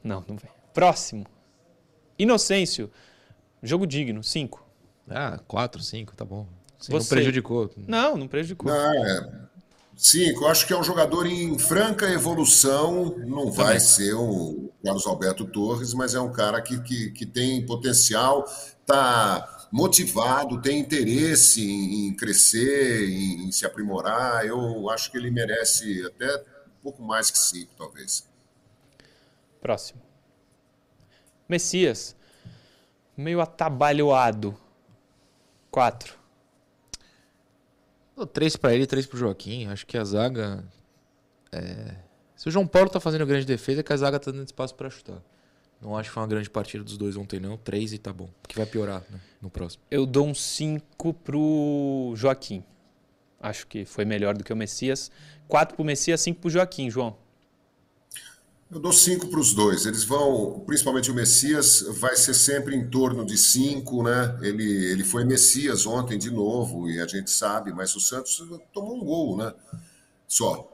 Não, 0.04 0.24
não 0.28 0.36
vem. 0.36 0.50
Próximo. 0.74 1.26
Inocêncio. 2.18 2.90
Jogo 3.62 3.86
digno, 3.86 4.24
5. 4.24 4.66
Ah, 5.10 5.40
quatro, 5.48 5.82
cinco, 5.82 6.16
tá 6.16 6.26
bom. 6.26 6.48
Sim, 6.80 6.92
Não 6.94 7.00
Você- 7.02 7.10
prejudicou. 7.10 7.70
Não, 7.88 8.18
não 8.18 8.28
prejudicou. 8.28 8.70
Não, 8.72 8.94
é. 9.06 9.48
Sim, 9.96 10.30
eu 10.30 10.48
acho 10.48 10.68
que 10.68 10.74
é 10.74 10.78
um 10.78 10.84
jogador 10.84 11.26
em 11.26 11.58
franca 11.58 12.08
evolução. 12.10 13.16
Não 13.26 13.52
vai 13.52 13.80
ser 13.80 14.14
o 14.14 14.72
Carlos 14.84 15.08
Alberto 15.08 15.46
Torres, 15.46 15.94
mas 15.94 16.14
é 16.14 16.20
um 16.20 16.32
cara 16.32 16.62
que, 16.62 16.80
que, 16.82 17.12
que 17.12 17.26
tem 17.26 17.66
potencial, 17.66 18.46
está 18.82 19.57
motivado, 19.72 20.62
tem 20.62 20.80
interesse 20.80 21.62
em, 21.62 22.08
em 22.08 22.16
crescer, 22.16 23.10
em, 23.10 23.46
em 23.48 23.52
se 23.52 23.66
aprimorar. 23.66 24.46
Eu 24.46 24.90
acho 24.90 25.12
que 25.12 25.18
ele 25.18 25.30
merece 25.32 26.06
até 26.06 26.36
um 26.36 26.82
pouco 26.84 27.02
mais 27.04 27.30
que 27.32 27.38
cinco, 27.38 27.72
talvez. 27.78 28.28
Próximo. 29.62 30.02
Messias. 31.48 32.16
Meio 33.16 33.42
atabalhoado. 33.42 34.58
4. 35.72 36.16
Pô, 38.16 38.26
Três 38.26 38.56
pra 38.56 38.74
ele, 38.74 38.88
três 38.88 39.06
pro 39.06 39.18
Joaquim. 39.18 39.68
Acho 39.68 39.86
que 39.86 39.98
a 39.98 40.04
zaga. 40.04 40.64
é, 41.52 41.96
Se 42.36 42.48
o 42.48 42.52
João 42.52 42.68
Paulo 42.68 42.90
tá 42.90 43.00
fazendo 43.00 43.26
grande 43.26 43.46
defesa, 43.46 43.82
é 43.82 43.84
que 43.84 43.94
a 43.94 43.98
zaga 43.98 44.20
tá 44.20 44.32
dando 44.32 44.46
espaço 44.46 44.76
pra 44.76 44.90
chutar. 44.90 45.22
Não 45.82 45.96
acho 45.96 46.10
que 46.10 46.14
foi 46.14 46.24
uma 46.24 46.30
grande 46.30 46.50
partida 46.50 46.84
dos 46.84 46.98
dois 46.98 47.16
ontem, 47.16 47.40
não. 47.40 47.58
Três 47.58 47.94
e 47.94 47.98
tá 47.98 48.12
bom. 48.12 48.30
Porque 48.42 48.56
vai 48.56 48.66
piorar 48.66 49.04
né, 49.10 49.20
no 49.42 49.50
próximo. 49.50 49.84
Eu 49.92 50.06
dou 50.06 50.28
um 50.28 50.34
5 50.34 51.14
pro 51.14 52.14
Joaquim. 52.16 52.64
Acho 53.40 53.68
que 53.68 53.86
foi 53.86 54.04
melhor 54.04 54.36
do 54.36 54.44
que 54.44 54.52
o 54.52 54.56
Messias. 54.56 55.12
4 55.48 55.76
pro 55.76 55.86
Messias, 55.86 56.20
5 56.22 56.42
pro 56.42 56.50
Joaquim, 56.50 56.90
João. 56.90 57.16
Eu 58.70 58.82
dou 58.82 58.92
cinco 58.92 59.28
para 59.28 59.40
os 59.40 59.54
dois. 59.54 59.86
Eles 59.86 60.04
vão, 60.04 60.62
principalmente 60.66 61.10
o 61.10 61.14
Messias, 61.14 61.86
vai 62.00 62.18
ser 62.18 62.34
sempre 62.34 62.76
em 62.76 62.90
torno 62.90 63.26
de 63.26 63.38
cinco, 63.38 64.04
né? 64.04 64.38
Ele, 64.42 64.92
ele 64.92 65.06
foi 65.06 65.24
Messias 65.24 65.86
ontem 65.86 66.18
de 66.18 66.30
novo, 66.30 66.90
e 66.90 67.00
a 67.00 67.08
gente 67.08 67.32
sabe, 67.32 67.72
mas 67.72 67.96
o 67.96 68.02
Santos 68.02 68.44
tomou 68.74 68.98
um 68.98 69.06
gol, 69.06 69.38
né? 69.38 69.54
Só. 70.28 70.70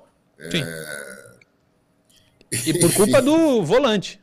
E 2.65 2.79
por 2.79 2.91
culpa 2.95 3.21
do 3.21 3.63
volante. 3.63 4.22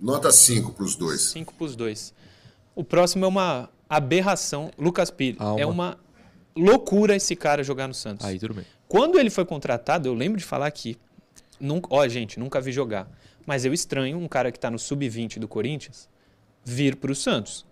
Nota 0.00 0.32
cinco 0.32 0.72
para 0.72 0.84
os 0.84 0.96
dois. 0.96 1.20
5 1.20 1.54
pros 1.54 1.76
dois. 1.76 2.12
O 2.74 2.82
próximo 2.82 3.24
é 3.24 3.28
uma 3.28 3.68
aberração. 3.88 4.70
Lucas 4.76 5.10
Pires. 5.10 5.40
É 5.58 5.64
uma 5.64 5.98
loucura 6.56 7.14
esse 7.14 7.36
cara 7.36 7.62
jogar 7.62 7.86
no 7.86 7.94
Santos. 7.94 8.26
Aí 8.26 8.38
tudo 8.38 8.54
bem. 8.54 8.64
Quando 8.88 9.18
ele 9.18 9.30
foi 9.30 9.44
contratado, 9.44 10.08
eu 10.08 10.14
lembro 10.14 10.38
de 10.38 10.44
falar 10.44 10.66
aqui. 10.66 10.98
Nunca, 11.60 11.88
ó, 11.90 12.06
gente, 12.08 12.38
nunca 12.40 12.60
vi 12.60 12.72
jogar. 12.72 13.08
Mas 13.46 13.64
eu 13.64 13.72
estranho 13.72 14.18
um 14.18 14.26
cara 14.26 14.50
que 14.50 14.58
tá 14.58 14.70
no 14.70 14.78
sub-20 14.78 15.38
do 15.38 15.46
Corinthians 15.46 16.08
vir 16.64 16.96
pro 16.96 17.14
Santos. 17.14 17.64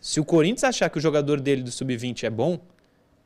Se 0.00 0.20
o 0.20 0.24
Corinthians 0.24 0.64
achar 0.64 0.88
que 0.88 0.98
o 0.98 1.00
jogador 1.00 1.40
dele 1.40 1.62
do 1.62 1.70
sub-20 1.70 2.24
é 2.24 2.30
bom, 2.30 2.60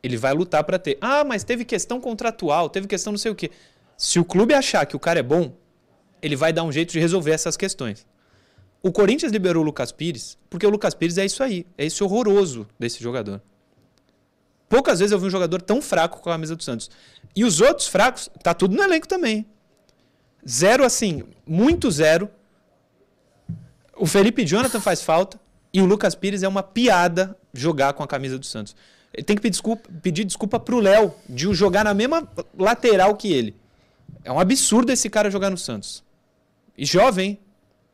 ele 0.03 0.17
vai 0.17 0.33
lutar 0.33 0.65
pra 0.65 0.79
ter. 0.79 0.99
Ah, 1.01 1.25
mas 1.25 1.45
teve 1.45 1.65
questão 1.65 2.01
contratual, 2.01 2.69
teve 2.69 2.87
questão 2.87 3.13
não 3.13 3.19
sei 3.19 3.31
o 3.31 3.35
quê. 3.35 3.51
Se 3.97 4.19
o 4.19 4.25
clube 4.25 4.55
achar 4.55 4.85
que 4.87 4.97
o 4.97 4.99
cara 4.99 5.21
é 5.21 5.23
bom, 5.23 5.55
ele 6.25 6.37
vai 6.37 6.55
dar 6.55 6.65
um 6.65 6.73
jeito 6.73 6.91
de 6.91 6.99
resolver 6.99 7.33
essas 7.33 7.55
questões. 7.55 8.07
O 8.83 8.91
Corinthians 8.91 9.31
liberou 9.31 9.63
o 9.63 9.67
Lucas 9.67 9.93
Pires, 9.93 10.39
porque 10.49 10.67
o 10.67 10.71
Lucas 10.71 10.95
Pires 10.95 11.19
é 11.19 11.25
isso 11.27 11.43
aí, 11.43 11.67
é 11.77 11.85
esse 11.85 12.03
horroroso 12.03 12.67
desse 12.79 13.03
jogador. 13.03 13.43
Poucas 14.67 15.01
vezes 15.01 15.13
eu 15.13 15.19
vi 15.19 15.27
um 15.27 15.31
jogador 15.31 15.61
tão 15.61 15.83
fraco 15.83 16.21
com 16.21 16.31
a 16.31 16.33
camisa 16.33 16.57
do 16.57 16.63
Santos. 16.63 16.91
E 17.37 17.45
os 17.45 17.61
outros 17.61 17.89
fracos, 17.89 18.31
tá 18.43 18.55
tudo 18.55 18.75
no 18.75 18.83
elenco 18.83 19.07
também. 19.07 19.47
Zero 20.49 20.83
assim, 20.83 21.25
muito 21.47 21.91
zero. 21.91 22.31
O 23.97 24.07
Felipe 24.07 24.47
Jonathan 24.47 24.81
faz 24.81 25.03
falta 25.03 25.39
e 25.73 25.83
o 25.83 25.87
Lucas 25.87 26.15
Pires 26.15 26.43
é 26.43 26.49
uma 26.49 26.63
piada 26.63 27.37
jogar 27.53 27.93
com 27.93 28.03
a 28.03 28.07
camisa 28.07 28.39
do 28.39 28.47
Santos. 28.47 28.75
Ele 29.13 29.25
tem 29.25 29.37
que 29.37 29.43
pedir 29.43 29.53
desculpa, 29.53 29.89
pedir 30.03 30.25
desculpa 30.25 30.59
pro 30.59 30.81
Léo 30.81 31.15
de 31.29 31.47
o 31.47 31.55
jogar 31.55 31.85
na 31.85 31.95
mesma 31.95 32.27
lateral 32.59 33.15
que 33.15 33.33
ele. 33.33 33.55
É 34.23 34.31
um 34.31 34.39
absurdo 34.41 34.93
esse 34.93 35.09
cara 35.09 35.31
jogar 35.31 35.51
no 35.51 35.59
Santos. 35.59 36.04
E 36.77 36.85
jovem? 36.85 37.39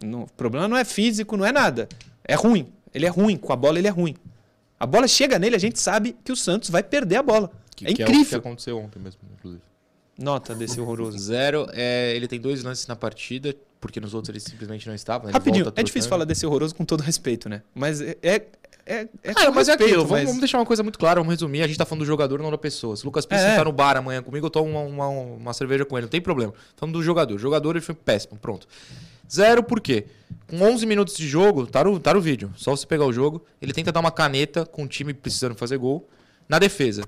Não- 0.03 0.22
o 0.22 0.33
problema 0.33 0.66
não 0.68 0.76
é 0.76 0.85
físico, 0.85 1.37
não 1.37 1.45
é 1.45 1.53
nada. 1.53 1.89
É 2.24 2.35
ruim. 2.35 2.72
Ele 2.95 3.07
é 3.07 3.09
ruim. 3.09 3.37
Com 3.37 3.53
a 3.53 3.57
bola, 3.57 3.78
ele 3.78 3.87
é 3.89 3.91
ruim. 3.91 4.16
A 4.78 4.87
bola 4.87 5.07
chega 5.07 5.39
nele, 5.39 5.57
a 5.57 5.59
gente 5.59 5.78
sabe 5.78 6.16
que 6.24 6.33
o 6.33 6.37
Santos 6.37 6.70
vai 6.70 6.83
perder 6.83 7.16
a 7.16 7.22
bola. 7.22 7.51
Que, 7.76 7.87
é 7.87 7.95
que 7.95 8.03
é 8.03 8.05
o 8.05 8.09
que 8.09 8.12
incrível. 8.14 8.39
aconteceu 8.39 8.78
ontem 8.78 8.99
mesmo, 8.99 9.20
inclusive. 9.39 9.62
Nota 10.18 10.55
desse 10.55 10.81
horroroso. 10.81 11.18
Zero, 11.18 11.66
é, 11.72 12.14
ele 12.16 12.26
tem 12.28 12.41
dois 12.41 12.62
lances 12.62 12.87
na 12.87 12.97
partida. 12.97 13.55
Porque 13.81 13.99
nos 14.01 14.12
outros 14.14 14.28
ele 14.28 14.41
simplesmente 14.41 14.87
não 14.87 14.95
estava. 14.95 15.26
né? 15.26 15.33
Rapidinho, 15.33 15.72
é 15.74 15.83
difícil 15.83 16.09
falar 16.11 16.24
desse 16.24 16.45
horroroso 16.47 16.74
com 16.74 16.85
todo 16.85 17.01
respeito, 17.03 17.49
né? 17.49 17.62
Mas 17.74 18.01
é. 18.01 18.16
é, 18.22 18.35
é, 18.87 19.09
é 19.22 19.31
Ah, 19.35 19.47
com 19.47 19.53
mas 19.53 19.68
é 19.68 19.72
respeito, 19.72 19.83
aquilo, 19.85 20.03
vamos, 20.05 20.11
mas- 20.11 20.24
vamos 20.26 20.41
deixar 20.41 20.59
uma 20.59 20.66
coisa 20.66 20.83
muito 20.83 20.99
clara, 20.99 21.20
vamos 21.20 21.33
resumir. 21.33 21.62
A 21.62 21.66
gente 21.66 21.78
tá 21.78 21.85
falando 21.87 22.01
do 22.03 22.07
jogador, 22.07 22.41
não 22.43 22.51
da 22.51 22.59
pessoa. 22.59 22.97
Se 22.97 23.03
o 23.05 23.07
Lucas 23.07 23.24
Pires 23.26 23.43
É. 23.45 23.57
tá 23.57 23.64
no 23.64 23.72
bar 23.72 23.97
amanhã 23.97 24.22
comigo, 24.22 24.47
eu 24.47 24.51
tomo 24.51 24.70
uma, 24.70 24.81
uma, 24.83 25.09
uma 25.09 25.53
cerveja 25.55 25.85
com 25.85 25.97
ele, 25.97 26.03
não 26.07 26.11
tem 26.11 26.20
problema. 26.20 26.53
Falando 26.76 26.95
do 26.95 27.03
jogador. 27.03 27.35
O 27.35 27.39
jogador 27.39 27.70
ele 27.76 27.81
foi 27.81 27.95
péssimo, 27.95 28.39
pronto. 28.39 28.66
Zero 29.33 29.62
por 29.62 29.81
quê? 29.81 30.07
Com 30.49 30.61
11 30.61 30.85
minutos 30.87 31.16
de 31.16 31.26
jogo, 31.28 31.66
tá 31.66 31.85
no, 31.85 31.99
tá 32.01 32.12
no 32.12 32.20
vídeo, 32.20 32.53
só 32.57 32.72
você 32.76 32.85
pegar 32.85 33.05
o 33.07 33.12
jogo, 33.12 33.45
ele 33.62 33.72
tenta 33.72 33.93
dar 33.93 34.01
uma 34.01 34.11
caneta 34.11 34.66
com 34.66 34.83
o 34.83 34.89
time 34.89 35.14
precisando 35.14 35.55
fazer 35.55 35.78
gol 35.78 36.09
na 36.49 36.59
defesa. 36.59 37.05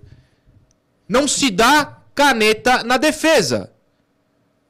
Não 1.09 1.27
se 1.27 1.51
dá 1.51 1.99
caneta 2.15 2.85
na 2.85 2.97
defesa. 2.97 3.73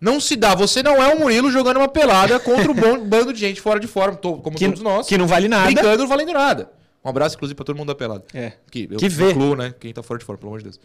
Não 0.03 0.18
se 0.20 0.34
dá. 0.34 0.53
Você 0.57 0.82
não 0.82 1.00
é 1.00 1.14
o 1.14 1.18
Murilo 1.20 1.48
jogando 1.48 1.76
uma 1.76 1.86
pelada 1.86 2.40
contra 2.40 2.70
um 2.70 2.74
bom 2.74 2.98
bando 3.07 3.32
de 3.32 3.38
gente 3.38 3.61
fora 3.61 3.78
de 3.78 3.86
forma, 3.86 4.16
como 4.16 4.57
que, 4.57 4.66
todos 4.66 4.82
nós. 4.82 5.07
que 5.07 5.16
não 5.16 5.28
vale 5.28 5.46
nada. 5.46 5.66
Brincando, 5.66 5.98
não 5.98 6.09
valendo 6.09 6.32
nada. 6.32 6.70
Um 7.05 7.09
abraço, 7.09 7.36
inclusive, 7.36 7.55
pra 7.55 7.64
todo 7.64 7.76
mundo 7.76 7.86
da 7.88 7.94
pelada. 7.94 8.24
É. 8.34 8.55
Que, 8.68 8.88
eu 8.90 8.98
Que 8.98 9.09
vê. 9.09 9.30
incluo, 9.30 9.55
né? 9.55 9.72
Quem 9.78 9.92
tá 9.92 10.03
fora 10.03 10.18
de 10.18 10.24
fora, 10.24 10.36
pelo 10.38 10.50
amor 10.50 10.59
de 10.59 10.64
Deus. 10.64 10.80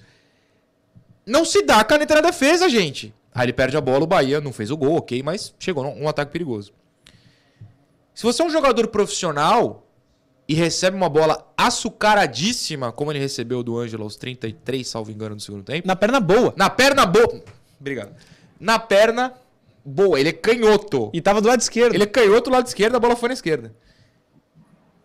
Não 1.26 1.44
se 1.44 1.64
dá 1.64 1.84
caneta 1.84 2.14
na 2.16 2.22
defesa, 2.22 2.70
gente. 2.70 3.12
Aí 3.34 3.46
ele 3.46 3.54
perde 3.54 3.76
a 3.76 3.82
bola, 3.82 4.04
o 4.04 4.08
Bahia 4.08 4.40
não 4.40 4.54
fez 4.54 4.70
o 4.72 4.78
gol, 4.78 4.98
ok, 4.98 5.22
mas 5.24 5.54
chegou 5.60 5.84
num 5.84 6.04
um 6.04 6.08
ataque 6.08 6.32
perigoso. 6.32 6.72
Se 8.14 8.24
você 8.24 8.42
é 8.42 8.46
um 8.46 8.50
jogador 8.50 8.88
profissional 8.88 9.86
e 10.48 10.54
recebe 10.54 10.96
uma 10.96 11.10
bola 11.10 11.46
açucaradíssima, 11.58 12.92
como 12.92 13.12
ele 13.12 13.20
recebeu 13.20 13.62
do 13.62 13.78
Ângelo 13.78 14.04
aos 14.04 14.16
33, 14.16 14.88
salvo 14.88 15.12
engano, 15.12 15.36
no 15.36 15.42
segundo 15.42 15.64
tempo, 15.64 15.88
Na 15.88 15.96
perna 15.96 16.20
boa. 16.20 16.54
na 16.56 16.70
perna 16.70 17.06
boa. 17.06 17.44
Obrigado. 17.80 18.16
Na 18.60 18.80
perna 18.80 19.34
boa, 19.86 20.20
ele 20.20 20.30
é 20.30 20.34
canhoto. 20.34 21.10
E 21.14 21.22
tava 21.22 21.42
do 21.42 21.48
lado 21.48 21.62
esquerdo. 21.62 21.94
Ele 21.96 22.04
é 22.04 22.08
canhoto 22.08 22.50
do 22.50 22.54
lado 22.54 22.68
esquerdo, 22.68 22.96
a 22.96 23.00
bola 23.00 23.16
foi 23.16 23.30
na 23.30 23.34
esquerda. 23.34 23.74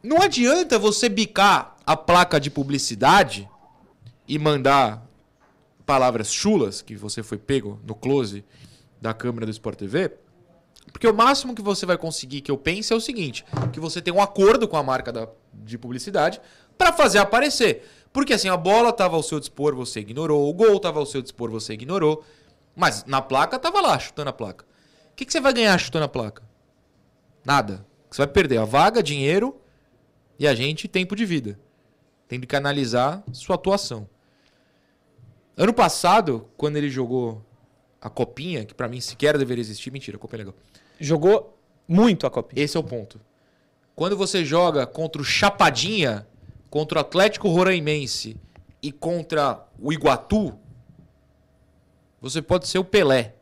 Não 0.03 0.21
adianta 0.21 0.79
você 0.79 1.09
bicar 1.09 1.77
a 1.87 1.97
placa 1.97 2.41
de 2.41 2.51
publicidade 2.51 3.49
e 4.27 4.39
mandar 4.39 5.07
palavras 5.87 6.33
chulas, 6.33 6.83
que 6.83 6.97
você 6.97 7.23
foi 7.23 7.39
pego 7.39 7.79
no 7.87 7.95
close 7.95 8.45
da 9.01 9.13
câmera 9.13 9.47
do 9.47 9.53
Sport 9.53 9.79
TV, 9.79 10.13
porque 10.93 11.07
o 11.07 11.15
máximo 11.15 11.55
que 11.55 11.63
você 11.63 11.85
vai 11.87 11.97
conseguir 11.99 12.41
que 12.41 12.51
eu 12.51 12.57
pense 12.57 12.93
é 12.93 12.97
o 12.97 13.01
seguinte, 13.01 13.45
que 13.73 13.79
você 13.81 14.01
tem 14.01 14.13
um 14.13 14.21
acordo 14.21 14.67
com 14.67 14.77
a 14.77 14.83
marca 14.83 15.13
da- 15.13 15.29
de 15.53 15.77
publicidade 15.79 16.41
para 16.79 16.93
fazer 16.93 17.19
aparecer. 17.19 17.89
Porque 18.13 18.33
assim, 18.35 18.49
a 18.49 18.57
bola 18.57 18.91
estava 18.91 19.17
ao 19.17 19.23
seu 19.23 19.39
dispor, 19.41 19.75
você 19.75 20.01
ignorou, 20.01 20.49
o 20.49 20.53
gol 20.53 20.77
estava 20.77 20.99
ao 20.99 21.07
seu 21.07 21.23
dispor, 21.23 21.51
você 21.51 21.73
ignorou, 21.75 22.25
mas 22.75 23.05
na 23.05 23.21
placa 23.21 23.59
tava 23.59 23.81
lá, 23.81 23.99
chutando 23.99 24.31
a 24.31 24.33
placa. 24.33 24.65
O 25.13 25.15
que, 25.15 25.25
que 25.25 25.33
você 25.33 25.41
vai 25.41 25.53
ganhar 25.53 25.77
chutando 25.79 26.05
a 26.05 26.09
placa? 26.09 26.43
Nada. 27.45 27.87
Você 28.11 28.19
vai 28.19 28.27
perder 28.27 28.59
a 28.59 28.65
vaga, 28.65 29.03
dinheiro 29.03 29.61
e 30.39 30.47
a 30.47 30.55
gente 30.55 30.89
tempo 30.89 31.15
de 31.15 31.25
vida. 31.25 31.59
Tem 32.29 32.41
que 32.41 32.57
analisar 32.57 33.23
sua 33.33 33.57
atuação. 33.57 34.09
Ano 35.57 35.73
passado, 35.73 36.49
quando 36.57 36.77
ele 36.77 36.89
jogou 36.89 37.45
a 38.01 38.09
copinha, 38.09 38.65
que 38.65 38.75
pra 38.75 38.89
mim 38.89 39.01
sequer 39.01 39.37
deveria 39.37 39.61
existir, 39.61 39.91
mentira, 39.91 40.17
a 40.17 40.21
copinha 40.21 40.39
é 40.39 40.45
legal. 40.45 40.55
Jogou 40.99 41.59
muito 41.87 42.27
a 42.27 42.31
copinha. 42.31 42.65
Esse 42.65 42.77
é 42.77 42.81
o 42.81 42.85
ponto. 42.85 43.21
Quando 43.95 44.17
você 44.17 44.45
joga 44.45 44.87
contra 44.87 45.21
o 45.21 45.25
Chapadinha, 45.25 46.27
contra 46.71 46.99
o 46.99 47.01
Atlético 47.01 47.49
Roraimense 47.49 48.37
e 48.83 48.91
contra 48.91 49.65
o 49.79 49.93
Iguatu, 49.93 50.59
você 52.23 52.41
pode 52.41 52.69
ser 52.69 52.79
o 52.79 52.85
Pelé. 52.85 53.35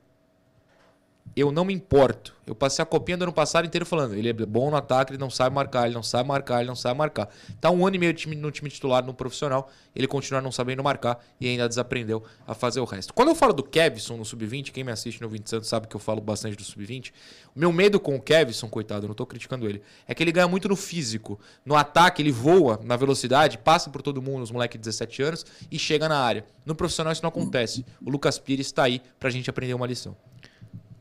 Eu 1.41 1.51
não 1.51 1.65
me 1.65 1.73
importo. 1.73 2.37
Eu 2.47 2.55
passei 2.55 2.83
a 2.83 2.87
copinha 2.87 3.17
do 3.17 3.23
ano 3.23 3.33
passado 3.33 3.65
inteiro 3.65 3.87
falando. 3.87 4.15
Ele 4.15 4.29
é 4.29 4.33
bom 4.35 4.71
no 4.71 4.77
ataque, 4.77 5.13
ele 5.13 5.19
não 5.19 5.31
sabe 5.31 5.55
marcar, 5.55 5.87
ele 5.87 5.95
não 5.95 6.03
sabe 6.03 6.29
marcar, 6.29 6.59
ele 6.59 6.69
não 6.69 6.77
sabe 6.77 6.99
marcar. 6.99 7.31
Tá 7.59 7.71
um 7.71 7.87
ano 7.87 7.97
e 7.97 7.99
meio 7.99 8.13
no 8.37 8.51
time 8.51 8.69
titular, 8.69 9.03
no 9.03 9.15
profissional, 9.15 9.71
ele 9.97 10.07
continua 10.07 10.43
não 10.43 10.53
sabendo 10.53 10.85
marcar 10.85 11.25
e 11.41 11.49
ainda 11.49 11.67
desaprendeu 11.67 12.23
a 12.47 12.53
fazer 12.53 12.81
o 12.81 12.85
resto. 12.85 13.15
Quando 13.15 13.29
eu 13.29 13.35
falo 13.35 13.55
do 13.55 13.63
Kevson 13.63 14.19
no 14.19 14.25
Sub-20, 14.25 14.71
quem 14.71 14.85
me 14.85 14.93
assiste 14.93 15.23
no 15.23 15.31
20 15.31 15.49
Santos 15.49 15.69
sabe 15.69 15.89
que 15.89 15.97
eu 15.97 16.01
falo 16.01 16.21
bastante 16.21 16.57
do 16.57 16.63
Sub-20. 16.63 17.11
O 17.57 17.59
meu 17.59 17.73
medo 17.73 17.99
com 17.99 18.17
o 18.17 18.21
Kevson, 18.21 18.69
coitado, 18.69 19.07
eu 19.07 19.09
não 19.09 19.15
tô 19.15 19.25
criticando 19.25 19.67
ele, 19.67 19.81
é 20.07 20.15
que 20.15 20.23
ele 20.23 20.33
ganha 20.33 20.47
muito 20.47 20.69
no 20.69 20.77
físico. 20.77 21.41
No 21.65 21.75
ataque, 21.75 22.21
ele 22.21 22.33
voa 22.33 22.79
na 22.85 22.97
velocidade, 22.97 23.57
passa 23.57 23.89
por 23.89 24.03
todo 24.03 24.21
mundo, 24.21 24.43
os 24.43 24.51
moleques 24.51 24.79
de 24.79 24.85
17 24.85 25.23
anos, 25.23 25.47
e 25.71 25.79
chega 25.79 26.07
na 26.07 26.19
área. 26.19 26.45
No 26.67 26.75
profissional 26.75 27.13
isso 27.15 27.23
não 27.23 27.31
acontece. 27.31 27.87
O 28.05 28.11
Lucas 28.11 28.39
Pires 28.39 28.71
tá 28.71 28.83
aí 28.83 29.01
pra 29.19 29.31
gente 29.31 29.49
aprender 29.49 29.73
uma 29.73 29.87
lição. 29.87 30.15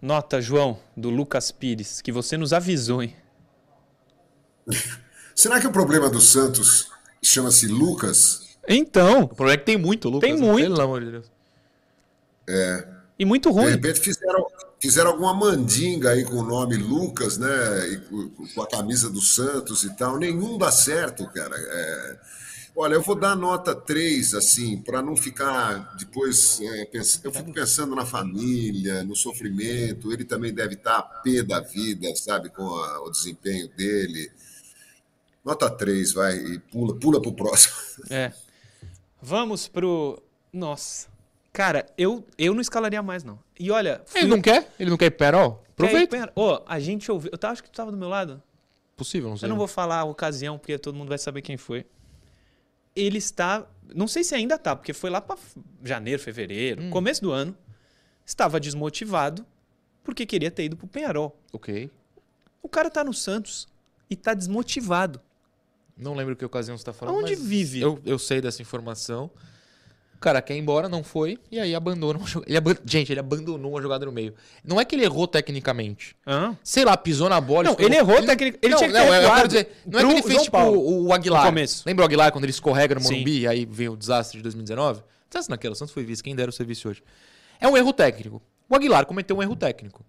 Nota, 0.02 0.42
João, 0.42 0.80
do 0.96 1.10
Lucas 1.10 1.52
Pires, 1.52 2.02
que 2.02 2.12
você 2.12 2.38
nos 2.38 2.54
avisou, 2.54 3.04
hein? 3.04 3.16
Será 5.36 5.60
que 5.60 5.68
o 5.68 5.72
problema 5.72 6.10
do 6.10 6.22
Santos 6.22 6.90
chama-se 7.24 7.68
Lucas? 7.68 8.58
Então, 8.68 9.24
O 9.24 9.28
problema 9.28 9.54
é 9.54 9.58
que 9.58 9.66
tem 9.66 9.78
muito, 9.78 10.10
Lucas. 10.10 10.30
Tem 10.30 10.38
né? 10.40 10.46
muito. 10.46 10.68
Pelo 10.68 10.82
amor 10.82 11.04
de 11.04 11.12
Deus. 11.12 11.32
e 13.18 13.26
muito 13.26 13.50
De 13.50 13.56
ruim. 13.56 13.72
repente 13.72 14.00
fizeram, 14.00 14.46
fizeram 14.80 15.12
alguma 15.12 15.34
mandinga 15.34 16.12
aí 16.12 16.24
com 16.24 16.36
o 16.36 16.44
nome 16.44 16.76
Lucas, 16.78 17.38
né? 17.38 17.48
E 17.90 17.98
com, 17.98 18.30
com 18.54 18.62
a 18.62 18.68
camisa 18.68 19.10
do 19.10 19.22
Santos 19.22 19.84
e 19.84 19.96
tal. 19.96 20.18
Nenhum 20.18 20.58
dá 20.58 20.72
certo, 20.72 21.26
cara. 21.28 21.56
É, 21.58 22.20
Olha, 22.76 22.94
eu 22.94 23.02
vou 23.02 23.16
dar 23.16 23.36
nota 23.36 23.76
3, 23.76 24.34
assim, 24.34 24.78
para 24.78 25.02
não 25.02 25.16
ficar 25.18 25.96
depois. 25.98 26.62
é, 26.62 26.86
pens- 26.86 27.20
Eu 27.24 27.32
fico 27.32 27.52
pensando 27.52 27.94
na 27.96 28.06
família, 28.06 29.04
no 29.04 29.16
sofrimento. 29.16 30.14
Ele 30.14 30.24
também 30.24 30.54
deve 30.54 30.76
estar 30.76 30.98
a 30.98 31.02
pé 31.02 31.44
da 31.44 31.60
vida, 31.60 32.08
sabe, 32.16 32.50
com 32.50 32.64
a- 32.64 33.02
o 33.04 33.10
desempenho 33.10 33.68
dele. 33.76 34.32
Nota 35.44 35.70
3, 35.70 36.14
vai, 36.14 36.38
e 36.38 36.60
pula, 36.60 36.96
pula 36.96 37.22
pro 37.22 37.34
próximo. 37.34 37.76
É. 38.10 38.32
Vamos 39.22 39.68
pro. 39.68 40.22
Nossa. 40.54 41.08
Cara, 41.52 41.86
eu, 41.98 42.26
eu 42.38 42.54
não 42.54 42.62
escalaria 42.62 43.02
mais, 43.04 43.24
não. 43.26 43.38
E 43.60 43.70
olha. 43.72 44.02
fui- 44.06 44.22
Ele 44.22 44.30
não 44.30 44.42
quer? 44.42 44.74
Ele 44.80 44.90
não 44.90 44.96
quer 44.98 45.08
ir 45.08 45.12
pro 45.12 45.26
ir 45.28 45.36
Aproveita. 45.74 46.32
Ô, 46.36 46.62
a 46.66 46.80
gente 46.80 47.12
ouviu. 47.12 47.30
Eu 47.34 47.38
tava, 47.38 47.52
acho 47.54 47.64
que 47.64 47.70
tu 47.70 47.76
tava 47.76 47.92
do 47.92 47.98
meu 47.98 48.08
lado. 48.08 48.42
Possível, 48.96 49.30
não 49.30 49.36
sei. 49.38 49.48
Eu 49.48 49.50
não 49.50 49.58
vou 49.58 49.68
falar 49.68 50.00
a 50.00 50.04
ocasião, 50.06 50.58
porque 50.58 50.78
todo 50.78 50.96
mundo 50.96 51.10
vai 51.10 51.18
saber 51.18 51.42
quem 51.42 51.58
foi. 51.58 51.86
Ele 52.96 53.18
está. 53.18 53.66
Não 53.96 54.08
sei 54.08 54.24
se 54.24 54.36
ainda 54.36 54.58
tá, 54.58 54.76
porque 54.76 54.94
foi 54.94 55.10
lá 55.10 55.20
pra 55.22 55.36
f- 55.36 55.60
janeiro, 55.84 56.22
fevereiro, 56.22 56.84
Hum. 56.84 56.90
começo 56.90 57.22
do 57.22 57.32
ano. 57.32 57.56
Estava 58.26 58.60
desmotivado 58.60 59.46
porque 60.04 60.26
queria 60.26 60.52
ter 60.52 60.66
ido 60.66 60.78
pro 60.78 60.88
Penharol. 60.88 61.40
Ok. 61.52 61.90
O 62.62 62.70
cara 62.70 62.90
tá 62.90 63.04
no 63.04 63.14
Santos 63.14 63.68
e 64.10 64.16
tá 64.16 64.34
desmotivado. 64.34 65.20
Não 65.98 66.14
lembro 66.14 66.36
que 66.36 66.46
ocasião 66.46 66.78
você 66.78 66.84
tá 66.84 66.94
falando. 66.94 67.16
Aonde 67.16 67.36
mas 67.36 67.46
vive? 67.46 67.82
Eu, 67.82 68.00
eu 68.06 68.20
sei 68.20 68.40
dessa 68.42 68.62
informação. 68.62 69.30
O 70.20 70.22
cara 70.22 70.42
quer 70.42 70.54
ir 70.54 70.60
embora, 70.60 70.90
não 70.90 71.02
foi, 71.02 71.38
e 71.50 71.58
aí 71.58 71.74
abandona. 71.74 72.20
Ele 72.46 72.58
aban- 72.58 72.76
Gente, 72.86 73.10
ele 73.14 73.22
abandonou 73.22 73.72
uma 73.72 73.82
jogada 73.82 74.06
no 74.06 74.12
meio. 74.12 74.34
Não 74.66 74.78
é 74.78 74.84
que 74.84 74.94
ele 74.94 75.06
errou 75.06 75.26
tecnicamente. 75.26 76.14
Hã? 76.28 76.58
Sei 76.62 76.84
lá, 76.84 76.98
pisou 76.98 77.30
na 77.30 77.40
bola. 77.40 77.64
Não, 77.64 77.76
ele 77.80 77.96
errou 77.96 78.18
tecnicamente. 78.18 78.60
Ele 78.62 78.72
não, 78.74 78.78
tinha 78.80 78.90
que 78.90 78.98
não, 78.98 79.14
eu- 79.16 79.34
quero 79.34 79.48
dizer, 79.48 79.72
não 79.88 80.00
é 80.00 80.04
que 80.04 80.12
ele 80.12 80.22
fez 80.22 80.34
João 80.34 80.44
tipo 80.44 80.58
Paulo, 80.58 81.06
o, 81.08 81.14
Aguilar. 81.14 81.46
começo. 81.46 81.84
Lembra 81.86 82.04
o 82.04 82.06
Aguilar 82.06 82.32
quando 82.34 82.44
ele 82.44 82.52
escorrega 82.52 82.96
no. 82.96 83.02
Morumbi 83.02 83.40
e 83.40 83.48
aí 83.48 83.66
veio 83.66 83.94
o 83.94 83.98
desastre 83.98 84.38
de 84.40 84.44
2019? 84.44 85.02
Desastre 85.30 85.52
naquela, 85.52 85.72
o 85.72 85.76
Santos 85.78 85.94
foi 85.94 86.04
vice, 86.04 86.22
quem 86.22 86.36
dera 86.36 86.50
o 86.50 86.54
serviço 86.54 86.90
hoje. 86.90 87.02
É 87.62 87.68
um 87.70 87.78
erro 87.78 87.94
técnico. 87.94 88.42
O 88.70 88.76
Aguilar 88.76 89.06
cometeu 89.06 89.38
um 89.38 89.42
erro 89.42 89.56
técnico. 89.56 90.04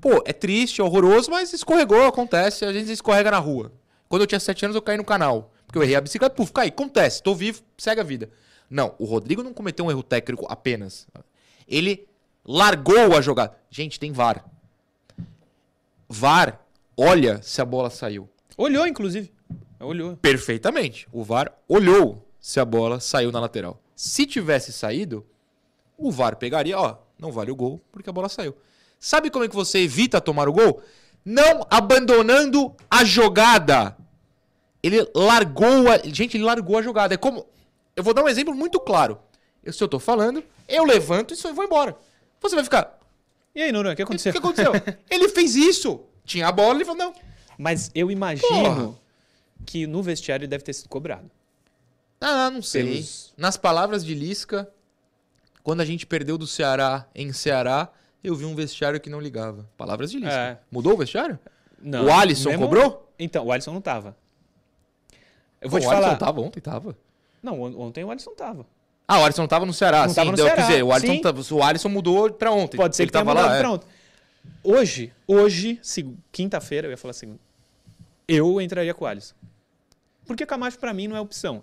Pô, 0.00 0.22
é 0.24 0.32
triste, 0.32 0.80
é 0.80 0.84
horroroso, 0.84 1.28
mas 1.28 1.52
escorregou, 1.52 2.06
acontece, 2.06 2.64
a 2.64 2.72
gente 2.72 2.92
escorrega 2.92 3.32
na 3.32 3.38
rua. 3.38 3.72
Quando 4.08 4.22
eu 4.22 4.26
tinha 4.28 4.38
7 4.38 4.64
anos 4.64 4.76
eu 4.76 4.82
caí 4.82 4.96
no 4.96 5.04
canal, 5.04 5.52
porque 5.66 5.76
eu 5.78 5.82
errei 5.82 5.96
a 5.96 6.00
bicicleta, 6.00 6.34
puf, 6.34 6.52
caí, 6.52 6.68
acontece, 6.68 7.20
tô 7.20 7.34
vivo, 7.34 7.60
segue 7.76 8.00
a 8.00 8.04
vida. 8.04 8.30
Não, 8.70 8.94
o 8.98 9.04
Rodrigo 9.04 9.42
não 9.42 9.52
cometeu 9.52 9.84
um 9.84 9.90
erro 9.90 10.02
técnico 10.02 10.46
apenas. 10.48 11.08
Ele 11.66 12.06
largou 12.44 13.16
a 13.16 13.20
jogada. 13.20 13.56
Gente, 13.68 13.98
tem 13.98 14.12
VAR. 14.12 14.44
VAR 16.08 16.64
olha 16.96 17.42
se 17.42 17.60
a 17.60 17.64
bola 17.64 17.90
saiu. 17.90 18.28
Olhou, 18.56 18.86
inclusive. 18.86 19.32
Olhou. 19.80 20.16
Perfeitamente. 20.16 21.08
O 21.12 21.24
VAR 21.24 21.52
olhou 21.66 22.26
se 22.38 22.60
a 22.60 22.64
bola 22.64 23.00
saiu 23.00 23.32
na 23.32 23.40
lateral. 23.40 23.80
Se 23.96 24.24
tivesse 24.24 24.72
saído, 24.72 25.26
o 25.96 26.10
VAR 26.10 26.36
pegaria, 26.36 26.78
ó, 26.78 26.98
não 27.18 27.32
vale 27.32 27.50
o 27.50 27.56
gol 27.56 27.80
porque 27.90 28.08
a 28.08 28.12
bola 28.12 28.28
saiu. 28.28 28.54
Sabe 28.98 29.30
como 29.30 29.44
é 29.44 29.48
que 29.48 29.54
você 29.54 29.78
evita 29.80 30.20
tomar 30.20 30.48
o 30.48 30.52
gol? 30.52 30.82
Não 31.24 31.66
abandonando 31.70 32.74
a 32.90 33.04
jogada. 33.04 33.96
Ele 34.82 35.06
largou 35.14 35.90
a. 35.90 35.98
Gente, 35.98 36.36
ele 36.36 36.44
largou 36.44 36.78
a 36.78 36.82
jogada. 36.82 37.14
É 37.14 37.16
como. 37.16 37.46
Eu 38.00 38.04
vou 38.04 38.14
dar 38.14 38.24
um 38.24 38.28
exemplo 38.28 38.54
muito 38.54 38.80
claro. 38.80 39.18
Eu, 39.62 39.72
se 39.72 39.82
eu 39.84 39.88
tô 39.88 39.98
falando, 39.98 40.42
eu 40.66 40.84
levanto 40.84 41.34
e 41.34 41.36
só 41.36 41.52
vou 41.52 41.64
embora. 41.64 41.94
Você 42.40 42.54
vai 42.54 42.64
ficar. 42.64 42.98
E 43.54 43.60
aí, 43.62 43.70
Noronha, 43.70 43.92
o 43.92 43.96
que 43.96 44.02
O 44.02 44.04
aconteceu? 44.06 44.32
que 44.32 44.38
aconteceu? 44.38 44.72
ele 45.10 45.28
fez 45.28 45.54
isso. 45.54 46.00
Tinha 46.24 46.48
a 46.48 46.52
bola, 46.52 46.76
ele 46.76 46.84
falou, 46.86 46.98
não. 46.98 47.12
Mas 47.58 47.90
eu 47.94 48.10
imagino 48.10 48.98
que 49.66 49.86
no 49.86 50.02
vestiário 50.02 50.44
ele 50.44 50.48
deve 50.50 50.64
ter 50.64 50.72
sido 50.72 50.88
cobrado. 50.88 51.30
Ah, 52.20 52.50
não 52.50 52.62
sei. 52.62 52.84
Pelos- 52.84 53.34
Nas 53.36 53.56
palavras 53.58 54.02
de 54.04 54.14
Lisca, 54.14 54.70
quando 55.62 55.82
a 55.82 55.84
gente 55.84 56.06
perdeu 56.06 56.38
do 56.38 56.46
Ceará 56.46 57.06
em 57.14 57.32
Ceará, 57.32 57.90
Eu 58.22 58.34
vi 58.34 58.44
um 58.44 58.54
vestiário 58.54 59.00
que 59.00 59.08
não 59.08 59.18
ligava. 59.20 59.66
Palavras 59.78 60.10
de 60.10 60.18
Lisca. 60.18 60.34
É. 60.34 60.58
Mudou 60.70 60.92
o 60.92 60.96
vestiário? 60.98 61.38
Não, 61.80 62.04
o 62.06 62.12
Alisson 62.12 62.50
mesmo- 62.50 62.64
cobrou? 62.64 63.10
Então, 63.18 63.46
o 63.46 63.50
Alisson 63.52 63.72
não 63.72 63.80
tava. 63.80 64.14
Eu 65.60 65.68
vou 65.70 65.78
Pô, 65.80 65.84
te 65.84 65.88
o 65.88 65.90
Alisson 65.90 66.04
falar. 66.06 66.16
tava 66.18 66.40
ontem, 66.42 66.60
tava. 66.60 66.96
Não, 67.42 67.60
on- 67.60 67.78
ontem 67.86 68.04
o 68.04 68.10
Alisson 68.10 68.34
tava. 68.34 68.66
Ah, 69.08 69.18
o 69.20 69.24
Alisson 69.24 69.46
tava 69.46 69.66
no 69.66 69.72
Ceará. 69.72 70.06
Não 70.06 70.14
sim, 70.14 70.24
no 70.24 70.36
deu- 70.36 70.44
Ceará, 70.46 70.62
quer 70.62 70.68
dizer, 70.68 70.82
o 70.84 70.92
Alisson, 70.92 71.20
tava- 71.20 71.40
o 71.54 71.62
Alisson 71.62 71.88
mudou 71.88 72.30
pra 72.32 72.52
ontem. 72.52 72.76
Pode 72.76 72.94
ser 72.94 73.02
Ele 73.04 73.08
que 73.08 73.12
tava 73.12 73.32
lá. 73.32 73.56
é. 73.56 73.66
ontem. 73.68 73.86
Hoje, 74.62 75.12
hoje, 75.26 75.80
quinta-feira, 76.30 76.86
eu 76.86 76.90
ia 76.92 76.96
falar 76.96 77.12
segunda, 77.12 77.38
eu 78.28 78.60
entraria 78.60 78.94
com 78.94 79.04
o 79.04 79.08
Alisson. 79.08 79.34
Porque 80.26 80.46
Camacho 80.46 80.78
pra 80.78 80.94
mim 80.94 81.08
não 81.08 81.16
é 81.16 81.20
opção. 81.20 81.62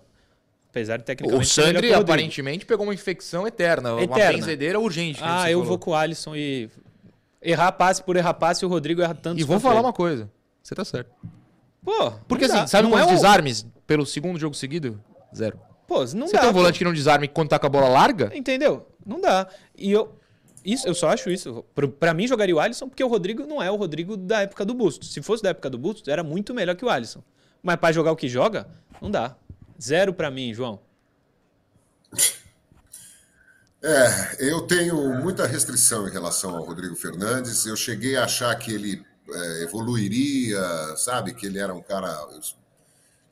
Apesar 0.70 0.98
de 0.98 1.04
tecnicamente 1.04 1.46
Sandri 1.48 1.70
o 1.70 1.74
Rodrigo. 1.76 2.00
aparentemente 2.02 2.66
pegou 2.66 2.84
uma 2.86 2.92
infecção 2.92 3.46
eterna, 3.46 3.94
uma 3.94 4.02
Eterna. 4.02 4.32
benzedeira 4.38 4.78
urgente. 4.78 5.18
Ah, 5.22 5.50
eu 5.50 5.58
falou. 5.60 5.64
vou 5.64 5.78
com 5.78 5.90
o 5.92 5.94
Alisson 5.94 6.36
e 6.36 6.68
errar 7.40 7.72
passe 7.72 8.02
por 8.02 8.16
errar 8.16 8.34
passe, 8.34 8.66
o 8.66 8.68
Rodrigo 8.68 9.00
erra 9.00 9.14
tanto. 9.14 9.40
E 9.40 9.44
vou 9.44 9.58
falar 9.58 9.80
uma 9.80 9.92
coisa. 9.94 10.30
Você 10.62 10.74
tá 10.74 10.84
certo. 10.84 11.10
Pô, 11.82 12.10
Porque 12.28 12.44
assim, 12.44 12.54
dá. 12.54 12.66
sabe 12.66 12.82
não 12.84 12.90
quantos 12.90 13.08
é 13.08 13.12
o- 13.12 13.16
desarmes 13.16 13.66
pelo 13.86 14.04
segundo 14.04 14.38
jogo 14.38 14.54
seguido? 14.54 15.02
Zero. 15.34 15.58
Pô, 15.88 16.00
não 16.14 16.26
Você 16.28 16.34
dá. 16.34 16.40
tem 16.40 16.50
um 16.50 16.52
pô. 16.52 16.58
volante 16.58 16.78
que 16.78 16.84
não 16.84 16.92
desarme 16.92 17.26
quando 17.26 17.48
tá 17.48 17.58
com 17.58 17.66
a 17.66 17.70
bola 17.70 17.88
larga? 17.88 18.30
Entendeu? 18.34 18.86
Não 19.04 19.20
dá. 19.20 19.48
E 19.76 19.90
eu. 19.90 20.14
Isso, 20.64 20.86
eu 20.86 20.94
só 20.94 21.08
acho 21.08 21.30
isso. 21.30 21.64
Pra 21.98 22.12
mim, 22.12 22.26
jogaria 22.28 22.54
o 22.54 22.60
Alisson, 22.60 22.88
porque 22.90 23.02
o 23.02 23.08
Rodrigo 23.08 23.46
não 23.46 23.62
é 23.62 23.70
o 23.70 23.76
Rodrigo 23.76 24.14
da 24.16 24.42
época 24.42 24.66
do 24.66 24.74
Bustos. 24.74 25.10
Se 25.12 25.22
fosse 25.22 25.42
da 25.42 25.48
época 25.48 25.70
do 25.70 25.78
Bustos, 25.78 26.06
era 26.08 26.22
muito 26.22 26.52
melhor 26.52 26.76
que 26.76 26.84
o 26.84 26.90
Alisson. 26.90 27.22
Mas 27.62 27.76
pra 27.76 27.90
jogar 27.90 28.12
o 28.12 28.16
que 28.16 28.28
joga, 28.28 28.68
não 29.00 29.10
dá. 29.10 29.34
Zero 29.80 30.12
pra 30.12 30.30
mim, 30.30 30.52
João. 30.52 30.78
É, 33.82 34.50
eu 34.50 34.62
tenho 34.62 35.14
muita 35.22 35.46
restrição 35.46 36.06
em 36.06 36.10
relação 36.10 36.54
ao 36.54 36.64
Rodrigo 36.64 36.96
Fernandes. 36.96 37.64
Eu 37.64 37.76
cheguei 37.76 38.16
a 38.16 38.24
achar 38.24 38.54
que 38.56 38.72
ele 38.72 39.02
é, 39.32 39.62
evoluiria, 39.62 40.60
sabe? 40.96 41.32
Que 41.32 41.46
ele 41.46 41.58
era 41.58 41.72
um 41.72 41.80
cara 41.82 42.10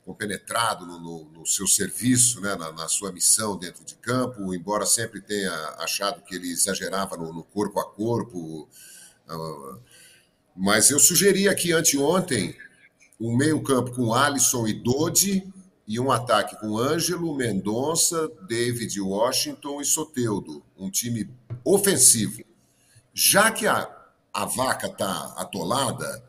compenetrado 0.07 0.85
no, 0.85 0.97
no, 1.01 1.23
no 1.25 1.45
seu 1.45 1.67
serviço, 1.67 2.39
né? 2.39 2.55
Na, 2.55 2.71
na 2.71 2.87
sua 2.87 3.11
missão 3.11 3.57
dentro 3.57 3.83
de 3.83 3.93
campo, 3.95 4.53
embora 4.53 4.85
sempre 4.85 5.19
tenha 5.19 5.51
achado 5.79 6.21
que 6.21 6.33
ele 6.33 6.49
exagerava 6.49 7.17
no, 7.17 7.33
no 7.33 7.43
corpo 7.43 7.77
a 7.81 7.85
corpo. 7.85 8.69
ah, 9.27 9.77
mas 10.55 10.89
eu 10.89 10.97
sugeri 10.97 11.49
aqui 11.49 11.73
anteontem 11.73 12.55
um 13.19 13.35
meio-campo 13.35 13.91
com 13.91 14.13
Alisson 14.13 14.65
e 14.65 14.73
Dodi 14.73 15.53
e 15.85 15.99
um 15.99 16.09
ataque 16.09 16.57
com 16.57 16.77
Ângelo, 16.77 17.35
Mendonça, 17.35 18.29
David 18.47 18.99
Washington 19.01 19.81
e 19.81 19.85
Soteudo. 19.85 20.63
Um 20.77 20.89
time 20.89 21.29
ofensivo. 21.65 22.43
Já 23.13 23.51
que 23.51 23.67
a, 23.67 23.89
a 24.33 24.45
vaca 24.45 24.87
tá 24.87 25.33
atolada, 25.37 26.23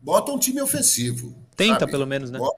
bota 0.00 0.32
um 0.32 0.38
time 0.38 0.60
ofensivo. 0.60 1.34
Tenta, 1.56 1.80
sabe? 1.80 1.92
pelo 1.92 2.06
menos, 2.06 2.30
né? 2.30 2.38
Bota- 2.38 2.55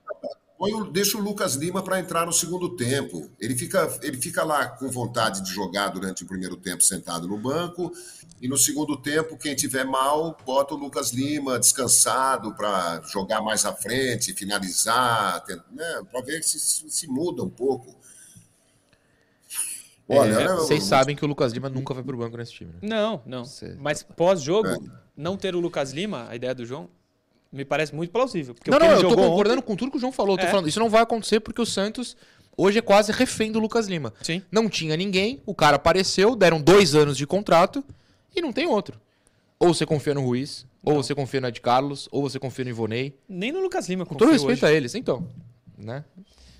põe 0.58 0.72
o- 0.74 0.90
deixa 0.90 1.16
o 1.16 1.20
Lucas 1.20 1.54
Lima 1.54 1.82
para 1.82 2.00
entrar 2.00 2.26
no 2.26 2.32
segundo 2.32 2.74
tempo. 2.76 3.30
Ele 3.38 3.54
fica, 3.56 3.98
ele 4.02 4.16
fica 4.20 4.42
lá 4.44 4.66
com 4.68 4.90
vontade 4.90 5.42
de 5.44 5.50
jogar 5.52 5.88
durante 5.88 6.24
o 6.24 6.26
primeiro 6.26 6.56
tempo 6.56 6.82
sentado 6.82 7.28
no 7.28 7.38
banco. 7.38 7.92
E 8.40 8.46
no 8.48 8.56
segundo 8.56 8.96
tempo, 8.96 9.36
quem 9.36 9.54
tiver 9.56 9.84
mal, 9.84 10.36
bota 10.44 10.74
o 10.74 10.76
Lucas 10.76 11.12
Lima 11.12 11.58
descansado 11.58 12.54
para 12.54 13.00
jogar 13.02 13.40
mais 13.42 13.64
à 13.64 13.72
frente, 13.72 14.32
finalizar, 14.34 15.42
né, 15.72 16.02
para 16.10 16.20
ver 16.22 16.42
se, 16.44 16.58
se, 16.58 16.88
se 16.90 17.06
muda 17.08 17.42
um 17.42 17.50
pouco. 17.50 17.96
Olha, 20.08 20.30
É, 20.32 20.48
né, 20.48 20.54
vocês 20.54 20.80
eu- 20.82 20.86
sabem 20.88 21.14
que 21.14 21.24
o 21.24 21.28
Lucas 21.28 21.52
Lima 21.52 21.68
nunca 21.68 21.92
vai 21.92 22.02
pro 22.02 22.16
banco 22.16 22.36
nesse 22.36 22.52
time. 22.52 22.72
Né? 22.74 22.78
Não, 22.82 23.22
não. 23.26 23.44
Cê- 23.44 23.76
Mas 23.78 24.02
pós-jogo, 24.02 24.68
É. 24.68 24.78
não 25.16 25.36
ter 25.36 25.54
o 25.54 25.60
Lucas 25.60 25.92
Lima, 25.92 26.26
a 26.28 26.34
ideia 26.36 26.54
do 26.54 26.64
João, 26.64 26.88
me 27.52 27.64
parece 27.64 27.94
muito 27.94 28.10
plausível. 28.10 28.54
Porque 28.54 28.70
Não, 28.70 28.76
o 28.76 28.80
que 28.80 28.86
não, 28.86 28.94
ele 28.96 29.04
eu 29.04 29.08
tô 29.10 29.16
concordando 29.16 29.62
com 29.62 29.74
tudo 29.76 29.90
que 29.90 29.96
o 29.96 30.00
João 30.00 30.12
falou. 30.12 30.34
Eu 30.34 30.40
tô 30.40 30.46
É. 30.46 30.50
falando, 30.50 30.68
isso 30.68 30.78
não 30.80 30.90
vai 30.90 31.02
acontecer 31.02 31.40
porque 31.40 31.60
o 31.60 31.66
Santos 31.66 32.16
hoje 32.56 32.78
é 32.78 32.82
quase 32.82 33.12
refém 33.12 33.50
do 33.52 33.58
Lucas 33.58 33.86
Lima. 33.88 34.08
ontem- 34.20 34.40
Sim. 34.40 34.42
Não 34.50 34.68
tinha 34.68 34.96
ninguém, 34.96 35.42
o 35.46 35.54
cara 35.54 35.76
apareceu, 35.76 36.34
deram 36.36 36.60
dois 36.60 36.94
anos 36.94 37.16
de 37.16 37.26
contrato 37.26 37.82
e 38.34 38.40
não 38.42 38.52
tem 38.52 38.66
outro. 38.66 39.00
Ou 39.58 39.72
você 39.74 39.84
confia 39.86 40.14
no 40.14 40.22
Ruiz, 40.24 40.66
ou 40.84 40.94
você 41.02 41.14
confia 41.14 41.40
no 41.40 41.48
Ed 41.48 41.60
Carlos, 41.60 42.08
ou 42.12 42.22
você 42.22 42.38
confia 42.38 42.64
no 42.64 42.70
Ivonei. 42.70 43.18
Nem 43.28 43.50
no 43.50 43.60
Lucas 43.60 43.88
Lima, 43.88 44.06
Com 44.06 44.14
todo 44.14 44.30
respeito 44.30 44.64
hoje. 44.64 44.66
a 44.66 44.76
eles, 44.76 44.94
então. 44.94 45.26
Né? 45.76 46.04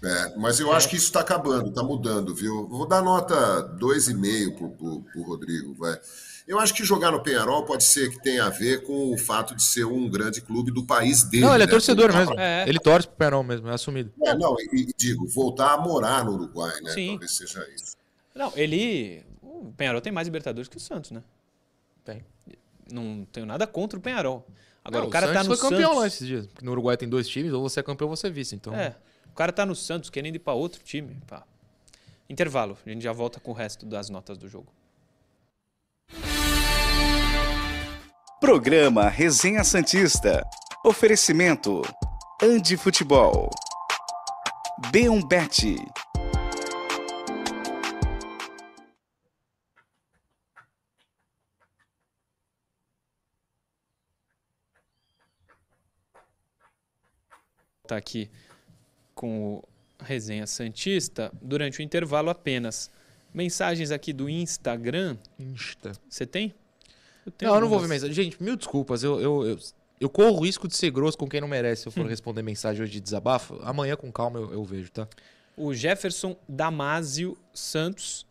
É, 0.03 0.37
mas 0.37 0.61
eu 0.61 0.73
acho 0.73 0.89
que 0.89 0.97
isso 0.97 1.07
está 1.07 1.21
acabando, 1.21 1.71
está 1.71 1.83
mudando, 1.83 2.33
viu? 2.35 2.69
Vou 2.69 2.87
dar 2.87 3.03
nota 3.03 3.63
2,5 3.81 4.53
pro, 4.57 4.69
pro, 4.71 5.01
pro 5.03 5.23
Rodrigo. 5.23 5.75
Vai. 5.75 5.99
Eu 6.49 6.59
acho 6.59 6.73
que 6.73 6.83
jogar 6.83 7.11
no 7.13 7.23
Penharol 7.23 7.65
pode 7.65 7.85
ser 7.85 8.11
que 8.11 8.21
tenha 8.23 8.45
a 8.47 8.49
ver 8.49 8.83
com 8.85 9.13
o 9.13 9.19
fato 9.19 9.55
de 9.55 9.63
ser 9.63 9.85
um 9.85 10.09
grande 10.09 10.41
clube 10.41 10.71
do 10.73 10.83
país 10.85 11.23
dele. 11.25 11.45
Não, 11.45 11.55
ele 11.55 11.65
é 11.65 11.67
né? 11.67 11.71
torcedor 11.71 12.07
Voltar 12.07 12.19
mesmo. 12.21 12.35
pra- 12.35 12.43
É. 12.45 12.69
Ele 12.69 12.79
torce 12.81 13.07
pro 13.07 13.17
Penal 13.19 13.45
mesmo, 13.45 13.69
é 13.69 13.75
assumido. 13.75 14.11
É, 14.25 14.35
não, 14.35 14.57
e, 14.59 14.69
e 14.73 14.93
digo, 14.97 15.29
voltar 15.29 15.75
a 15.75 15.77
morar 15.79 16.25
no 16.25 16.33
Uruguai, 16.33 16.81
né? 16.81 16.91
Sim. 16.93 17.09
Talvez 17.11 17.33
seja 17.33 17.69
isso. 17.75 17.95
Não, 18.35 18.51
ele. 18.57 19.23
O 19.43 19.73
Penharol 19.77 20.01
tem 20.01 20.11
mais 20.11 20.27
Libertadores 20.27 20.69
que 20.69 20.79
o 20.79 20.81
Santos, 20.81 21.11
né? 21.11 21.23
Tem. 22.05 22.25
Não 22.91 23.27
tenho 23.31 23.45
nada 23.45 23.67
contra 23.67 23.99
o 23.99 24.03
Penharol. 24.03 24.47
Agora, 24.83 25.03
Não, 25.03 25.09
o 25.09 25.13
cara 25.13 25.27
Santos 25.27 25.43
tá 25.43 25.49
no 25.51 25.55
foi 25.57 25.69
campeão 25.71 25.89
Santos. 25.91 26.01
lá 26.01 26.07
esses 26.07 26.27
dias. 26.27 26.47
Porque 26.47 26.65
no 26.65 26.71
Uruguai 26.73 26.97
tem 26.97 27.07
dois 27.09 27.29
times, 27.29 27.53
ou 27.53 27.61
você 27.61 27.81
é 27.81 27.83
campeão 27.83 28.09
ou 28.09 28.17
você 28.17 28.29
é 28.29 28.31
vice. 28.31 28.55
Então, 28.55 28.75
É. 28.75 28.97
O 29.31 29.35
cara 29.39 29.53
tá 29.53 29.67
no 29.67 29.75
Santos 29.77 30.09
querendo 30.09 30.37
ir 30.37 30.39
pra 30.39 30.55
outro 30.55 30.83
time. 30.83 31.15
Pá. 31.27 31.45
Intervalo. 32.29 32.79
A 32.87 32.89
gente 32.89 33.03
já 33.03 33.13
volta 33.13 33.39
com 33.39 33.51
o 33.51 33.55
resto 33.55 33.85
das 33.85 34.09
notas 34.09 34.39
do 34.39 34.49
jogo. 34.49 34.73
Programa 38.41 39.09
Resenha 39.09 39.65
Santista. 39.65 40.49
Oferecimento: 40.85 41.83
Andi 42.41 42.77
Futebol. 42.77 43.51
B1 44.93 45.27
Bet. 45.27 45.77
Tá 57.89 57.97
aqui 57.97 58.31
com 59.17 59.55
o 59.55 59.65
Resenha 60.01 60.47
Santista. 60.47 61.33
Durante 61.43 61.81
o 61.81 61.83
intervalo 61.83 62.31
apenas. 62.31 62.89
Mensagens 63.35 63.91
aqui 63.91 64.13
do 64.13 64.29
Instagram. 64.29 65.19
Insta. 65.41 65.91
Você 66.09 66.25
tem? 66.25 66.55
Eu 67.41 67.49
Não, 67.49 67.55
eu 67.57 67.61
não 67.61 67.69
vou 67.69 67.79
ver 67.81 67.89
mensagem. 67.89 68.15
Gente, 68.15 68.43
mil 68.43 68.57
desculpas. 68.57 69.03
Eu, 69.03 69.21
eu, 69.21 69.47
eu, 69.47 69.59
eu 70.01 70.09
corro 70.09 70.39
o 70.39 70.45
risco 70.45 70.67
de 70.69 70.77
ser 70.77 70.91
grosso 70.91 71.17
com 71.19 71.29
quem 71.29 71.41
não 71.41 71.49
merece 71.49 71.83
se 71.83 71.89
eu 71.89 71.93
for 71.93 72.05
Hum. 72.05 72.09
responder 72.09 72.43
mensagem 72.43 72.83
hoje 72.83 72.93
de 72.93 73.01
desabafo. 73.01 73.59
Amanhã, 73.63 73.97
com 73.97 74.11
calma, 74.13 74.39
eu, 74.39 74.53
eu 74.53 74.65
vejo, 74.65 74.91
tá? 74.91 75.07
O 75.57 75.75
Jefferson 75.75 76.37
Damásio 76.49 77.37
Santos 77.53 78.27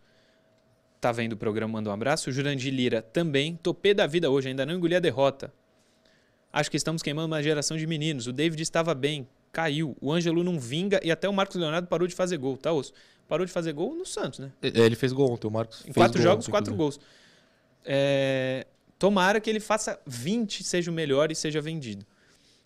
tá 1.02 1.12
vendo 1.12 1.34
o 1.34 1.38
programa, 1.38 1.74
manda 1.74 1.90
um 1.90 1.94
abraço. 1.94 2.30
O 2.30 2.34
Jurandir 2.34 2.74
Lira 2.74 3.02
também. 3.02 3.56
Topê 3.62 3.94
da 3.94 4.08
vida 4.08 4.30
hoje, 4.30 4.48
ainda 4.50 4.66
não 4.66 4.74
engoli 4.76 4.96
a 4.96 5.00
derrota. 5.00 5.54
Acho 6.52 6.72
que 6.72 6.78
estamos 6.78 7.02
queimando 7.04 7.28
uma 7.28 7.44
geração 7.44 7.78
de 7.78 7.86
meninos. 7.86 8.26
O 8.28 8.34
David 8.34 8.64
estava 8.64 8.96
bem, 8.96 9.28
caiu. 9.52 9.96
O 10.02 10.12
Ângelo 10.12 10.44
não 10.44 10.58
vinga 10.60 11.00
e 11.04 11.12
até 11.12 11.28
o 11.28 11.34
Marcos 11.34 11.58
Leonardo 11.58 11.88
parou 11.88 12.08
de 12.08 12.16
fazer 12.16 12.38
gol, 12.38 12.58
tá, 12.58 12.72
Osso? 12.72 12.94
Parou 13.28 13.46
de 13.46 13.52
fazer 13.52 13.74
gol 13.74 13.94
no 13.94 14.06
Santos, 14.06 14.40
né? 14.40 14.52
É, 14.62 14.68
Ele 14.80 14.96
fez 14.96 15.12
gol 15.12 15.30
ontem, 15.32 15.46
o 15.48 15.52
Marcos. 15.52 15.84
Em 15.86 15.92
quatro 15.92 16.22
jogos, 16.22 16.46
ontem, 16.46 16.52
quatro 16.52 16.74
inclusive. 16.74 17.00
gols. 17.04 17.18
É, 17.86 18.66
Tomara 19.00 19.40
que 19.40 19.50
ele 19.50 19.60
faça 19.60 20.00
20, 20.06 20.64
seja 20.64 20.90
o 20.90 20.94
melhor 20.94 21.32
e 21.32 21.36
seja 21.36 21.62
vendido. 21.62 22.06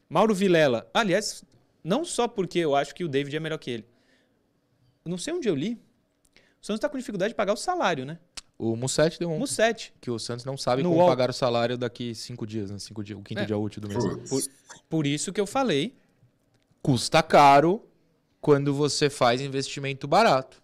Mauro 0.09 0.33
Vilela. 0.33 0.89
Aliás, 0.93 1.43
não 1.83 2.05
só 2.05 2.27
porque 2.27 2.59
eu 2.59 2.75
acho 2.75 2.93
que 2.95 3.03
o 3.03 3.09
David 3.09 3.35
é 3.35 3.39
melhor 3.39 3.57
que 3.57 3.71
ele. 3.71 3.85
Não 5.05 5.17
sei 5.17 5.33
onde 5.33 5.49
eu 5.49 5.55
li. 5.55 5.73
O 6.61 6.65
Santos 6.65 6.77
está 6.77 6.87
com 6.89 6.97
dificuldade 6.97 7.31
de 7.31 7.35
pagar 7.35 7.53
o 7.53 7.57
salário, 7.57 8.05
né? 8.05 8.19
O 8.57 8.75
Musset 8.75 9.17
deu 9.17 9.31
um. 9.31 9.39
Musset. 9.39 9.91
Que 9.99 10.11
o 10.11 10.19
Santos 10.19 10.45
não 10.45 10.55
sabe 10.55 10.83
No 10.83 10.89
como 10.89 11.01
UOL. 11.01 11.09
pagar 11.09 11.29
o 11.31 11.33
salário 11.33 11.75
daqui 11.77 12.13
cinco 12.13 12.45
dias, 12.45 12.69
né? 12.69 12.77
Cinco 12.77 13.03
dias, 13.03 13.17
o 13.17 13.23
quinto 13.23 13.41
É. 13.41 13.45
dia 13.45 13.57
útil 13.57 13.81
do 13.81 13.87
mês. 13.87 14.29
Por, 14.29 14.41
por 14.87 15.07
isso 15.07 15.33
que 15.33 15.41
eu 15.41 15.47
falei. 15.47 15.95
Custa 16.83 17.23
caro 17.23 17.83
quando 18.39 18.73
você 18.73 19.09
faz 19.09 19.41
investimento 19.41 20.07
barato. 20.07 20.61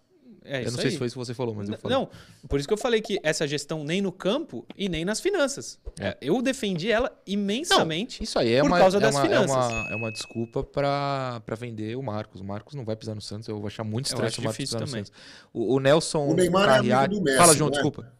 É 0.50 0.58
eu 0.58 0.62
isso 0.62 0.70
não 0.72 0.76
sei 0.78 0.86
aí. 0.86 0.92
se 0.92 0.98
foi 0.98 1.06
isso 1.08 1.14
que 1.14 1.24
você 1.26 1.34
falou, 1.34 1.54
mas 1.54 1.68
eu 1.68 1.76
falei. 1.78 1.96
Não, 1.96 2.08
por 2.48 2.58
isso 2.58 2.66
que 2.66 2.72
eu 2.72 2.78
falei 2.78 3.00
que 3.02 3.18
essa 3.22 3.46
gestão 3.46 3.84
nem 3.84 4.00
no 4.00 4.10
campo 4.10 4.64
e 4.76 4.88
nem 4.88 5.04
nas 5.04 5.20
finanças. 5.20 5.78
É. 6.00 6.16
Eu 6.20 6.40
defendi 6.40 6.90
ela 6.90 7.12
imensamente. 7.26 8.22
Isso 8.22 8.38
aí 8.38 8.52
é 8.54 8.60
por 8.62 8.68
uma, 8.68 8.78
causa 8.78 8.96
é 8.96 9.00
das 9.00 9.14
uma, 9.14 9.22
finanças. 9.22 9.50
É 9.50 9.58
uma, 9.74 9.90
é 9.90 9.94
uma 9.96 10.10
desculpa 10.12 10.64
pra, 10.64 11.42
pra 11.44 11.54
vender 11.54 11.96
o 11.96 12.02
Marcos. 12.02 12.40
O 12.40 12.44
Marcos 12.44 12.74
não 12.74 12.84
vai 12.84 12.96
pisar 12.96 13.14
no 13.14 13.20
Santos. 13.20 13.46
Eu 13.48 13.58
vou 13.58 13.66
achar 13.66 13.84
muito 13.84 14.06
estranho 14.06 14.22
o 14.38 14.42
Marcos 14.42 14.56
difícil 14.56 14.78
pisar 14.78 14.80
no 14.80 14.86
também. 14.86 15.04
Santos. 15.04 15.20
O, 15.52 15.74
o 15.74 15.80
Nelson 15.80 16.26
O 16.28 16.34
Neymar 16.34 16.68
é 16.84 16.92
amigo 16.92 17.14
do 17.14 17.22
Messi, 17.22 17.36
Fala, 17.38 17.54
João, 17.54 17.70
não 17.70 17.76
é? 17.78 17.82
desculpa. 17.82 18.12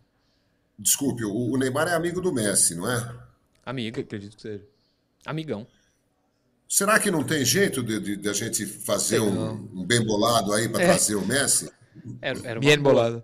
Desculpe, 0.79 1.25
o, 1.25 1.53
o 1.53 1.57
Neymar 1.57 1.89
é 1.89 1.95
amigo 1.95 2.21
do 2.21 2.33
Messi, 2.33 2.75
não 2.75 2.91
é? 2.91 3.15
Amigo, 3.65 4.01
Acredito 4.01 4.37
que 4.37 4.43
seja. 4.43 4.65
amigão. 5.27 5.67
Será 6.69 7.01
que 7.01 7.11
não 7.11 7.25
tem 7.25 7.45
jeito 7.45 7.83
de, 7.83 7.99
de- 7.99 8.17
de 8.17 8.29
a 8.29 8.33
gente 8.35 8.67
fazer 8.67 9.21
um, 9.21 9.35
não. 9.35 9.55
um 9.75 9.87
bem 9.87 10.05
bolado 10.05 10.53
aí 10.53 10.69
para 10.69 10.83
É. 10.83 10.87
trazer 10.87 11.15
o 11.15 11.25
Messi? 11.25 11.71
Era, 12.21 12.39
era 12.45 12.61
Bien 12.61 12.79
bolado. 12.79 13.23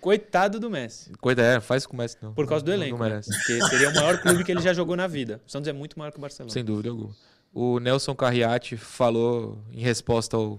Coitado 0.00 0.58
do 0.58 0.70
Messi. 0.70 1.10
Coisa 1.20 1.42
é, 1.42 1.60
faz 1.60 1.84
com 1.84 1.92
o 1.94 1.96
Messi 1.98 2.16
não. 2.22 2.32
Por 2.32 2.46
causa 2.46 2.64
do 2.64 2.68
Não- 2.68 2.76
elenco. 2.78 2.96
Não 2.96 3.04
né? 3.04 3.10
merece. 3.10 3.30
Porque 3.30 3.60
seria 3.68 3.90
o 3.90 3.94
maior 3.94 4.18
clube 4.22 4.44
que 4.44 4.50
ele 4.50 4.62
já 4.62 4.72
jogou 4.72 4.96
na 4.96 5.06
vida. 5.06 5.42
O 5.46 5.50
Santos 5.50 5.68
é 5.68 5.72
muito 5.72 5.98
maior 5.98 6.10
que 6.10 6.16
o 6.18 6.20
Barcelona. 6.20 6.52
Sem 6.52 6.64
dúvida 6.64 6.88
alguma. 6.88 7.10
O 7.52 7.78
Nelson 7.80 8.14
Carriati 8.14 8.76
falou, 8.76 9.58
em 9.72 9.80
resposta 9.82 10.36
ao 10.36 10.58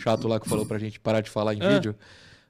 chato 0.00 0.28
lá 0.28 0.38
que 0.38 0.48
falou 0.48 0.64
pra 0.64 0.78
gente 0.78 1.00
parar 1.00 1.20
de 1.22 1.30
falar 1.30 1.54
em 1.54 1.62
Ah. 1.62 1.70
vídeo, 1.70 1.96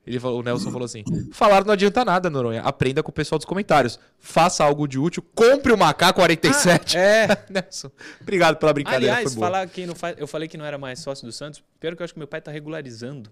ele 0.07 0.19
falou, 0.21 0.41
o 0.41 0.43
Nelson 0.43 0.71
falou 0.71 0.85
assim: 0.85 1.03
falar 1.33 1.65
não 1.65 1.73
adianta 1.73 2.05
nada, 2.05 2.29
Noronha. 2.29 2.61
Aprenda 2.61 3.03
com 3.03 3.11
o 3.11 3.15
pessoal 3.15 3.39
dos 3.39 3.47
comentários. 3.47 3.99
Faça 4.19 4.63
algo 4.65 4.87
de 4.87 4.99
útil, 4.99 5.25
compre 5.35 5.73
o 5.73 5.79
Macaco 5.79 6.19
47. 6.21 6.99
É. 6.99 7.29
Nelson, 7.49 7.91
obrigado 8.21 8.57
pela 8.59 8.73
brincadeira. 8.75 9.15
Aliás, 9.15 9.35
falar 9.35 9.67
que 9.69 9.87
não 9.87 9.95
faz, 9.95 10.17
eu 10.19 10.27
falei 10.27 10.47
que 10.47 10.59
não 10.59 10.65
era 10.67 10.77
mais 10.77 10.99
sócio 10.99 11.25
do 11.25 11.33
Santos. 11.33 11.63
Pior 11.81 11.95
que 11.97 12.03
eu 12.03 12.05
acho 12.05 12.13
que 12.13 12.19
meu 12.19 12.29
pai 12.29 12.41
tá 12.43 12.51
regularizando 12.51 13.31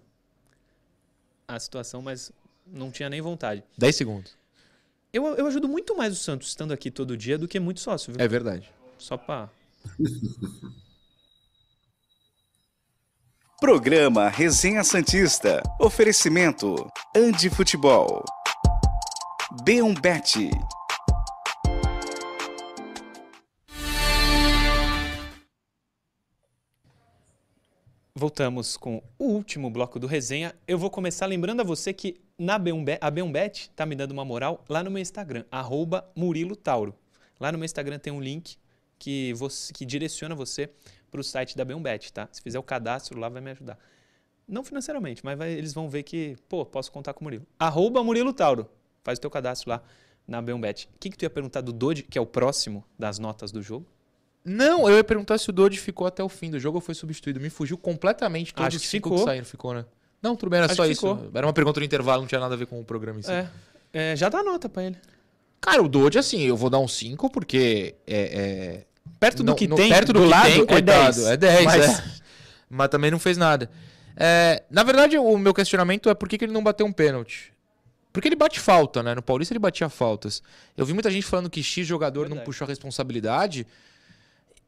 a 1.55 1.61
situação, 1.61 2.03
mas 2.03 2.32
não 2.66 2.90
tinha 2.90 3.09
nem 3.09 3.20
vontade. 3.20 3.62
10 3.78 3.96
segundos. 3.96 4.38
Eu, 5.12 5.26
eu 5.34 5.46
ajudo 5.46 5.68
muito 5.68 5.96
mais 5.96 6.12
o 6.12 6.16
Santos 6.16 6.48
estando 6.48 6.72
aqui 6.72 6.90
todo 6.90 7.16
dia 7.16 7.36
do 7.36 7.48
que 7.48 7.59
muito 7.59 7.80
sócio, 7.80 8.12
viu? 8.12 8.22
É 8.24 8.28
verdade. 8.28 8.72
Só 8.98 9.16
pra. 9.16 9.48
Programa 13.61 14.28
Resenha 14.28 14.82
Santista. 14.82 15.62
Oferecimento 15.78 16.90
Andi 17.14 17.51
Futebol. 17.51 18.24
B1Bet. 19.64 20.51
Voltamos 28.20 28.76
com 28.76 29.02
o 29.18 29.24
último 29.24 29.70
bloco 29.70 29.98
do 29.98 30.06
resenha. 30.06 30.54
Eu 30.68 30.76
vou 30.76 30.90
começar 30.90 31.24
lembrando 31.24 31.60
a 31.60 31.64
você 31.64 31.90
que 31.90 32.20
na 32.38 32.60
B1Bet, 32.60 32.98
a 33.00 33.10
B1Bet 33.10 33.70
tá 33.74 33.86
me 33.86 33.96
dando 33.96 34.10
uma 34.10 34.26
moral 34.26 34.62
lá 34.68 34.84
no 34.84 34.90
meu 34.90 35.00
Instagram, 35.00 35.46
arroba 35.50 36.06
Murilo 36.14 36.54
Tauro. 36.54 36.94
Lá 37.40 37.50
no 37.50 37.56
meu 37.56 37.64
Instagram 37.64 37.98
tem 37.98 38.12
um 38.12 38.20
link 38.20 38.58
que, 38.98 39.32
você, 39.32 39.72
que 39.72 39.86
direciona 39.86 40.34
você 40.34 40.68
para 41.10 41.18
o 41.18 41.24
site 41.24 41.56
da 41.56 41.64
B1Bet, 41.64 42.12
tá? 42.12 42.28
Se 42.30 42.42
fizer 42.42 42.58
o 42.58 42.62
cadastro 42.62 43.18
lá, 43.18 43.30
vai 43.30 43.40
me 43.40 43.52
ajudar. 43.52 43.78
Não 44.46 44.62
financeiramente, 44.62 45.24
mas 45.24 45.38
vai- 45.38 45.52
eles 45.54 45.72
vão 45.72 45.88
ver 45.88 46.02
que, 46.02 46.36
pô, 46.46 46.66
posso 46.66 46.92
contar 46.92 47.14
com 47.14 47.20
o 47.22 47.24
Murilo. 47.24 47.46
Arroba 47.58 48.04
Murilo 48.04 48.34
Tauro. 48.34 48.68
Faz 49.02 49.16
o 49.16 49.20
teu 49.22 49.30
cadastro 49.30 49.70
lá 49.70 49.82
na 50.28 50.42
B1Bet. 50.42 50.90
O 50.94 50.98
que, 51.00 51.08
que 51.08 51.16
tu 51.16 51.22
ia 51.22 51.30
perguntar 51.30 51.62
do 51.62 51.72
Dodge, 51.72 52.02
que 52.02 52.18
é 52.18 52.20
o 52.20 52.26
próximo 52.26 52.84
das 52.98 53.18
notas 53.18 53.50
do 53.50 53.62
jogo? 53.62 53.86
Não, 54.45 54.88
eu 54.88 54.97
ia 54.97 55.05
perguntar 55.05 55.36
se 55.38 55.51
o 55.51 55.53
Dodge 55.53 55.78
ficou 55.78 56.07
até 56.07 56.22
o 56.24 56.28
fim 56.28 56.51
do 56.51 56.59
jogo 56.59 56.78
ou 56.78 56.80
foi 56.80 56.95
substituído. 56.95 57.38
Me 57.41 57.51
fugiu 57.51 57.76
completamente 57.76 58.55
todos 58.55 58.68
Acho 58.68 58.76
os 58.78 58.82
que 58.82 58.88
cinco 58.88 59.09
ficou. 59.11 59.18
que 59.24 59.30
saíram. 59.30 59.45
Ficou, 59.45 59.74
né? 59.74 59.84
Não, 60.22 60.34
tudo 60.36 60.51
bem, 60.51 60.59
era 60.59 60.66
Acho 60.66 60.76
só 60.76 60.84
que 60.84 60.93
isso. 60.93 61.14
ficou. 61.16 61.30
Era 61.34 61.47
uma 61.47 61.53
pergunta 61.53 61.78
do 61.80 61.84
intervalo, 61.84 62.22
não 62.22 62.28
tinha 62.28 62.41
nada 62.41 62.55
a 62.55 62.57
ver 62.57 62.66
com 62.66 62.80
o 62.80 62.84
programa 62.84 63.18
em 63.20 63.22
si. 63.22 63.30
É, 63.30 63.47
é, 63.93 64.16
já 64.16 64.28
dá 64.28 64.43
nota 64.43 64.68
pra 64.68 64.84
ele. 64.84 64.97
Cara, 65.61 65.82
o 65.82 65.88
Dodge, 65.88 66.18
assim, 66.18 66.41
eu 66.43 66.57
vou 66.57 66.70
dar 66.70 66.78
um 66.78 66.88
5 66.88 67.28
porque 67.30 67.95
é, 68.07 68.84
é- 68.84 68.84
Perto 69.18 69.38
do 69.38 69.45
não- 69.49 69.55
que 69.55 69.68
não- 69.68 69.76
tem, 69.76 69.91
perto 69.91 70.12
do, 70.12 70.20
que 70.22 70.26
lado, 70.28 70.45
tem, 70.51 70.62
é 70.62 70.66
coitado. 70.66 71.16
10. 71.16 71.26
É 71.26 71.36
10, 71.36 71.64
Mas- 71.64 71.99
é. 72.01 72.05
Mas 72.70 72.88
também 72.88 73.11
não 73.11 73.18
fez 73.18 73.36
nada. 73.36 73.70
É, 74.16 74.62
na 74.70 74.82
verdade, 74.82 75.18
o 75.18 75.36
meu 75.38 75.53
questionamento 75.53 76.09
é 76.09 76.14
por 76.14 76.28
que, 76.28 76.38
que 76.38 76.45
ele 76.45 76.53
não 76.53 76.62
bateu 76.62 76.86
um 76.86 76.93
pênalti. 76.93 77.53
Porque 78.12 78.26
ele 78.28 78.36
bate 78.36 78.59
falta, 78.59 79.03
né? 79.03 79.14
No 79.14 79.22
Paulista 79.22 79.53
ele 79.53 79.59
batia 79.59 79.88
faltas. 79.88 80.43
Eu 80.76 80.84
vi 80.86 80.93
muita 80.93 81.11
gente 81.11 81.24
falando 81.26 81.49
que 81.51 81.62
X 81.62 81.86
jogador 81.86 82.22
não 82.22 82.28
Verdade. 82.30 82.45
puxou 82.47 82.64
a 82.64 82.68
responsabilidade. 82.68 83.66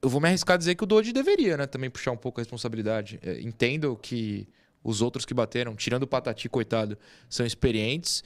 Eu 0.03 0.09
vou 0.09 0.21
me 0.21 0.29
arriscar 0.29 0.55
a 0.55 0.57
dizer 0.59 0.75
que 0.75 0.83
o 0.83 0.87
Dodge 0.87 1.13
deveria, 1.13 1.57
né? 1.57 1.67
Também 1.67 1.89
puxar 1.89 2.11
um 2.11 2.17
pouco 2.17 2.41
a 2.41 2.43
responsabilidade. 2.43 3.21
É, 3.23 3.41
entendo 3.41 3.97
que 3.97 4.49
os 4.83 5.01
outros 5.01 5.25
que 5.25 5.33
bateram, 5.33 5.77
tirando 5.77 6.03
o 6.03 6.07
Patati, 6.09 6.49
coitado, 6.49 6.99
são 7.31 7.47
experientes. 7.47 8.25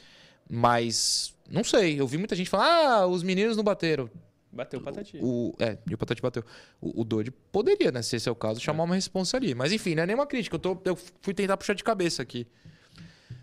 Mas, 0.49 1.35
não 1.51 1.63
sei. 1.63 2.01
Eu 2.01 2.07
vi 2.07 2.17
muita 2.17 2.35
gente 2.35 2.49
falar, 2.49 3.01
ah, 3.01 3.07
os 3.07 3.23
meninos 3.23 3.57
não 3.57 3.65
bateram. 3.65 4.11
Bateu 4.51 4.81
o 4.81 4.83
patati. 4.83 5.19
O, 5.21 5.55
é, 5.59 5.77
e 5.87 5.93
o 5.93 5.99
Patati 5.99 6.23
bateu. 6.23 6.43
O, 6.81 7.03
o 7.03 7.05
Dodge 7.05 7.31
poderia, 7.53 7.93
né? 7.93 8.01
Se 8.01 8.17
esse 8.17 8.27
é 8.27 8.33
o 8.33 8.35
caso, 8.35 8.59
chamar 8.59 8.85
uma 8.85 8.95
responsa 8.95 9.37
ali. 9.37 9.55
Mas 9.55 9.71
enfim, 9.71 9.95
não 9.95 10.05
é 10.05 10.07
nenhuma 10.07 10.27
crítica. 10.27 10.57
Eu, 10.57 10.61
tô, 10.61 10.81
eu 10.83 10.97
fui 11.21 11.35
tentar 11.35 11.59
puxar 11.59 11.75
de 11.75 11.85
cabeça 11.85 12.23
aqui. 12.23 12.47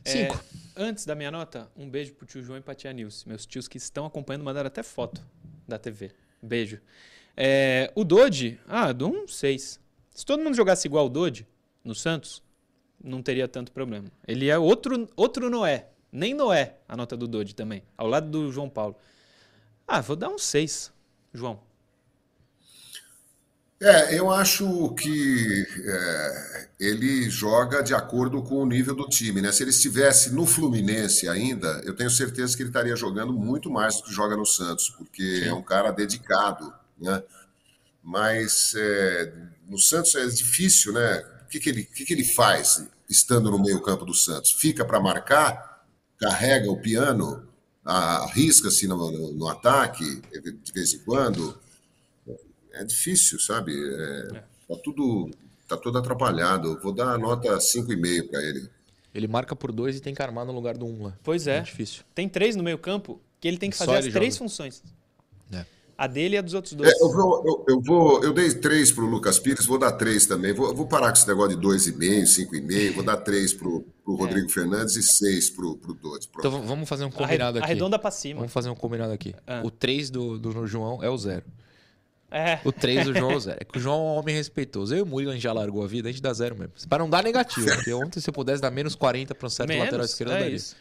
É, 0.04 0.10
Cinco. 0.10 0.44
antes 0.76 1.06
da 1.06 1.14
minha 1.14 1.30
nota, 1.30 1.70
um 1.78 1.88
beijo 1.88 2.14
pro 2.14 2.26
tio 2.26 2.42
João 2.42 2.58
e 2.58 2.62
pra 2.62 2.74
tia 2.74 2.92
Nilce. 2.92 3.28
Meus 3.28 3.46
tios 3.46 3.68
que 3.68 3.78
estão 3.78 4.08
acompanhando 4.08 4.44
mandaram 4.44 4.68
até 4.68 4.82
foto 4.82 5.22
da 5.68 5.78
TV. 5.78 6.12
Beijo. 6.42 6.82
É, 7.36 7.92
o 7.96 8.04
Dodge, 8.04 8.60
ah, 8.68 8.90
eu 8.90 8.94
dou 8.94 9.12
um 9.12 9.28
6. 9.28 9.80
Se 10.12 10.26
todo 10.26 10.44
mundo 10.44 10.56
jogasse 10.56 10.88
igual 10.88 11.08
o 11.08 11.10
Dodge 11.10 11.48
no 11.84 11.96
Santos, 11.96 12.44
não 13.04 13.22
teria 13.22 13.48
tanto 13.48 13.72
problema. 13.72 14.12
Ele 14.28 14.50
é 14.50 14.58
outro, 14.58 15.08
outro 15.16 15.50
Noé. 15.50 15.90
Nem 16.12 16.34
Noé, 16.34 16.78
a 16.88 16.96
nota 16.96 17.18
do 17.18 17.28
Dodge 17.28 17.56
também. 17.56 17.84
Ao 17.98 18.08
lado 18.08 18.30
do 18.30 18.52
João 18.52 18.70
Paulo. 18.70 18.96
Ah, 19.88 20.00
vou 20.00 20.16
dar 20.16 20.30
um 20.30 20.38
6, 20.38 20.94
João. 21.34 21.60
É, 23.82 24.18
eu 24.18 24.32
acho 24.32 24.94
que 24.94 25.68
é, 25.86 26.68
ele 26.80 27.30
joga 27.30 27.84
de 27.84 27.94
acordo 27.94 28.42
com 28.42 28.56
o 28.62 28.66
nível 28.66 28.96
do 28.96 29.10
time, 29.10 29.42
né? 29.42 29.52
Se 29.52 29.62
ele 29.62 29.72
estivesse 29.72 30.32
no 30.32 30.46
Fluminense 30.46 31.28
ainda, 31.28 31.82
eu 31.84 31.94
tenho 31.94 32.10
certeza 32.10 32.56
que 32.56 32.64
ele 32.64 32.70
estaria 32.70 32.96
jogando 32.96 33.34
muito 33.34 33.70
mais 33.70 33.98
do 33.98 34.04
que 34.04 34.14
joga 34.14 34.38
no 34.38 34.46
Santos, 34.46 34.90
porque 34.90 35.44
é 35.46 35.54
um 35.54 35.62
cara 35.62 35.92
dedicado, 35.92 36.74
né? 37.04 37.24
Mas 38.02 38.74
é, 38.76 39.34
no 39.68 39.78
Santos 39.78 40.16
é 40.16 40.26
difícil, 40.28 40.94
né? 40.94 41.24
O 41.46 41.48
que, 41.48 41.60
que, 41.60 41.70
ele, 41.70 41.84
que, 41.84 42.06
que 42.06 42.14
ele 42.14 42.26
faz 42.26 42.88
estando 43.10 43.52
no 43.52 43.62
meio-campo 43.62 44.06
do 44.06 44.14
Santos? 44.14 44.52
Fica 44.54 44.84
para 44.84 45.00
marcar, 45.00 45.86
carrega 46.18 46.70
o 46.72 46.82
piano, 46.82 47.48
arrisca-se 47.86 48.88
no, 48.88 49.12
no, 49.12 49.34
no 49.34 49.48
ataque 49.48 50.22
de 50.32 50.72
vez 50.74 50.94
em 50.94 51.00
quando 51.00 51.58
é 52.74 52.84
difícil, 52.84 53.40
sabe? 53.40 53.72
É, 53.74 54.44
tá 54.68 54.76
tudo 54.84 55.30
tá 55.68 55.78
tudo 55.78 55.98
atrapalhado. 55.98 56.80
Vou 56.82 56.92
dar 56.92 57.14
a 57.14 57.18
nota 57.18 57.58
5,5 57.58 58.30
para 58.30 58.44
ele. 58.44 58.70
Ele 59.14 59.28
marca 59.28 59.56
por 59.56 59.72
dois 59.72 59.98
e 59.98 60.02
tem 60.02 60.14
que 60.14 60.22
armar 60.22 60.46
no 60.46 60.52
lugar 60.52 60.76
do 60.76 60.86
um 60.86 61.04
lá. 61.04 61.18
Pois 61.24 61.46
é. 61.46 61.62
difícil. 61.62 62.04
Tem 62.16 62.28
três 62.28 62.56
no 62.56 62.64
meio 62.64 62.78
campo 62.78 63.22
que 63.40 63.48
ele 63.48 63.58
tem 63.58 63.70
que 63.70 63.78
Só 63.78 63.86
fazer 63.86 64.08
as 64.08 64.14
três 64.14 64.34
joga. 64.36 64.46
funções. 64.46 64.84
É. 65.98 66.04
A 66.04 66.08
dele 66.08 66.36
e 66.36 66.38
a 66.38 66.42
dos 66.42 66.54
outros 66.54 66.74
dois. 66.74 66.90
É, 66.90 66.94
eu, 67.04 67.12
vou, 67.12 67.44
eu, 67.46 67.66
eu 67.70 67.82
vou, 67.82 68.24
eu 68.24 68.34
dei 68.34 68.52
3 68.54 68.92
pro 68.92 69.06
Lucas 69.06 69.40
Pires, 69.40 69.66
vou 69.66 69.78
dar 69.78 69.92
3 69.94 70.26
também. 70.26 70.54
Vou, 70.54 70.74
vou 70.74 70.88
parar 70.88 71.08
com 71.08 71.18
esse 71.18 71.28
negócio 71.28 71.58
de 71.58 71.68
2,5, 71.68 72.50
5,5. 72.50 72.94
Vou 72.94 73.04
dar 73.04 73.18
3 73.18 73.54
pro, 73.54 73.86
pro 74.04 74.16
Rodrigo 74.16 74.50
Fernandes 74.50 74.96
e 74.96 75.04
6 75.04 75.52
pro, 75.52 75.78
pro 75.78 75.94
Dodge. 75.94 76.28
Então 76.30 76.52
Pronto. 76.52 76.68
vamos 76.68 76.90
fazer 76.90 77.06
um 77.06 77.12
combinado 77.12 77.58
aqui. 77.58 77.66
Arredonda 77.66 78.00
pra 78.00 78.12
cima. 78.12 78.40
Vamos 78.40 78.54
fazer 78.54 78.70
um 78.70 78.76
combinado 78.76 79.14
aqui. 79.14 79.36
Ah. 79.46 79.62
O 79.64 79.72
3 79.72 80.10
do, 80.10 80.40
do 80.40 80.66
João 80.68 81.04
é 81.04 81.10
o 81.10 81.18
zero. 81.18 81.44
É. 82.34 82.60
O 82.66 82.72
3 82.72 83.06
do 83.06 83.14
João 83.14 83.32
é 83.32 83.36
o 83.36 83.40
zero. 83.40 83.58
É 83.62 83.64
que 83.64 83.78
o 83.78 83.80
João 83.80 83.96
é 83.96 84.00
um 84.00 84.16
homem 84.20 84.36
respeitoso. 84.36 84.96
Eu 84.96 85.00
e 85.00 85.02
o 85.04 85.06
Murilo 85.06 85.30
a 85.30 85.34
gente 85.36 85.44
já 85.44 85.54
largou 85.54 85.84
a 85.84 85.88
vida, 85.88 86.10
a 86.10 86.12
gente 86.12 86.22
dá 86.22 86.34
zero 86.34 86.58
mesmo. 86.58 86.74
Para 86.90 87.04
não 87.04 87.10
dar 87.10 87.24
negativo, 87.24 87.68
porque 87.76 87.94
ontem 87.94 88.20
se 88.20 88.28
eu 88.28 88.34
pudesse 88.34 88.60
dar 88.60 88.72
menos 88.72 88.96
40 88.96 89.36
para 89.36 89.46
um 89.46 89.50
certo 89.50 89.70
Menos, 89.70 89.86
lateral 89.86 90.06
esquerdo, 90.06 90.32
eu 90.32 90.38
é 90.38 90.40
daria. 90.40 90.56
isso. 90.56 90.76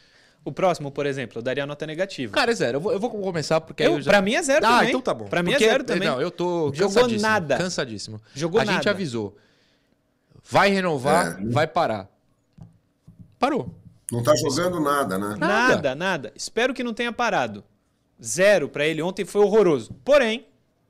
O 0.44 0.50
próximo, 0.50 0.90
por 0.90 1.06
exemplo, 1.06 1.38
eu 1.38 1.42
daria 1.42 1.64
nota 1.64 1.86
negativa. 1.86 2.32
Cara, 2.32 2.50
é 2.50 2.54
zero. 2.54 2.76
Eu 2.76 2.80
vou, 2.80 2.92
eu 2.92 2.98
vou 2.98 3.10
começar 3.10 3.60
porque 3.60 3.84
aí 3.84 3.88
Eu- 3.88 3.94
eu 3.96 4.02
já... 4.02 4.10
Pra 4.10 4.20
mim 4.20 4.34
é 4.34 4.42
zero 4.42 4.66
ah, 4.66 4.70
também. 4.78 4.88
então 4.88 5.00
tá 5.00 5.14
bom. 5.14 5.26
Pra 5.26 5.42
mim 5.42 5.50
Porque- 5.52 5.64
é 5.64 5.68
zero 5.68 5.84
também. 5.84 6.08
Não, 6.08 6.20
eu 6.20 6.30
tô 6.32 6.72
Jogou 6.74 6.94
cansadíssimo. 6.94 7.22
nada. 7.22 7.56
Cansadíssimo. 7.58 8.20
Jogou 8.34 8.60
a 8.60 8.64
gente 8.64 8.74
nada. 8.76 8.90
avisou. 8.90 9.36
Vai 10.50 10.70
renovar, 10.70 11.40
É. 11.40 11.44
vai 11.44 11.66
parar. 11.68 12.08
Parou. 13.38 13.72
Não 14.10 14.22
tá 14.22 14.34
jogando 14.36 14.80
nada, 14.80 15.16
né? 15.16 15.36
Nada. 15.38 15.46
Nada, 15.76 15.94
nada. 15.94 16.32
Espero 16.34 16.74
que 16.74 16.82
não 16.82 16.92
tenha 16.92 17.12
parado. 17.12 17.62
Zero 18.22 18.68
pra 18.68 18.84
ele 18.84 19.00
ontem 19.00 19.24
foi 19.24 19.42
horroroso. 19.42 19.94
Porém, 20.04 20.46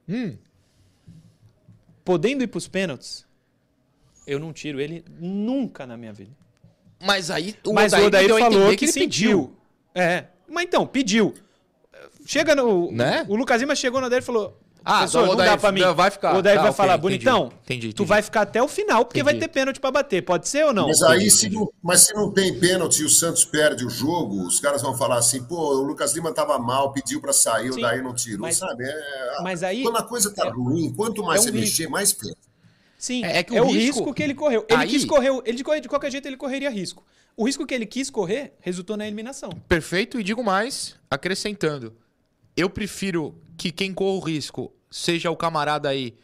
Hum, 0.09 0.37
podendo 2.05 2.43
ir 2.43 2.47
pros 2.49 2.67
pênaltis, 2.67 3.25
eu 4.27 4.39
não 4.39 4.53
tiro 4.53 4.81
ele 4.81 5.05
nunca 5.21 5.87
na 5.87 5.97
minha 5.97 6.13
vida. 6.13 6.33
Mas 7.03 7.31
aí 7.31 7.55
o 7.67 7.73
Mas 7.73 7.93
Odair 7.93 8.05
o 8.05 8.07
Odair 8.09 8.29
falou 8.31 8.47
entender 8.49 8.77
que, 8.77 8.85
ele 8.87 8.93
sentiu. 8.93 9.53
É. 9.95 10.25
Mas 10.49 10.65
então, 10.65 10.87
pediu. 10.87 11.35
Chega 12.25 12.55
no. 12.55 12.91
Né? 12.93 13.25
O 13.29 13.37
Lucas 13.37 13.61
Lima 13.61 13.75
chegou 13.75 14.01
no 14.01 14.07
Odair 14.07 14.23
e 14.23 14.25
falou. 14.25 14.59
Ah, 14.85 14.99
professor, 14.99 15.23
o 15.23 15.27
não 15.27 15.33
Odair 15.35 15.51
dá 15.53 15.57
pra 15.59 15.71
mim. 15.71 15.81
vai 15.95 16.11
ficar. 16.11 16.35
O 16.35 16.39
Odair 16.39 16.57
Tá, 16.57 16.63
vai 16.63 16.71
ok, 16.73 16.77
falar, 16.77 16.95
entendi. 16.99 17.03
bonitão. 17.25 17.53
Entendi, 17.63 17.87
Tu 17.89 17.91
entendi. 18.03 18.09
vai 18.09 18.21
ficar 18.21 18.41
até 18.43 18.61
o 18.61 18.67
final, 18.67 19.05
porque 19.05 19.23
vai 19.23 19.35
ter 19.39 19.47
pênalti 19.47 19.79
pra 19.79 19.93
bater. 19.93 20.23
Pode 20.23 20.49
ser 20.49 20.65
ou 20.67 20.73
não? 20.73 20.89
Mas 20.89 21.01
aí, 21.03 21.31
se 21.31 21.49
não, 21.49 21.71
mas 21.81 22.01
se 22.01 22.15
não 22.15 22.33
tem 22.33 22.59
pênalti 22.59 22.99
e 22.99 23.05
o 23.05 23.09
Santos 23.09 23.45
perde 23.45 23.87
o 23.87 23.91
jogo, 23.91 24.45
os 24.45 24.59
caras 24.59 24.83
vão 24.83 24.97
falar 24.97 25.19
assim: 25.19 25.41
pô, 25.45 25.77
o 25.77 25.83
Lucas 25.85 26.13
Lima 26.15 26.33
tava 26.35 26.59
mal, 26.59 26.93
pediu 26.93 27.21
para 27.21 27.33
sair, 27.33 27.71
o 27.71 27.75
Sim, 27.75 27.81
daí 27.81 28.03
não 28.03 28.13
tirou, 28.13 28.41
mas- 28.41 28.57
sabe? 28.57 28.83
É, 28.85 29.43
Mas 29.43 29.63
aí. 29.63 29.83
quando 29.85 29.99
a 29.99 30.03
coisa 30.03 30.35
tá 30.35 30.47
é- 30.47 30.51
ruim, 30.51 30.93
quanto 30.93 31.23
mais 31.23 31.39
é 31.47 31.51
um 31.51 31.53
você 31.53 31.59
risco. 31.61 31.65
mexer, 31.79 31.89
mais 31.89 32.13
perde. 32.13 32.37
Sim, 33.03 33.25
É- 33.25 33.33
é, 33.33 33.39
é 33.39 33.43
que 33.43 33.53
o 33.53 33.65
o 33.65 33.67
risco- 33.73 33.99
risco 33.99 34.15
que 34.15 34.23
ele 34.23 34.33
correu. 34.33 34.65
Ele 34.71 34.81
Aí- 34.83 34.89
quis 34.89 35.05
correr, 35.05 35.31
ele 35.45 35.57
de, 35.57 35.65
qualquer- 35.65 35.81
de 35.81 35.89
qualquer 35.89 36.13
jeito 36.13 36.29
ele 36.29 36.37
correria 36.37 36.71
risco. 36.71 37.05
O 37.37 37.45
risco 37.47 37.67
que 37.67 37.75
ele 37.75 37.85
quis 37.85 38.09
correr 38.11 38.53
resultou 38.61 38.97
na 38.97 39.05
eliminação. 39.05 39.51
Perfeito, 39.67 40.21
e 40.21 40.23
digo 40.23 40.45
mais, 40.45 40.95
acrescentando. 41.11 41.97
Eu 42.57 42.71
prefiro 42.71 43.35
que 43.59 43.73
quem 43.73 43.93
corra 43.93 44.19
o 44.19 44.21
risco 44.21 44.73
seja 44.89 45.33
o 45.33 45.37
camarada 45.37 45.89
aí 45.89 46.15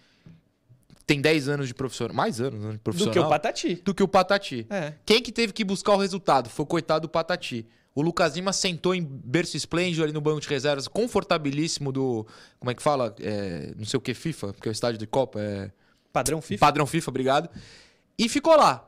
tem 1.04 1.20
10 1.20 1.48
anos 1.48 1.66
de 1.66 1.74
profissional, 1.74 2.14
mais 2.14 2.40
anos 2.40 2.62
né, 2.62 2.72
de 2.72 2.78
profissional. 2.78 3.12
Do 3.14 3.20
que 3.20 3.26
o 3.26 3.28
Patati. 3.28 3.74
do 3.76 3.94
que 3.94 4.02
o 4.04 4.08
Patati. 4.08 4.66
É. 4.70 4.92
Quem 5.04 5.20
que 5.20 5.32
teve 5.32 5.52
que 5.52 5.64
buscar 5.64 5.94
o 5.94 5.96
resultado? 5.96 6.48
Foi 6.48 6.62
o 6.62 6.66
coitado 6.66 7.08
do 7.08 7.10
Patati. 7.10 7.66
O 7.94 8.02
Lucas 8.02 8.36
Lima 8.36 8.52
sentou 8.52 8.94
em 8.94 9.02
berço 9.02 9.56
esplêndido 9.56 10.04
ali 10.04 10.12
no 10.12 10.20
banco 10.20 10.40
de 10.40 10.46
reservas, 10.48 10.86
confortabilíssimo 10.86 11.90
do. 11.90 12.24
Como 12.60 12.70
é 12.70 12.74
que 12.74 12.82
fala? 12.82 13.16
É, 13.20 13.72
não 13.76 13.84
sei 13.84 13.98
o 13.98 14.00
que, 14.00 14.14
FIFA, 14.14 14.52
porque 14.52 14.68
é 14.68 14.70
o 14.70 14.72
estádio 14.72 14.98
de 14.98 15.06
Copa. 15.06 15.40
É, 15.40 15.72
Padrão 16.12 16.40
FIFA. 16.42 16.60
Padrão 16.60 16.86
FIFA, 16.86 17.10
obrigado. 17.10 17.50
E 18.18 18.28
ficou 18.28 18.56
lá. 18.56 18.84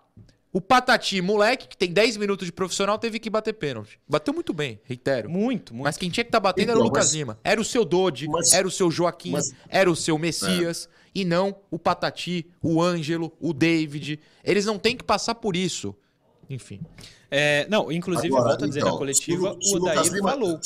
O 0.52 0.60
Patati, 0.60 1.20
moleque, 1.20 1.68
que 1.68 1.76
tem 1.76 1.92
10 1.92 2.16
minutos 2.16 2.44
de 2.44 2.50
profissional, 2.52 2.98
teve 2.98 3.20
que 3.20 3.30
bater 3.30 3.52
pênalti. 3.52 4.00
Bateu 4.08 4.34
muito 4.34 4.52
bem, 4.52 4.80
reitero. 4.82 5.30
Muito, 5.30 5.72
muito. 5.72 5.84
Mas 5.84 5.96
quem 5.96 6.10
tinha 6.10 6.24
que 6.24 6.28
estar 6.28 6.40
batendo 6.40 6.70
era 6.70 6.72
o 6.76 6.80
Então, 6.80 6.86
Lucas 6.88 7.04
mas- 7.06 7.14
Lima. 7.14 7.38
Era 7.44 7.60
o 7.60 7.64
seu 7.64 7.84
Dodi, 7.84 8.26
mas- 8.28 8.52
era 8.52 8.66
o 8.66 8.70
seu 8.70 8.90
Joaquim, 8.90 9.30
mas- 9.30 9.52
era 9.68 9.88
o 9.88 9.94
seu 9.94 10.18
Messias. 10.18 10.88
E 11.14 11.24
não 11.24 11.56
o 11.70 11.78
Patati, 11.78 12.46
o 12.62 12.82
Ângelo, 12.82 13.32
o 13.40 13.52
David. 13.52 14.18
Eles 14.42 14.64
não 14.64 14.76
têm 14.78 14.96
que 14.96 15.04
passar 15.04 15.36
por 15.36 15.54
isso. 15.56 15.94
Enfim. 16.48 16.80
É, 17.30 17.64
não, 17.68 17.92
inclusive, 17.92 18.28
Agora, 18.34 18.48
volto 18.48 18.64
a 18.64 18.66
dizer, 18.68 18.80
então, 18.80 18.92
na 18.92 18.98
coletiva, 18.98 19.52
se 19.52 19.56
o- 19.58 19.62
se 19.62 19.74
o 19.74 19.76
Odair 19.82 20.12
Lima- 20.12 20.30
falou. 20.30 20.60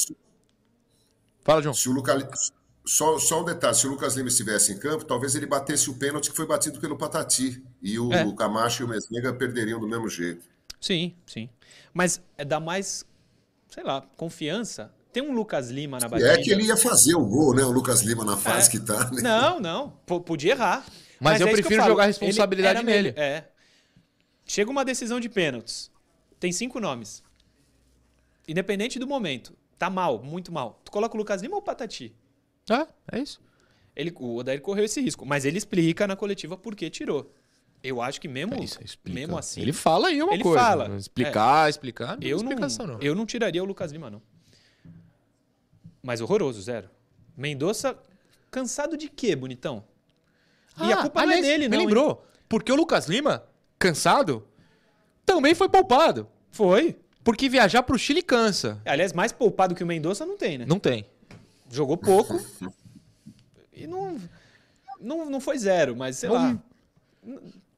Fala, 1.42 1.62
João. 1.62 1.74
Se 1.74 1.88
o 1.88 1.92
Lucas, 1.92 2.52
só, 2.84 3.18
só 3.18 3.40
um 3.40 3.44
detalhe, 3.44 3.74
se 3.74 3.86
o 3.86 3.90
Lucas 3.90 4.14
Lima 4.14 4.28
estivesse 4.28 4.72
em 4.72 4.78
campo, 4.78 5.04
talvez 5.04 5.34
ele 5.34 5.46
batesse 5.46 5.88
o 5.90 5.94
pênalti 5.94 6.30
que 6.30 6.36
foi 6.36 6.46
batido 6.46 6.78
pelo 6.80 6.96
Patati. 6.98 7.62
E 7.82 7.98
o, 7.98 8.12
É. 8.12 8.30
Camacho 8.34 8.82
e 8.82 8.84
o 8.84 8.88
Mesnega 8.88 9.32
perderiam 9.32 9.80
do 9.80 9.88
mesmo 9.88 10.08
jeito. 10.08 10.44
Sim, 10.80 11.14
sim. 11.26 11.48
Mas 11.92 12.20
é 12.36 12.44
dá 12.44 12.60
mais, 12.60 13.06
sei 13.68 13.82
lá, 13.84 14.02
confiança. 14.16 14.92
Tem 15.12 15.22
um 15.22 15.32
Lucas 15.32 15.70
Lima 15.70 15.98
na 16.00 16.06
E 16.06 16.10
batida. 16.10 16.32
é 16.32 16.38
que 16.42 16.50
ele 16.50 16.64
ia 16.64 16.76
fazer 16.76 17.14
o 17.14 17.24
gol, 17.24 17.54
né? 17.54 17.62
O 17.62 17.70
Lucas 17.70 18.02
Lima 18.02 18.24
na 18.24 18.36
fase 18.36 18.68
É. 18.68 18.70
que 18.72 18.80
tá. 18.80 19.10
Né? 19.12 19.22
Não, 19.22 19.60
não. 19.60 19.90
P- 20.04 20.20
podia 20.20 20.52
errar. 20.52 20.84
Mas 21.20 21.40
eu 21.40 21.46
é 21.48 21.52
prefiro 21.52 21.76
falo. 21.76 21.90
jogar 21.92 22.02
a 22.02 22.06
responsabilidade 22.06 22.82
nele. 22.82 23.14
É. 23.16 23.44
Chega 24.44 24.70
uma 24.70 24.84
decisão 24.84 25.20
de 25.20 25.28
pênaltis. 25.28 25.90
Tem 26.40 26.50
cinco 26.52 26.80
nomes. 26.80 27.22
Independente 28.46 28.98
do 28.98 29.06
momento. 29.06 29.56
Tá 29.78 29.88
mal, 29.88 30.22
muito 30.22 30.52
mal. 30.52 30.80
Tu 30.84 30.90
coloca 30.92 31.14
o 31.14 31.18
Lucas 31.18 31.40
Lima 31.40 31.54
ou 31.54 31.60
o 31.60 31.64
Patati? 31.64 32.14
Ah, 32.70 32.86
é 33.12 33.18
isso. 33.20 33.40
Ele, 33.96 34.12
o 34.18 34.36
Odair 34.36 34.60
correu 34.60 34.84
esse 34.84 35.00
risco. 35.00 35.24
Mas 35.24 35.44
ele 35.44 35.58
explica 35.58 36.06
na 36.06 36.16
coletiva 36.16 36.56
por 36.56 36.74
que 36.74 36.88
tirou. 36.90 37.32
Eu 37.82 38.00
acho 38.00 38.20
que 38.20 38.26
mesmo, 38.26 38.54
É 38.54 38.60
isso, 38.64 38.78
mesmo 39.04 39.36
assim. 39.36 39.60
Ele 39.60 39.72
fala 39.72 40.08
aí 40.08 40.22
uma 40.22 40.32
Ele 40.32 40.42
coisa. 40.42 40.58
fala. 40.58 40.96
Explicar, 40.96 41.68
explicar. 41.68 42.16
Não 42.16 42.26
eu, 42.26 42.42
não, 42.42 42.52
não. 42.86 42.98
eu 43.00 43.14
não 43.14 43.26
tiraria 43.26 43.62
o 43.62 43.66
Lucas 43.66 43.92
Lima, 43.92 44.10
não. 44.10 44.22
Mas 46.02 46.20
horroroso, 46.20 46.60
zero. 46.62 46.88
Mendonça, 47.36 47.96
cansado 48.50 48.96
de 48.96 49.08
quê, 49.08 49.34
bonitão? 49.34 49.84
e 50.80 50.92
a 50.92 50.98
Ah, 50.98 51.02
culpa 51.02 51.20
aliás, 51.20 51.40
não 51.42 51.48
é 51.48 51.52
dele, 51.52 51.68
me 51.68 51.76
não. 51.76 51.80
hein? 51.82 51.86
lembrou. 51.86 52.26
Porque 52.48 52.72
o 52.72 52.74
Lucas 52.74 53.06
Lima, 53.06 53.44
cansado, 53.78 54.46
também 55.24 55.54
foi 55.54 55.68
poupado. 55.68 56.26
Foi. 56.50 56.96
Porque 57.22 57.48
viajar 57.48 57.82
pro 57.82 57.98
Chile 57.98 58.22
cansa. 58.22 58.80
Aliás, 58.84 59.12
mais 59.12 59.30
poupado 59.32 59.74
que 59.74 59.82
o 59.82 59.86
Mendonça 59.86 60.26
não 60.26 60.36
tem, 60.36 60.58
né? 60.58 60.64
Não 60.66 60.78
tem. 60.78 61.06
Jogou 61.74 61.96
pouco. 61.96 62.40
e 63.72 63.86
não, 63.86 64.16
não. 65.00 65.28
Não 65.30 65.40
foi 65.40 65.58
zero, 65.58 65.94
mas 65.96 66.16
sei 66.16 66.28
Não- 66.28 66.36
lá. 66.36 66.58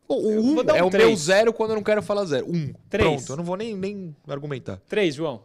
O, 0.09 0.14
o 0.14 0.30
Eu 0.32 0.40
um 0.42 0.55
vou 0.55 0.62
dar 0.64 0.74
um 0.74 0.76
é 0.76 0.82
o 0.84 0.90
três. 0.90 1.07
meu 1.09 1.16
zero 1.16 1.53
quando 1.53 1.70
eu 1.70 1.76
não 1.76 1.82
quero 1.82 2.03
falar 2.03 2.24
zero. 2.26 2.47
Um. 2.49 2.72
Três. 2.88 3.07
Pronto, 3.09 3.32
eu 3.32 3.36
não 3.36 3.44
vou 3.44 3.57
nem, 3.57 3.74
nem 3.76 4.14
argumentar. 4.28 4.80
Três, 4.88 5.14
João. 5.16 5.42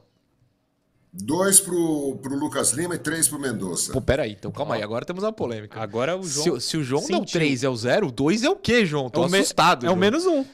Dois 1.14 1.60
pro, 1.60 2.18
pro 2.22 2.36
Lucas 2.36 2.72
Lima 2.72 2.95
e 2.95 2.97
três 2.99 3.28
pro 3.28 3.38
Mendonça. 3.39 3.91
Pô, 3.91 3.99
peraí, 4.02 4.32
então 4.34 4.49
calma 4.52 4.76
aí, 4.76 4.84
agora 4.84 5.04
temos 5.06 5.24
uma 5.24 5.34
polêmica. 5.34 5.80
Agora 5.82 6.16
o 6.16 6.24
Se, 6.24 6.43
João. 6.45 6.58
o- 6.58 6.62
se 6.62 6.78
o 6.78 6.84
João 6.84 7.02
deu 7.06 7.18
sentiu. 7.20 7.34
3 7.39 7.64
é 7.64 7.70
o 7.70 7.76
0, 7.76 8.08
o 8.08 8.12
2 8.12 8.43
é 8.43 8.49
o 8.49 8.56
quê, 8.56 8.86
João? 8.86 9.10
Tô 9.10 9.24
É 9.24 9.28
o 9.28 9.30
me- 9.30 9.39
assustado. 9.39 9.86
É 9.86 9.89
o 9.91 9.95
menos 9.95 10.26
um. 10.26 10.45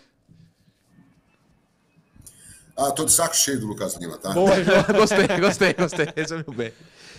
Ah, 2.75 2.91
tô 2.91 3.05
de 3.05 3.11
saco 3.11 3.35
cheio 3.35 3.59
do 3.59 3.65
Lucas 3.67 3.95
Lima, 3.97 4.17
tá? 4.17 4.31
Boa, 4.33 4.63
João. 4.63 4.83
gostei, 4.95 5.27
gostei, 5.39 5.73
gostei. 5.73 6.07
Resumiu 6.15 6.53
bem. 6.55 6.71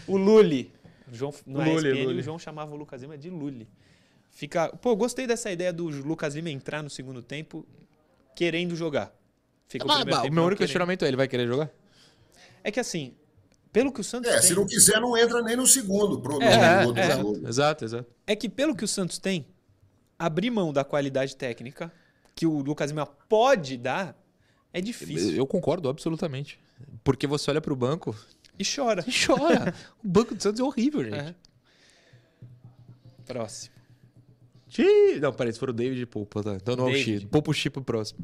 O 0.08 0.16
Lully. 0.16 0.72
O 1.10 1.14
João, 1.14 1.32
no 1.46 1.58
Lully, 1.58 1.88
ESPN, 1.90 2.04
Lully. 2.04 2.18
o 2.20 2.22
João 2.22 2.38
chamava 2.38 2.72
o 2.74 2.76
Lucas 2.76 3.00
Lima 3.02 3.16
de 3.16 3.30
Lully. 3.30 3.68
Fica... 4.30 4.68
Pô, 4.68 4.94
gostei 4.96 5.26
dessa 5.26 5.50
ideia 5.50 5.72
do 5.72 5.88
Lucas 5.88 6.34
Lima 6.34 6.50
entrar 6.50 6.82
no 6.82 6.90
segundo 6.90 7.22
tempo 7.22 7.66
querendo 8.34 8.76
jogar. 8.76 9.12
Fica 9.66 9.86
o 9.86 9.90
Ah, 9.90 9.96
primeiro 9.96 10.22
bah, 10.22 10.28
o 10.28 10.32
meu 10.32 10.44
único 10.44 10.60
questionamento 10.60 11.04
é: 11.04 11.08
ele 11.08 11.16
vai 11.16 11.28
querer 11.28 11.46
jogar? 11.46 11.70
É 12.64 12.70
que 12.70 12.80
assim, 12.80 13.14
pelo 13.72 13.92
que 13.92 14.00
o 14.00 14.04
Santos 14.04 14.30
É, 14.30 14.34
tem... 14.34 14.42
se 14.48 14.54
não 14.54 14.66
quiser, 14.66 15.00
não 15.00 15.16
entra 15.16 15.42
nem 15.42 15.56
no 15.56 15.66
segundo. 15.66 16.20
Pro, 16.20 16.40
É, 16.42 16.82
no 16.82 16.88
outro 16.88 17.02
é. 17.02 17.16
jogo. 17.16 17.48
Exato, 17.48 17.84
exato. 17.84 18.06
É 18.26 18.34
que 18.34 18.48
pelo 18.48 18.74
que 18.74 18.84
o 18.84 18.88
Santos 18.88 19.18
tem, 19.18 19.46
abrir 20.18 20.50
mão 20.50 20.72
da 20.72 20.84
qualidade 20.84 21.36
técnica 21.36 21.92
que 22.34 22.46
o 22.46 22.60
Lucas 22.60 22.90
Lima 22.90 23.06
pode 23.06 23.76
dar 23.76 24.16
é 24.72 24.80
difícil. 24.80 25.34
Eu 25.36 25.46
concordo 25.46 25.88
absolutamente. 25.88 26.58
Porque 27.02 27.26
você 27.26 27.50
olha 27.50 27.60
pro 27.60 27.74
banco 27.74 28.14
E 28.58 28.64
chora. 28.64 29.04
e 29.06 29.26
chora. 29.26 29.74
o 30.02 30.08
banco 30.08 30.34
do 30.34 30.42
Santos 30.42 30.60
é 30.60 30.64
horrível, 30.64 31.04
gente. 31.04 31.16
É. 31.16 31.34
Próximo. 33.24 33.74
Xiii. 34.68 35.20
Não, 35.20 35.32
peraí, 35.32 35.52
se 35.52 35.58
for 35.58 35.70
o 35.70 35.72
David, 35.72 36.04
poupa, 36.06 36.42
tá? 36.42 36.54
Então 36.54 36.76
não 36.76 36.88
é 36.88 36.90
o 36.90 36.92
David. 36.92 37.20
X. 37.22 37.24
Poupa 37.24 37.50
o 37.50 37.54
X 37.54 37.72
pro 37.72 37.82
próximo. 37.82 38.20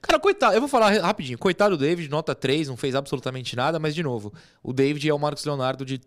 Cara, 0.00 0.18
coitado, 0.18 0.54
eu 0.54 0.60
vou 0.60 0.68
falar 0.68 0.90
rapidinho. 1.00 1.38
Coitado 1.38 1.76
do 1.76 1.80
David, 1.80 2.08
nota 2.08 2.34
3, 2.34 2.68
não 2.68 2.76
fez 2.76 2.94
absolutamente 2.94 3.54
nada, 3.54 3.78
mas 3.78 3.94
de 3.94 4.02
novo, 4.02 4.32
o 4.62 4.72
David 4.72 5.08
é 5.08 5.12
o 5.12 5.18
Marcos 5.18 5.44
Leonardo 5.44 5.84
de 5.84 6.00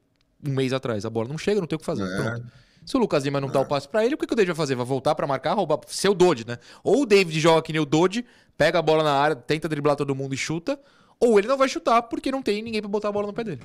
um 0.46 0.52
mês 0.52 0.74
atrás. 0.74 1.06
A 1.06 1.10
bola 1.10 1.30
não 1.30 1.38
chega, 1.38 1.60
não 1.60 1.68
tem 1.68 1.76
o 1.76 1.80
que 1.80 1.86
fazer. 1.86 2.04
É. 2.04 2.22
Pronto. 2.22 2.52
Se 2.86 2.98
o 2.98 3.00
Lucas 3.00 3.24
Lima 3.24 3.40
não 3.40 3.48
dá 3.48 3.62
o 3.62 3.66
passe 3.66 3.88
pra 3.88 4.06
ele, 4.06 4.16
o 4.16 4.18
que, 4.18 4.28
que 4.28 4.34
o 4.34 4.36
David 4.36 4.52
vai 4.52 4.58
fazer? 4.58 4.76
Vai 4.76 4.86
voltar 4.86 5.16
pra 5.16 5.26
marcar, 5.26 5.54
roubar, 5.54 5.80
ser 5.88 6.10
o 6.10 6.14
Dodge, 6.14 6.46
né? 6.46 6.58
Ou 6.84 7.04
o 7.04 7.06
David 7.06 7.40
joga 7.40 7.62
que 7.62 7.72
nem 7.72 7.82
o 7.82 7.86
Dodge, 7.86 8.26
pega 8.58 8.80
a 8.80 8.82
bola 8.82 9.04
na 9.04 9.14
área, 9.14 9.36
tenta 9.36 9.70
driblar 9.70 9.96
todo 9.96 10.14
mundo 10.14 10.34
e 10.34 10.38
chuta, 10.38 10.78
ou 11.26 11.40
ele 11.40 11.48
não 11.48 11.58
vai 11.58 11.70
chutar 11.70 12.02
porque 12.04 12.32
não 12.32 12.42
tem 12.44 12.62
ninguém 12.62 12.82
pra 12.82 12.90
botar 12.90 13.10
a 13.10 13.12
bola 13.12 13.28
no 13.28 13.34
pé 13.34 13.44
dele. 13.44 13.62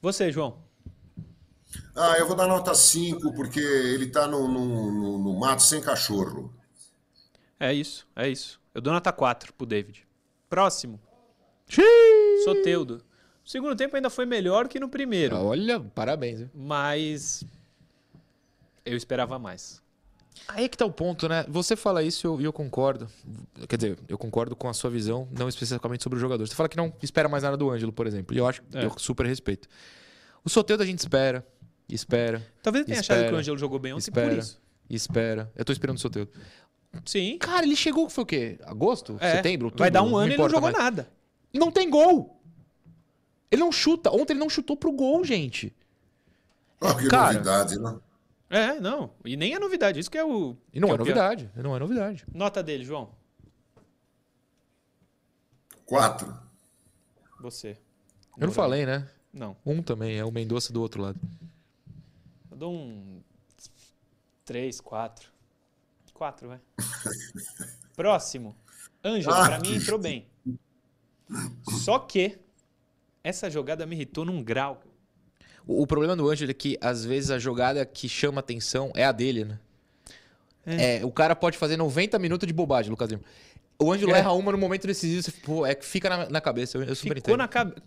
Você, 0.00 0.30
João. 0.32 0.58
Ah, 1.94 2.16
eu 2.18 2.26
vou 2.26 2.36
dar 2.36 2.46
nota 2.46 2.74
5, 2.74 3.32
porque 3.34 3.60
ele 3.60 4.06
tá 4.08 4.26
no, 4.26 4.46
no, 4.48 4.92
no- 4.92 5.18
no 5.18 5.38
mato 5.38 5.62
sem 5.62 5.80
cachorro. 5.80 6.52
É 7.58 7.72
isso, 7.72 8.06
é 8.16 8.28
isso. 8.28 8.60
Eu 8.74 8.80
dou 8.80 8.92
nota 8.92 9.12
4 9.12 9.52
pro 9.52 9.66
David. 9.66 10.06
Próximo. 10.48 11.00
Soteudo. 12.44 13.02
O 13.44 13.48
segundo 13.48 13.74
tempo 13.76 13.96
ainda 13.96 14.08
foi 14.10 14.24
melhor 14.26 14.68
que 14.68 14.78
no 14.78 14.88
primeiro, 14.88 15.36
Olha, 15.36 15.80
parabéns, 15.80 16.40
hein? 16.42 16.50
mas 16.54 17.42
eu 18.84 18.96
esperava 18.96 19.38
mais. 19.38 19.81
Aí 20.48 20.64
é 20.64 20.68
que 20.68 20.76
tá 20.76 20.84
o 20.84 20.90
ponto, 20.92 21.28
né? 21.28 21.44
Você 21.48 21.76
fala 21.76 22.02
isso 22.02 22.26
e 22.26 22.28
eu, 22.28 22.40
e 22.40 22.44
eu 22.44 22.52
concordo. 22.52 23.08
Quer 23.68 23.76
dizer, 23.76 23.98
eu 24.08 24.18
concordo 24.18 24.56
com 24.56 24.68
a 24.68 24.74
sua 24.74 24.90
visão, 24.90 25.28
não 25.30 25.48
especificamente 25.48 26.02
sobre 26.02 26.18
o 26.18 26.20
jogador. 26.20 26.46
Você 26.46 26.54
fala 26.54 26.68
que 26.68 26.76
não 26.76 26.92
espera 27.02 27.28
mais 27.28 27.42
nada 27.42 27.56
do 27.56 27.70
Ângelo, 27.70 27.92
por 27.92 28.06
exemplo. 28.06 28.34
E 28.34 28.38
eu 28.38 28.46
acho 28.46 28.62
É. 28.74 28.84
eu 28.84 28.92
super 28.98 29.24
respeito. 29.26 29.68
O 30.44 30.50
Soteldo 30.50 30.82
a 30.82 30.86
gente 30.86 30.98
espera, 30.98 31.46
espera, 31.88 32.44
Talvez 32.62 32.84
tenha 32.84 32.98
achado 33.00 33.16
que 33.18 33.22
Espera, 33.22 33.36
o 33.36 33.38
Ângelo 33.38 33.58
jogou 33.58 33.78
bem 33.78 33.92
ontem 33.92 34.00
espera. 34.10 34.30
por 34.30 34.38
isso. 34.38 34.60
espera. 34.90 35.52
Eu 35.54 35.64
tô 35.64 35.72
esperando 35.72 35.96
o 35.96 36.00
Soteldo. 36.00 36.30
Sim. 37.06 37.38
Cara, 37.38 37.64
ele 37.64 37.76
chegou, 37.76 38.10
foi 38.10 38.24
o 38.24 38.26
quê? 38.26 38.58
Agosto? 38.64 39.16
É. 39.20 39.36
Setembro? 39.36 39.66
Outubro? 39.66 39.82
Vai 39.84 39.90
dar 39.90 40.02
um 40.02 40.16
ano 40.16 40.28
e 40.28 40.34
ele 40.34 40.42
não 40.42 40.48
jogou 40.50 40.70
mais. 40.70 40.76
nada. 40.76 41.08
Não 41.54 41.70
tem 41.70 41.88
gol! 41.88 42.42
Ele 43.50 43.60
não 43.62 43.70
chuta. 43.70 44.10
Ontem 44.10 44.32
ele 44.32 44.40
não 44.40 44.50
chutou 44.50 44.76
pro 44.76 44.90
gol, 44.92 45.22
gente. 45.24 45.74
Ah, 46.80 46.94
que 46.94 47.06
Cara. 47.08 47.32
novidade, 47.34 47.78
né? 47.78 47.94
É, 48.54 48.78
não. 48.78 49.14
E 49.24 49.34
nem 49.34 49.54
é 49.54 49.58
novidade. 49.58 49.98
Isso 49.98 50.10
que 50.10 50.18
é 50.18 50.24
o. 50.24 50.54
E 50.74 50.78
não 50.78 50.88
que 50.88 50.92
é 50.92 50.94
o 50.94 50.98
pior. 50.98 51.06
novidade. 51.06 51.50
Não 51.56 51.74
é 51.74 51.78
novidade. 51.78 52.26
Nota 52.34 52.62
dele, 52.62 52.84
João. 52.84 53.14
Quatro. 55.86 56.36
Você. 57.40 57.78
Eu 58.36 58.46
não 58.46 58.52
falei, 58.52 58.84
né? 58.84 59.08
Não. 59.32 59.56
Um 59.64 59.82
também, 59.82 60.18
é 60.18 60.24
o 60.24 60.30
Mendonça 60.30 60.70
do 60.72 60.82
outro 60.82 61.00
lado. 61.02 61.18
Eu 62.50 62.56
dou 62.58 62.72
um. 62.74 63.22
3, 64.44 64.80
4. 64.80 65.30
4, 66.12 66.48
vai. 66.48 66.60
Próximo. 67.96 68.54
Ângelo, 69.02 69.34
Ah, 69.34 69.46
pra 69.46 69.60
mim 69.60 69.76
entrou 69.76 69.98
bem. 69.98 70.28
Só 71.82 71.98
que 71.98 72.38
essa 73.24 73.50
jogada 73.50 73.86
me 73.86 73.96
irritou 73.96 74.24
num 74.26 74.42
grau. 74.44 74.82
O, 75.66 75.82
o 75.82 75.86
problema 75.86 76.16
do 76.16 76.28
Ângelo 76.28 76.50
é 76.50 76.54
que, 76.54 76.76
às 76.80 77.04
vezes, 77.04 77.30
a 77.30 77.38
jogada 77.38 77.84
que 77.86 78.08
chama 78.08 78.40
atenção 78.40 78.90
é 78.94 79.04
a 79.04 79.12
dele, 79.12 79.44
né? 79.44 79.58
É. 80.64 81.04
o 81.04 81.10
cara 81.10 81.34
pode 81.34 81.58
fazer 81.58 81.76
90 81.76 82.18
minutos 82.20 82.46
de 82.46 82.52
bobagem, 82.52 82.90
Lucas 82.90 83.10
Lima. 83.10 83.22
O 83.80 83.92
Ângelo 83.92 84.14
É. 84.14 84.18
erra 84.18 84.32
uma 84.32 84.52
no 84.52 84.58
momento 84.58 84.86
decisivo, 84.86 85.22
você, 85.22 85.32
pô, 85.32 85.66
é 85.66 85.74
que 85.74 85.84
fica 85.84 86.08
na, 86.08 86.30
na 86.30 86.40
cabeça. 86.40 86.78
Eu, 86.78 86.84
eu 86.84 86.94
super 86.94 87.16
Ficou 87.16 87.34
entendo. 87.34 87.38
na 87.38 87.48
cabeça. 87.48 87.82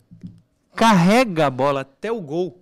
Carrega 0.75 1.45
a 1.45 1.49
bola 1.49 1.81
até 1.81 2.11
o 2.11 2.19
gol. 2.19 2.61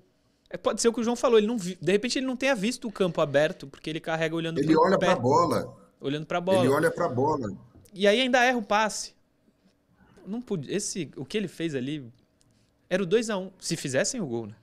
É, 0.50 0.58
pode 0.58 0.80
ser 0.82 0.88
o 0.88 0.94
que 0.94 1.02
o 1.02 1.04
João 1.04 1.16
falou. 1.16 1.40
Ele 1.40 1.48
não 1.48 1.58
vi- 1.58 1.78
De 1.82 1.92
repente 1.92 2.20
ele 2.20 2.28
não 2.28 2.36
tenha 2.36 2.54
visto 2.54 2.88
o 2.88 2.92
campo 2.92 3.22
aberto, 3.22 3.66
porque 3.66 3.90
ele 3.90 4.00
carrega 4.00 4.36
olhando 4.36 4.60
Ele 4.60 4.68
pro 4.72 4.82
olha 4.84 5.00
pé, 5.00 5.08
pra 5.08 5.16
bola. 5.16 5.76
olhando 6.00 6.26
pra 6.28 6.40
bola. 6.40 6.60
Ele 6.60 6.70
olha 6.70 6.92
pra 6.92 7.10
bola. 7.10 7.52
E 7.92 8.08
aí 8.08 8.22
ainda 8.22 8.44
erra 8.44 8.58
o 8.60 8.62
passe. 8.64 9.16
Não 10.28 10.40
podia. 10.42 10.76
Esse, 10.78 11.10
o 11.18 11.26
que 11.26 11.36
ele 11.36 11.48
fez 11.48 11.74
ali 11.74 12.06
era 12.88 13.02
o 13.02 13.06
2 13.06 13.32
a 13.32 13.38
1 13.38 13.50
Se 13.60 13.76
fizessem 13.76 14.22
o 14.22 14.28
gol, 14.28 14.46
né? 14.46 14.54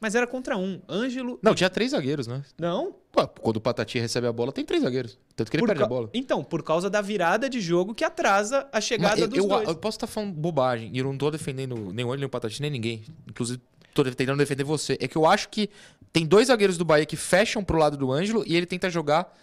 Mas 0.00 0.14
era 0.14 0.26
contra 0.26 0.56
um. 0.56 0.80
Ângelo. 0.88 1.38
Não, 1.42 1.54
tinha 1.54 1.68
três 1.68 1.90
zagueiros, 1.90 2.26
né? 2.26 2.42
Não? 2.58 2.94
Pô, 3.10 3.26
quando 3.26 3.56
o 3.56 3.60
Patati 3.60 3.98
recebe 3.98 4.26
a 4.28 4.32
bola, 4.32 4.52
tem 4.52 4.64
três 4.64 4.82
zagueiros. 4.82 5.18
Tanto 5.34 5.50
que 5.50 5.56
ele 5.56 5.62
Por 5.62 5.66
perde 5.68 5.80
ca- 5.80 5.86
a 5.86 5.88
bola. 5.88 6.08
Então, 6.14 6.44
por 6.44 6.62
causa 6.62 6.88
da 6.88 7.00
virada 7.00 7.48
de 7.50 7.60
jogo 7.60 7.94
que 7.94 8.04
atrasa 8.04 8.68
a 8.72 8.80
chegada 8.80 9.14
Mas 9.14 9.22
eu, 9.22 9.28
dos 9.28 9.38
eu, 9.38 9.48
dois. 9.48 9.68
eu 9.68 9.74
posso 9.74 9.96
estar 9.96 10.06
falando 10.06 10.32
bobagem, 10.34 10.90
e 10.94 10.98
eu 10.98 11.04
não 11.04 11.18
tô 11.18 11.30
defendendo 11.30 11.74
nem 11.92 12.04
o 12.04 12.08
Ângelo, 12.08 12.16
nem 12.18 12.26
o 12.26 12.30
Patati, 12.30 12.62
nem 12.62 12.70
ninguém. 12.70 13.02
Inclusive, 13.28 13.60
tô 13.92 14.04
tentando 14.04 14.38
defender 14.38 14.62
você. 14.62 14.96
É 15.00 15.08
que 15.08 15.16
eu 15.16 15.26
acho 15.26 15.48
que 15.48 15.68
tem 16.12 16.24
dois 16.24 16.46
zagueiros 16.46 16.78
do 16.78 16.84
Bahia 16.84 17.04
que 17.04 17.16
fecham 17.16 17.64
pro 17.64 17.76
lado 17.78 17.96
do 17.96 18.12
Ângelo 18.12 18.44
e 18.46 18.56
ele 18.56 18.66
tenta 18.66 18.88
jogar 18.88 19.36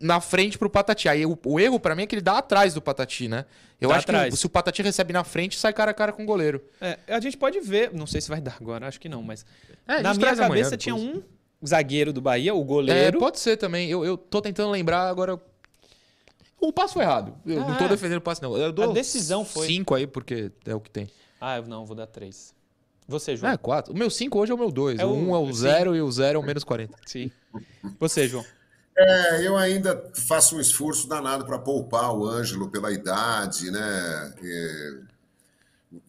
na 0.00 0.20
frente 0.20 0.58
pro 0.58 0.68
Patati. 0.70 1.08
Aí 1.08 1.24
o, 1.24 1.38
o 1.44 1.58
erro 1.60 1.78
pra 1.80 1.94
mim 1.94 2.02
é 2.02 2.06
que 2.06 2.14
ele 2.14 2.22
dá 2.22 2.38
atrás 2.38 2.74
do 2.74 2.82
Patati, 2.82 3.28
né? 3.28 3.44
Eu 3.80 3.88
Dá 3.90 3.96
acho 3.96 4.04
atrás. 4.04 4.32
que 4.34 4.40
se 4.40 4.46
o 4.46 4.48
Patati 4.48 4.82
recebe 4.82 5.12
na 5.12 5.24
frente, 5.24 5.58
sai 5.58 5.72
cara 5.72 5.90
a 5.90 5.94
cara 5.94 6.12
com 6.12 6.22
o 6.22 6.26
goleiro. 6.26 6.62
É, 6.80 6.98
a 7.08 7.20
gente 7.20 7.36
pode 7.36 7.60
ver, 7.60 7.92
não 7.92 8.06
sei 8.06 8.20
se 8.20 8.28
vai 8.28 8.40
dar 8.40 8.56
agora, 8.60 8.86
acho 8.88 9.00
que 9.00 9.08
não, 9.08 9.22
mas. 9.22 9.44
É, 9.86 10.00
na 10.00 10.14
minha 10.14 10.30
amanhã 10.32 10.48
cabeça 10.48 10.76
tinha 10.76 10.94
um 10.94 11.22
zagueiro 11.66 12.12
do 12.12 12.20
Bahia, 12.20 12.54
o 12.54 12.60
É, 12.62 12.64
goleiro. 12.64 13.18
pode 13.18 13.38
ser 13.38 13.56
também. 13.56 13.88
Eu, 13.90 14.04
eu 14.04 14.16
tô 14.16 14.40
tentando 14.40 14.70
lembrar 14.70 15.08
agora. 15.08 15.40
O 16.60 16.72
passo 16.72 16.94
foi 16.94 17.02
errado. 17.02 17.34
Eu 17.44 17.62
Ah, 17.62 17.68
não 17.68 17.76
tô 17.76 17.84
é. 17.84 17.88
defendendo 17.88 18.18
o 18.18 18.22
passo, 18.22 18.42
não. 18.42 18.56
Eu 18.56 18.72
dou 18.72 18.90
A 18.90 18.92
decisão 18.94 19.44
foi. 19.44 19.66
Cinco 19.66 19.94
aí, 19.94 20.06
porque 20.06 20.50
é 20.64 20.74
o 20.74 20.80
que 20.80 20.90
tem. 20.90 21.10
Ah, 21.40 21.56
eu 21.58 21.66
não, 21.66 21.84
vou 21.84 21.94
dar 21.94 22.06
três. 22.06 22.54
Você, 23.06 23.36
João. 23.36 23.52
É, 23.52 23.56
quatro. 23.58 23.92
O 23.92 23.96
meu 23.96 24.08
cinco 24.08 24.38
hoje 24.38 24.50
é 24.50 24.54
o 24.54 24.58
meu 24.58 24.70
dois. 24.70 24.98
É 24.98 25.04
o 25.04 25.10
o- 25.10 25.14
um 25.14 25.34
é 25.34 25.38
o 25.38 25.46
sim. 25.48 25.52
zero 25.60 25.94
e 25.94 26.00
o 26.00 26.10
zero 26.10 26.38
é 26.38 26.40
o 26.40 26.44
menos 26.44 26.64
40. 26.64 26.96
Sim. 27.04 27.30
Você, 28.00 28.26
João. 28.26 28.44
É, 28.96 29.46
eu 29.46 29.56
ainda 29.56 30.10
faço 30.14 30.56
um 30.56 30.60
esforço 30.60 31.08
danado 31.08 31.44
para 31.44 31.58
poupar 31.58 32.14
o 32.14 32.26
Ângelo 32.26 32.70
pela 32.70 32.92
idade, 32.92 33.70
né? 33.70 34.34
É, 34.40 35.00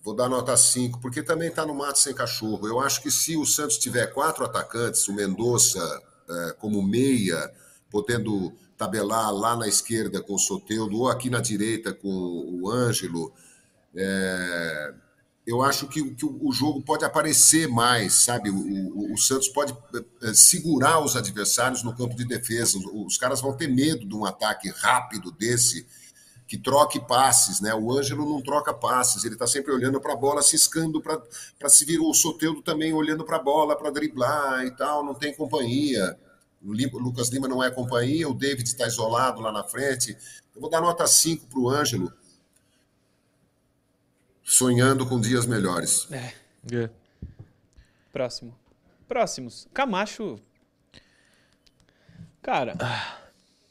vou 0.04 0.16
dar 0.16 0.30
nota 0.30 0.56
5, 0.56 1.00
porque 1.00 1.24
também 1.24 1.50
está 1.50 1.66
no 1.66 1.74
mato 1.74 1.98
sem 1.98 2.14
cachorro. 2.14 2.68
Eu 2.68 2.80
acho 2.80 3.02
que 3.02 3.10
se 3.10 3.36
o 3.36 3.46
Santos 3.46 3.78
tiver 3.78 4.08
quatro 4.08 4.46
atacantes, 4.46 5.08
o 5.08 5.14
Mendonça 5.14 5.80
é, 6.30 6.52
como 6.60 6.82
meia, 6.84 7.52
podendo 7.90 8.54
tabelar 8.78 9.34
lá 9.34 9.56
na 9.56 9.68
esquerda 9.68 10.22
com 10.22 10.36
o 10.36 10.40
Soteudo, 10.40 11.00
ou 11.00 11.10
aqui 11.10 11.30
na 11.30 11.40
direita 11.40 11.94
com 11.94 12.08
o 12.10 12.70
Ângelo, 12.70 13.34
é, 13.96 14.94
eu 15.46 15.62
acho 15.62 15.88
que, 15.88 16.04
que 16.16 16.26
o 16.26 16.52
jogo 16.52 16.82
pode 16.82 17.06
aparecer 17.06 17.68
mais, 17.68 18.14
sabe? 18.14 18.50
O, 18.50 18.56
o- 18.56 19.14
o 19.14 19.18
Santos 19.18 19.48
pode 19.48 19.76
eh, 20.24 20.34
segurar 20.34 21.00
os 21.04 21.16
adversários 21.16 21.84
no 21.84 21.96
campo 21.96 22.16
de 22.16 22.26
defesa. 22.26 22.80
Os, 22.94 23.18
caras 23.18 23.42
vão 23.42 23.56
ter 23.56 23.68
medo 23.68 24.08
de 24.08 24.16
um 24.16 24.26
ataque 24.26 24.70
rápido 24.70 25.32
desse 25.32 25.86
que 26.48 26.58
troque 26.58 27.00
passes, 27.00 27.60
né? 27.60 27.74
O 27.74 27.92
Ângelo 27.92 28.28
não 28.28 28.42
troca 28.42 28.74
passes, 28.74 29.24
ele 29.26 29.34
está 29.36 29.48
sempre 29.48 29.72
olhando 29.72 30.00
para 30.00 30.14
a 30.14 30.16
bola, 30.16 30.44
ciscando 30.44 31.02
para 31.02 31.70
se 31.70 31.86
vir 31.86 32.00
o 32.00 32.14
Soteudo 32.14 32.62
também 32.62 32.94
olhando 32.94 33.24
para 33.26 33.38
a 33.38 33.42
bola 33.42 33.76
para 33.76 33.90
driblar 33.90 34.64
e 34.66 34.72
tal, 34.72 35.04
não 35.04 35.16
tem 35.16 35.34
companhia. 35.36 36.18
O 36.64 36.72
Lucas 37.00 37.30
Lima 37.30 37.48
não 37.48 37.64
é 37.64 37.70
companhia, 37.72 38.28
o 38.30 38.34
David 38.34 38.68
está 38.68 38.88
isolado 38.88 39.42
lá 39.42 39.52
na 39.52 39.64
frente. 39.64 40.16
Eu 40.56 40.62
vou 40.62 40.70
dar 40.70 40.82
nota 40.82 41.06
5 41.08 41.48
para 41.48 41.60
o 41.60 41.70
Ângelo, 41.70 42.12
sonhando 44.46 45.06
com 45.06 45.20
dias 45.20 45.46
melhores. 45.46 46.08
É. 46.12 46.90
Próximo. 48.14 48.58
Próximos. 49.08 49.68
Camacho. 49.74 50.40
Cara, 52.42 52.76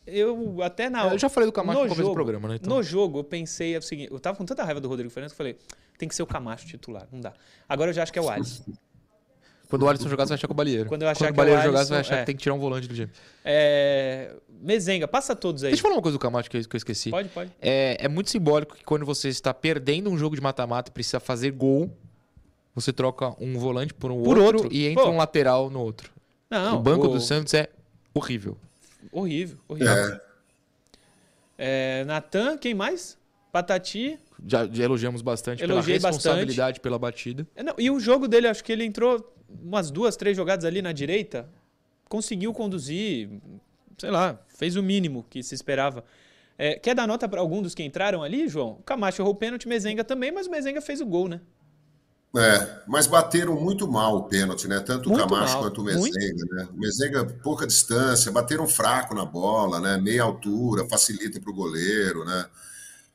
eu 0.07 0.61
até 0.63 0.91
na 0.91 1.07
Eu 1.13 1.19
já 1.19 1.29
falei 1.29 1.49
do 1.49 1.53
Camacho 1.53 1.79
no 1.79 1.85
no 1.85 1.91
começo 1.91 2.09
do 2.11 2.15
programa, 2.15 2.49
né? 2.49 2.57
Então- 2.57 2.77
No 2.77 2.83
jogo, 2.83 3.21
eu 3.21 3.25
pensei 3.25 3.77
o 3.79 3.83
seguinte: 3.83 4.13
eu 4.13 4.19
tava 4.21 4.37
com 4.37 4.45
tanta 4.45 4.65
raiva 4.65 4.81
do 4.81 4.89
Rodrigo 4.89 5.11
Fernandes 5.11 5.33
que 5.33 5.41
eu 5.41 5.45
falei, 5.47 5.59
tem 5.97 6.09
que 6.09 6.15
ser 6.15 6.23
o 6.23 6.27
Camacho 6.27 6.67
titular, 6.67 7.07
não 7.11 7.21
dá. 7.21 7.33
Agora 7.69 7.91
eu 7.91 7.95
já 7.95 8.03
acho 8.03 8.13
que 8.13 8.19
é 8.19 8.23
o 8.23 8.29
Alisson. 8.29 8.65
Quando 9.75 9.83
o 9.83 9.89
Alisson 9.89 10.09
jogar, 10.09 10.25
você 10.25 10.29
vai 10.31 10.35
achar 10.37 10.47
que 10.47 10.53
é 10.53 10.55
o 10.55 10.57
Balieiro. 10.57 10.89
Quando 10.89 11.03
eu 11.03 11.09
achar 11.09 11.19
o 11.19 11.25
que 11.25 11.31
é 11.31 11.33
o 11.33 11.37
Balieiro 11.37 11.63
jogar, 11.63 11.79
Alisson, 11.81 11.89
você 11.89 11.93
vai 11.95 12.01
achar 12.01 12.17
é. 12.17 12.21
que 12.21 12.27
tem 12.27 12.37
que 12.37 12.43
tirar 12.43 12.55
um 12.55 12.59
volante 12.59 12.87
do 12.87 12.95
time. 12.95 13.11
É... 13.45 14.35
Mezenga, 14.61 15.07
passa 15.09 15.35
todos 15.37 15.63
aí. 15.65 15.71
Deixa 15.71 15.81
eu 15.81 15.83
falar 15.83 15.97
uma 15.97 16.03
coisa 16.03 16.17
do 16.17 16.21
Camacho 16.21 16.49
que 16.51 16.57
eu, 16.57 16.63
que 16.69 16.77
eu 16.77 16.79
esqueci. 16.79 17.11
Pode, 17.11 17.29
pode. 17.29 17.51
É, 17.61 17.97
é 18.01 18.09
muito 18.09 18.31
simbólico 18.31 18.77
que 18.77 18.85
quando 18.85 19.05
você 19.05 19.29
está 19.29 19.53
perdendo 19.53 20.09
um 20.11 20.17
jogo 20.17 20.35
de 20.37 20.41
mata-mata 20.41 20.91
e 20.91 20.93
precisa 20.93 21.21
fazer 21.21 21.51
gol, 21.51 21.91
você 22.75 22.93
troca 22.93 23.35
um 23.43 23.59
volante 23.59 23.93
por 23.93 24.11
um 24.11 24.23
Por 24.23 24.39
outro, 24.39 24.63
outro. 24.63 24.73
e 24.73 24.87
entra 24.87 25.05
Pô. 25.05 25.11
um 25.11 25.17
lateral 25.17 25.69
no 25.69 25.81
outro. 25.81 26.11
Não, 26.49 26.77
o 26.79 26.81
banco 26.81 27.07
o- 27.07 27.11
do 27.11 27.21
Santos 27.21 27.53
é 27.53 27.69
horrível. 28.15 28.57
Horrível, 29.13 29.59
horrível. 29.69 29.93
É, 29.93 30.21
É, 31.57 32.05
Natan, 32.05 32.57
quem 32.57 32.75
mais? 32.75 33.17
Patati. 33.53 34.19
Já, 34.47 34.67
já 34.67 34.85
elogiamos 34.85 35.23
bastante 35.23 35.63
Elogiei 35.63 35.99
pela 35.99 36.09
bastante. 36.11 36.25
responsabilidade 36.25 36.81
pela 36.81 36.99
batida. 36.99 37.47
É, 37.55 37.63
não, 37.63 37.75
e 37.79 37.91
o 37.91 38.01
jogo 38.01 38.27
dele, 38.27 38.49
acho 38.49 38.65
que 38.65 38.73
ele 38.73 38.85
entrou 38.85 39.33
umas 39.63 39.91
duas, 39.91 40.17
três 40.17 40.37
jogadas 40.37 40.65
ali 40.65 40.83
na 40.83 40.93
direita, 40.93 41.49
conseguiu 42.09 42.53
conduzir, 42.53 43.29
sei 43.99 44.11
lá, 44.11 44.39
fez 44.49 44.77
o 44.77 44.83
mínimo 44.83 45.25
que 45.29 45.43
se 45.43 45.55
esperava. 45.55 46.05
É, 46.57 46.75
quer 46.75 46.95
dar 46.95 47.07
nota 47.07 47.29
para 47.29 47.41
algum 47.41 47.61
dos 47.61 47.75
que 47.75 47.83
entraram 47.83 48.23
ali, 48.23 48.49
João? 48.49 48.73
O 48.73 48.83
Camacho 48.83 49.21
errou 49.21 49.33
o 49.33 49.37
pênalti, 49.37 49.67
Mezenga 49.67 50.05
também, 50.05 50.31
mas 50.31 50.47
o 50.47 50.51
Mezenga 50.51 50.81
fez 50.81 51.01
o 51.01 51.07
gol, 51.07 51.29
né? 51.29 51.41
É, 52.37 52.83
mas 52.89 53.07
bateram 53.07 53.61
muito 53.61 53.87
mal 53.87 54.17
o 54.17 54.25
pênalti, 54.25 54.67
né? 54.67 54.81
Tanto 54.81 55.09
o 55.09 55.13
Muito 55.13 55.29
Camacho 55.29 55.53
mal, 55.55 55.63
quanto 55.63 55.81
o. 55.81 55.85
Mezenga, 55.85 56.45
né? 56.51 56.69
O 56.73 56.77
Mezenga, 56.77 57.25
pouca 57.25 57.65
distância, 57.65 58.33
bateram 58.33 58.67
fraco 58.67 59.15
na 59.15 59.25
bola, 59.25 59.79
né? 59.79 59.97
Meia 59.99 60.25
altura, 60.25 60.85
facilita 60.89 61.41
para 61.41 61.51
o 61.51 61.55
goleiro, 61.55 62.25
né? 62.25 62.47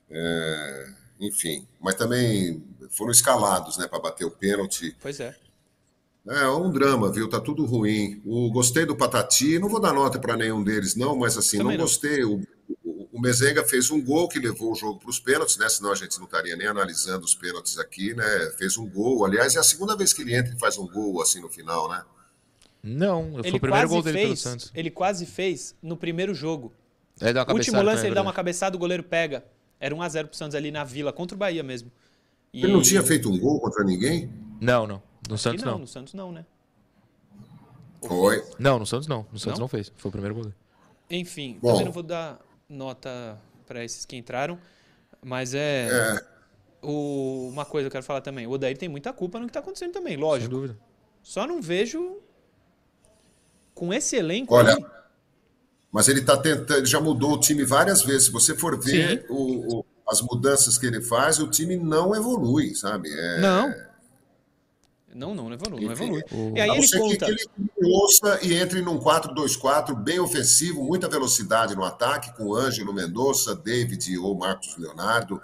É, 0.10 0.90
enfim, 1.20 1.68
mas 1.80 1.96
também 1.96 2.64
foram 2.90 3.12
escalados, 3.12 3.78
né, 3.78 3.88
para 3.88 4.00
bater 4.00 4.26
o 4.26 4.32
pênalti. 4.32 4.96
Pois 5.02 5.20
é. 5.20 5.36
É 6.28 6.48
um 6.50 6.70
drama, 6.72 7.12
viu? 7.12 7.30
Tá 7.30 7.40
tudo 7.40 7.66
ruim. 7.66 8.22
O, 8.26 8.52
gostei 8.52 8.86
do 8.86 8.96
Patati, 8.96 9.58
não 9.58 9.70
vou 9.70 9.80
dar 9.80 9.94
nota 9.94 10.20
para 10.20 10.36
nenhum 10.38 10.64
deles, 10.64 10.96
não, 10.96 11.16
mas 11.18 11.38
assim, 11.38 11.58
Também 11.58 11.78
não 11.78 11.84
não. 11.86 11.90
gostei. 11.90 12.24
O, 12.24 12.42
o, 12.84 13.10
o 13.14 13.22
Mezenga 13.22 13.64
fez 13.64 13.90
um 13.90 14.04
gol 14.04 14.28
que 14.28 14.38
levou 14.38 14.72
o 14.72 14.76
jogo 14.76 15.00
para 15.00 15.10
os 15.10 15.20
pênaltis, 15.20 15.58
né? 15.58 15.68
Senão 15.70 15.92
a 15.92 15.96
gente 15.96 16.18
não 16.20 16.26
estaria 16.26 16.56
nem 16.56 16.68
analisando 16.68 17.26
os 17.26 17.34
pênaltis 17.34 17.80
aqui, 17.80 18.14
né? 18.14 18.54
Fez 18.58 18.78
um 18.78 18.88
gol. 18.88 19.26
Aliás, 19.26 19.56
é 19.56 19.60
a 19.60 19.64
segunda 19.64 19.96
vez 19.96 20.14
que 20.14 20.22
ele 20.22 20.36
entra 20.36 20.54
e 20.54 20.60
faz 20.60 20.78
um 20.78 20.88
gol 20.88 21.22
assim 21.22 21.42
no 21.42 21.50
final, 21.50 21.90
né? 21.90 22.04
Não, 22.84 23.32
foi 23.34 23.48
Ele 23.48 23.58
o 23.58 23.60
primeiro 23.60 23.88
quase 23.88 23.94
gol 23.94 24.04
dele 24.04 24.18
pelo 24.18 24.28
fez, 24.30 24.40
Santos. 24.40 24.72
ele 24.74 24.90
quase 24.92 25.26
fez 25.26 25.76
no 25.82 25.98
primeiro 25.98 26.34
jogo. 26.34 26.72
Ele 27.20 27.34
dá 27.34 27.44
uma 27.44 27.52
O 27.54 27.56
último 27.58 27.82
lance 27.82 28.04
né, 28.04 28.08
ele 28.10 28.16
dá 28.16 28.22
uma 28.22 28.26
verdade. 28.28 28.36
cabeçada, 28.36 28.76
o 28.76 28.80
goleiro 28.80 29.04
pega. 29.04 29.44
Era 29.80 29.94
1 29.96 30.02
a 30.02 30.10
0 30.10 30.28
pro 30.28 30.38
Santos 30.38 30.56
ali 30.56 30.72
na 30.72 30.84
Vila, 30.84 31.12
contra 31.12 31.36
o 31.36 31.38
Bahia 31.38 31.64
mesmo. 31.64 31.92
E- 32.54 32.64
Ele 32.64 32.72
não 32.74 32.82
tinha 32.82 33.02
feito 33.04 33.30
um 33.30 33.38
gol 33.38 33.60
contra 33.60 33.84
ninguém? 33.84 34.32
Não, 34.62 34.86
não. 34.88 35.02
No 35.30 35.36
Acho 35.36 35.44
Santos 35.44 35.64
não, 35.64 35.72
não. 35.74 35.80
no 35.80 35.88
Santos 35.88 36.14
não, 36.14 36.32
né? 36.32 36.46
Foi. 38.06 38.44
Não, 38.58 38.80
no 38.80 38.86
Santos 38.86 39.08
não. 39.08 39.26
No 39.32 39.38
Santos 39.40 39.60
Não? 39.60 39.64
não, 39.66 39.68
fez. 39.68 39.92
Foi 39.96 40.10
o 40.10 40.12
primeiro 40.12 40.34
gol 40.36 40.44
dele. 40.46 40.56
Enfim, 41.10 41.58
Bom. 41.62 41.70
também 41.70 41.86
não 41.86 41.92
vou 41.92 42.04
dar 42.04 42.40
nota 42.68 43.38
para 43.68 43.84
esses 43.84 44.06
que 44.06 44.16
entraram, 44.16 44.60
mas 45.24 45.54
é, 45.54 45.88
É, 45.90 46.26
o- 46.82 47.50
uma 47.52 47.66
coisa 47.66 47.86
que 47.86 47.88
eu 47.88 47.92
quero 47.92 48.04
falar 48.06 48.22
também. 48.22 48.48
O 48.48 48.52
Odair 48.52 48.78
tem 48.78 48.88
muita 48.90 49.12
culpa 49.14 49.40
no 49.40 49.48
que 49.48 49.54
tá 49.54 49.60
acontecendo 49.60 49.92
também, 49.92 50.14
Sem 50.14 50.22
lógico. 50.24 50.50
dúvida. 50.52 50.78
Só 51.22 51.46
não 51.46 51.62
vejo 51.62 52.18
com 53.76 53.94
esse 53.94 54.16
elenco 54.16 54.54
Olha, 54.56 54.76
aí, 54.76 54.86
mas 55.92 56.08
ele 56.08 56.22
tá 56.22 56.38
tentando, 56.38 56.78
ele 56.78 56.86
já 56.86 57.00
mudou 57.02 57.34
o 57.34 57.40
time 57.40 57.64
várias 57.66 58.02
vezes. 58.04 58.26
Se 58.26 58.32
você 58.32 58.56
for 58.56 58.80
ver 58.80 59.26
o- 59.30 59.80
o- 59.80 59.86
as 60.08 60.22
mudanças 60.22 60.78
que 60.78 60.86
ele 60.86 61.02
faz, 61.02 61.40
o 61.40 61.48
time 61.50 61.76
não 61.78 62.16
evolui, 62.16 62.74
sabe? 62.76 63.10
É, 63.12 63.40
Não. 63.42 63.89
Não, 65.14 65.34
não, 65.34 65.46
não 65.50 65.54
evolui, 65.54 65.86
não 65.86 65.92
evolui. 65.92 66.24
o- 66.32 66.58
E 66.58 66.62
aí 66.62 66.70
ele 66.70 66.90
conta. 67.00 67.26
que 67.26 67.32
ele 67.32 67.94
ouça 67.96 68.40
e 68.44 68.54
entre 68.54 68.82
num 68.82 68.98
4-2-4 69.00 69.96
bem 69.96 70.20
ofensivo, 70.20 70.84
muita 70.84 71.08
velocidade 71.10 71.76
no 71.76 71.84
ataque, 71.84 72.36
com 72.38 72.54
Ângelo 72.56 72.94
Mendonça, 72.94 73.56
David 73.56 74.18
ou 74.20 74.36
Marcos 74.38 74.78
Leonardo 74.78 75.42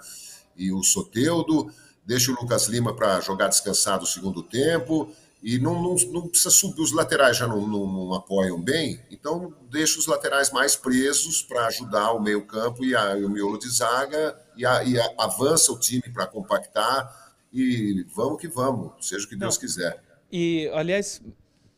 e 0.56 0.72
o 0.72 0.82
Soteudo. 0.82 1.70
Deixa 2.04 2.30
o 2.30 2.34
Lucas 2.40 2.66
Lima 2.68 2.94
para 2.94 3.20
jogar 3.20 3.48
descansado 3.48 4.04
o 4.04 4.06
segundo 4.06 4.42
tempo. 4.42 5.08
E 5.42 5.58
não, 5.58 5.74
não, 5.80 5.94
não 6.12 6.28
precisa 6.28 6.50
subir, 6.50 6.80
os 6.80 6.92
laterais 6.92 7.36
já 7.36 7.46
não, 7.46 7.66
não- 7.68 7.86
não 7.86 8.14
apoiam 8.14 8.60
bem, 8.60 9.00
então 9.10 9.52
deixa 9.70 9.98
os 9.98 10.06
laterais 10.06 10.50
mais 10.50 10.74
presos 10.74 11.42
para 11.42 11.66
ajudar 11.66 12.12
o 12.12 12.20
meio-campo 12.20 12.84
e, 12.84 12.96
a- 12.96 13.16
e 13.16 13.24
o 13.24 13.28
miolo 13.28 13.58
de 13.58 13.68
zaga, 13.68 14.36
e, 14.56 14.64
a- 14.64 14.82
e 14.82 14.98
a- 14.98 15.14
avança 15.18 15.70
o 15.70 15.78
time 15.78 16.02
para 16.12 16.26
compactar. 16.26 17.25
E 17.58 18.04
vamos 18.14 18.40
que 18.40 18.48
vamos, 18.48 18.92
seja 19.06 19.24
o 19.24 19.28
que 19.28 19.36
Deus 19.36 19.54
Não. 19.54 19.60
quiser. 19.60 20.02
E, 20.30 20.68
aliás, 20.74 21.22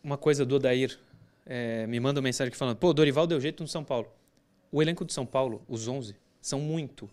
uma 0.02 0.16
coisa 0.18 0.44
do 0.44 0.56
Odair, 0.56 0.98
é, 1.46 1.86
me 1.86 2.00
manda 2.00 2.18
uma 2.20 2.24
mensagem 2.24 2.48
aqui 2.48 2.56
falando, 2.56 2.76
pô, 2.76 2.92
Dorival 2.92 3.26
deu 3.26 3.40
jeito 3.40 3.62
no 3.62 3.68
São 3.68 3.84
Paulo. 3.84 4.08
O 4.72 4.82
elenco 4.82 5.04
do 5.04 5.12
São 5.12 5.24
Paulo, 5.24 5.62
os 5.68 5.86
11, 5.86 6.16
são 6.40 6.60
muito 6.60 7.08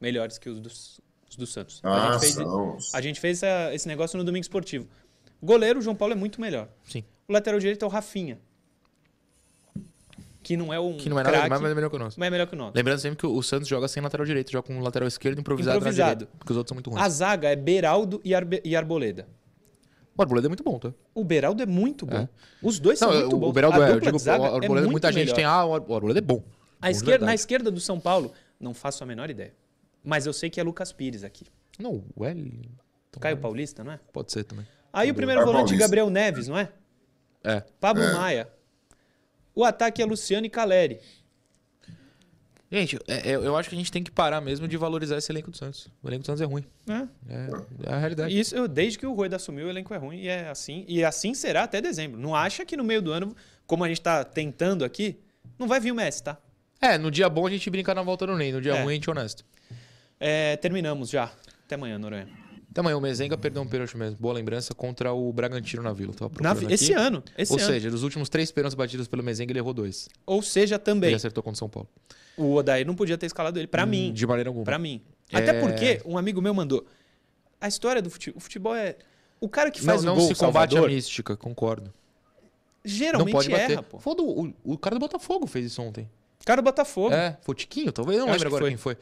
melhores 0.00 0.36
que 0.38 0.48
os 0.50 0.58
dos, 0.60 1.00
os 1.30 1.36
do 1.36 1.46
Santos. 1.46 1.80
Ah, 1.82 2.08
a 2.08 2.12
gente 2.12 2.20
fez, 2.20 2.34
são. 2.34 2.78
a 2.94 3.00
gente 3.00 3.20
fez 3.20 3.42
essa- 3.42 3.74
esse 3.74 3.88
negócio 3.88 4.18
no 4.18 4.24
Domingo 4.24 4.42
Esportivo. 4.42 4.86
Goleiro, 5.42 5.78
o 5.78 5.82
João 5.82 5.94
Paulo 5.96 6.12
é 6.12 6.16
muito 6.16 6.40
melhor. 6.40 6.68
Sim. 6.82 7.04
O 7.28 7.32
lateral 7.32 7.58
direito 7.60 7.84
é 7.84 7.86
o 7.86 7.90
Rafinha. 7.90 8.38
Que 10.44 10.56
não 10.56 10.72
é 10.72 10.78
um 10.78 10.96
Que 10.96 11.08
não 11.08 11.18
é 11.18 11.22
nada 11.24 11.30
craque, 11.30 11.44
demais, 11.46 11.62
mas 11.62 11.72
é 11.72 11.74
melhor 11.74 11.90
que 11.90 11.96
o 11.96 11.98
nosso. 11.98 12.20
mas 12.20 12.26
é 12.26 12.30
melhor 12.30 12.46
que 12.46 12.54
o 12.54 12.56
nosso. 12.58 12.72
Lembrando 12.76 12.98
sempre 13.00 13.16
que 13.18 13.26
o 13.26 13.42
Santos 13.42 13.66
joga 13.66 13.88
sem 13.88 14.00
lateral 14.00 14.24
direito, 14.24 14.52
joga 14.52 14.66
com 14.68 14.78
lateral 14.80 15.08
esquerdo 15.08 15.40
improvisado, 15.40 15.78
Improvisado. 15.78 16.08
na 16.10 16.14
direita, 16.14 16.36
porque 16.38 16.52
os 16.52 16.56
outros 16.58 16.68
são 16.70 16.76
muito 16.76 16.90
ruins. 16.90 17.02
A 17.02 17.08
zaga 17.08 17.48
é 17.48 17.56
Beraldo 17.56 18.20
e, 18.22 18.32
Arbe- 18.34 18.60
e 18.64 18.76
Arboleda. 18.76 19.26
O 20.16 20.22
Arboleda 20.22 20.46
é 20.46 20.50
muito 20.50 20.62
bom, 20.62 20.78
tá? 20.78 20.92
O 21.12 21.24
Beraldo 21.24 21.60
é 21.62 21.66
muito 21.66 22.06
bom. 22.06 22.14
É. 22.18 22.28
Os 22.62 22.78
dois 22.78 23.00
Não, 23.00 23.08
são 23.10 23.18
muito 23.20 23.34
o, 23.34 23.38
bons. 23.40 23.48
o 23.48 23.52
Beraldo 23.52 23.82
a 23.82 23.88
é, 23.88 23.92
eu 23.92 24.00
digo, 24.00 24.16
de 24.16 24.22
zaga 24.22 24.42
o 24.42 24.46
Arboleda, 24.46 24.66
é 24.66 24.70
muito 24.82 24.90
muita 24.92 25.10
gente 25.10 25.20
melhor. 25.22 25.34
tem, 25.34 25.44
ah, 25.44 25.64
o 25.64 25.74
Arboleda 25.94 26.18
é 26.20 26.22
bom. 26.22 26.42
A 26.80 26.86
Bom 26.86 26.90
de 26.90 26.96
esquerda, 26.98 27.26
na 27.26 27.34
esquerda 27.34 27.70
do 27.70 27.80
São 27.80 27.98
Paulo, 27.98 28.32
não 28.60 28.72
faço 28.74 29.02
a 29.02 29.06
menor 29.06 29.30
ideia. 29.30 29.54
Mas 30.04 30.26
eu 30.26 30.32
sei 30.34 30.50
que 30.50 30.60
é 30.60 30.62
Lucas 30.62 30.92
Pires 30.92 31.24
aqui. 31.24 31.46
Não, 31.78 32.04
o 32.14 32.24
L... 32.24 32.70
Caio 33.18 33.38
Paulista, 33.38 33.82
não 33.82 33.92
é? 33.92 34.00
Pode 34.12 34.30
ser 34.30 34.44
também. 34.44 34.66
Aí 34.92 35.10
o 35.10 35.14
primeiro 35.14 35.44
volante. 35.44 35.74
Gabriel 35.76 36.10
Neves, 36.10 36.46
não 36.46 36.58
é? 36.58 36.68
É. 37.42 37.62
Pablo 37.80 38.02
É. 38.02 38.12
Maia. 38.12 38.48
O 39.54 39.64
ataque 39.64 40.02
é 40.02 40.04
Luciano 40.04 40.46
e 40.46 40.50
Caleri. 40.50 41.00
Gente, 42.72 42.98
é- 43.06 43.30
é- 43.32 43.36
eu 43.36 43.56
acho 43.56 43.68
que 43.68 43.74
a 43.74 43.78
gente 43.78 43.92
tem 43.92 44.02
que 44.02 44.10
parar 44.10 44.40
mesmo 44.40 44.66
de 44.66 44.76
valorizar 44.76 45.16
esse 45.16 45.30
elenco 45.30 45.50
do 45.50 45.56
Santos. 45.56 45.86
O 46.02 46.08
elenco 46.08 46.22
do 46.22 46.26
Santos 46.26 46.40
é 46.40 46.44
ruim. 46.44 46.64
né? 46.86 47.08
É, 47.28 47.48
é 47.88 47.92
a 47.94 47.98
realidade. 47.98 48.36
Isso, 48.38 48.66
desde 48.66 48.98
que 48.98 49.06
o 49.06 49.12
Rueda 49.12 49.36
assumiu, 49.36 49.66
o 49.66 49.70
elenco 49.70 49.94
é 49.94 49.96
ruim 49.96 50.18
e 50.18 50.28
é 50.28 50.48
assim. 50.48 50.84
E 50.88 51.04
assim 51.04 51.34
será 51.34 51.62
até 51.62 51.80
dezembro. 51.80 52.18
Não 52.18 52.34
acha 52.34 52.64
que 52.64 52.76
no 52.76 52.82
meio 52.82 53.00
do 53.00 53.12
ano, 53.12 53.34
como 53.66 53.84
a 53.84 53.88
gente 53.88 54.00
tá 54.00 54.24
tentando 54.24 54.84
aqui, 54.84 55.16
não 55.58 55.68
vai 55.68 55.78
vir 55.78 55.92
o 55.92 55.94
Messi, 55.94 56.24
tá? 56.24 56.36
É, 56.80 56.98
no 56.98 57.10
dia 57.10 57.28
bom 57.28 57.46
a 57.46 57.50
gente 57.50 57.70
brinca 57.70 57.94
na 57.94 58.02
volta 58.02 58.26
do 58.26 58.36
Ney, 58.36 58.50
no 58.50 58.60
dia 58.60 58.74
É. 58.74 58.82
ruim 58.82 58.92
a 58.92 58.94
gente 58.96 59.08
é 59.08 59.12
honesto. 59.12 59.44
É, 60.18 60.56
terminamos 60.56 61.10
já. 61.10 61.30
Até 61.64 61.76
amanhã, 61.76 61.96
Noronha. 61.98 62.28
Amanhã, 62.76 62.96
o 62.96 63.00
Mezenga 63.00 63.36
perdeu 63.38 63.62
um 63.62 63.66
pênalti 63.66 63.96
mesmo. 63.96 64.16
Boa 64.18 64.34
lembrança 64.34 64.74
contra 64.74 65.12
o 65.12 65.32
Bragantino 65.32 65.82
na 65.82 65.92
Vila. 65.92 66.12
Tava 66.12 66.32
Na- 66.40 66.72
esse 66.72 66.92
aqui. 66.92 66.94
ano. 66.94 67.22
Esse 67.38 67.52
Ou 67.52 67.58
ano. 67.58 67.66
seja, 67.68 67.90
dos 67.90 68.02
últimos 68.02 68.28
três 68.28 68.50
pênaltis 68.50 68.74
batidos 68.74 69.06
pelo 69.06 69.22
Mezenga, 69.22 69.52
ele 69.52 69.58
errou 69.60 69.72
dois. 69.72 70.08
Ou 70.26 70.42
seja, 70.42 70.78
também. 70.78 71.10
Ele 71.10 71.16
acertou 71.16 71.42
contra 71.42 71.54
o 71.54 71.58
São 71.58 71.68
Paulo. 71.68 71.88
O 72.36 72.54
Odair 72.54 72.84
não 72.86 72.94
podia 72.96 73.16
ter 73.16 73.26
escalado 73.26 73.58
ele. 73.58 73.68
Pra 73.68 73.86
mim. 73.86 74.12
De 74.12 74.26
maneira 74.26 74.50
alguma. 74.50 74.64
Pra 74.64 74.78
mim. 74.78 75.00
É. 75.32 75.38
Até 75.38 75.60
porque 75.60 76.02
um 76.04 76.18
amigo 76.18 76.42
meu 76.42 76.52
mandou. 76.52 76.84
A 77.60 77.68
história 77.68 78.02
do 78.02 78.10
futebol. 78.10 78.38
O 78.38 78.40
futebol 78.40 78.74
é. 78.74 78.96
O 79.40 79.48
cara 79.48 79.70
que 79.70 79.78
Não, 79.80 79.86
faz 79.86 80.02
o 80.02 80.06
não 80.06 80.14
gol 80.16 80.26
se 80.26 80.34
combate 80.34 80.70
Salvador, 80.72 80.88
a 80.90 80.92
mística, 80.92 81.36
concordo. 81.36 81.92
geralmente 82.84 83.26
não 83.32 83.32
pode 83.32 83.48
bater. 83.50 83.70
erra, 83.72 83.82
pô. 83.82 83.98
Foda, 83.98 84.22
o, 84.22 84.52
o 84.64 84.78
cara 84.78 84.96
do 84.96 85.00
Botafogo 85.00 85.46
fez 85.46 85.66
isso 85.66 85.80
ontem. 85.82 86.08
Cara 86.44 86.60
do 86.60 86.64
Botafogo. 86.64 87.14
É, 87.14 87.36
foi 87.42 87.52
o 87.52 87.56
Tiquinho, 87.56 87.92
talvez. 87.92 88.18
Não 88.18 88.26
Eu 88.26 88.32
acho 88.34 88.38
lembro 88.44 88.48
agora 88.48 88.62
foi. 88.64 88.70
quem 88.70 88.76
foi. 88.76 88.96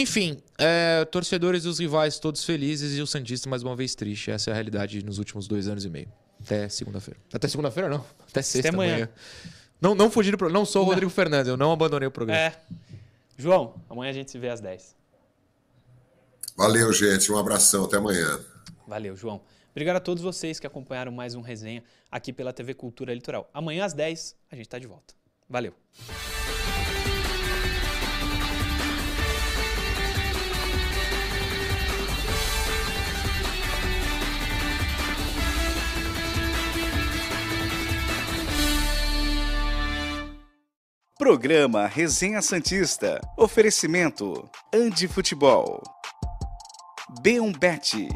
Enfim, 0.00 0.40
é, 0.58 1.04
torcedores 1.06 1.64
dos 1.64 1.78
rivais 1.80 2.18
todos 2.18 2.44
felizes 2.44 2.96
e 2.96 3.02
o 3.02 3.06
Santista 3.06 3.48
mais 3.50 3.62
uma 3.64 3.74
vez 3.74 3.94
triste. 3.94 4.30
Essa 4.30 4.50
é 4.50 4.52
a 4.52 4.54
realidade 4.54 5.04
nos 5.04 5.18
últimos 5.18 5.48
dois 5.48 5.66
anos 5.66 5.84
e 5.84 5.90
meio. 5.90 6.08
Até 6.40 6.68
segunda-feira. 6.68 7.18
Até 7.32 7.48
segunda-feira, 7.48 7.88
não. 7.88 8.04
Até 8.28 8.40
sexta 8.42 8.68
amanhã. 8.68 8.92
manhã. 8.94 9.08
Não, 9.80 9.94
não 9.94 10.08
fugir 10.10 10.30
do 10.30 10.38
pro- 10.38 10.48
Não 10.50 10.64
sou 10.64 10.82
o 10.82 10.84
Rodrigo 10.86 11.10
Fernandes, 11.10 11.48
eu 11.48 11.56
não 11.56 11.72
abandonei 11.72 12.06
o 12.06 12.10
programa. 12.12 12.40
É. 12.40 12.60
João, 13.36 13.74
amanhã 13.90 14.10
a 14.10 14.12
gente 14.12 14.30
se 14.30 14.38
vê 14.38 14.48
às 14.48 14.60
10. 14.60 14.96
Valeu, 16.56 16.92
gente. 16.92 17.30
Um 17.32 17.36
abração. 17.38 17.84
Até 17.84 17.96
amanhã. 17.96 18.38
Valeu, 18.86 19.16
João. 19.16 19.40
Obrigado 19.72 19.96
a 19.96 20.00
todos 20.00 20.22
vocês 20.22 20.58
que 20.60 20.66
acompanharam 20.66 21.10
mais 21.12 21.34
um 21.34 21.40
resenha 21.40 21.82
aqui 22.10 22.32
pela 22.32 22.52
TV 22.52 22.72
Cultura 22.74 23.12
Litoral. 23.14 23.48
Amanhã 23.52 23.84
às 23.84 23.92
10 23.94 24.36
a 24.50 24.56
gente 24.56 24.68
tá 24.68 24.78
de 24.78 24.86
volta. 24.86 25.14
Valeu. 25.48 25.74
Programa 41.18 41.86
Resenha 41.86 42.40
Santista. 42.40 43.20
Oferecimento 43.36 44.48
Andi 44.72 45.08
Futebol. 45.08 45.82
B1Bet. 47.20 48.08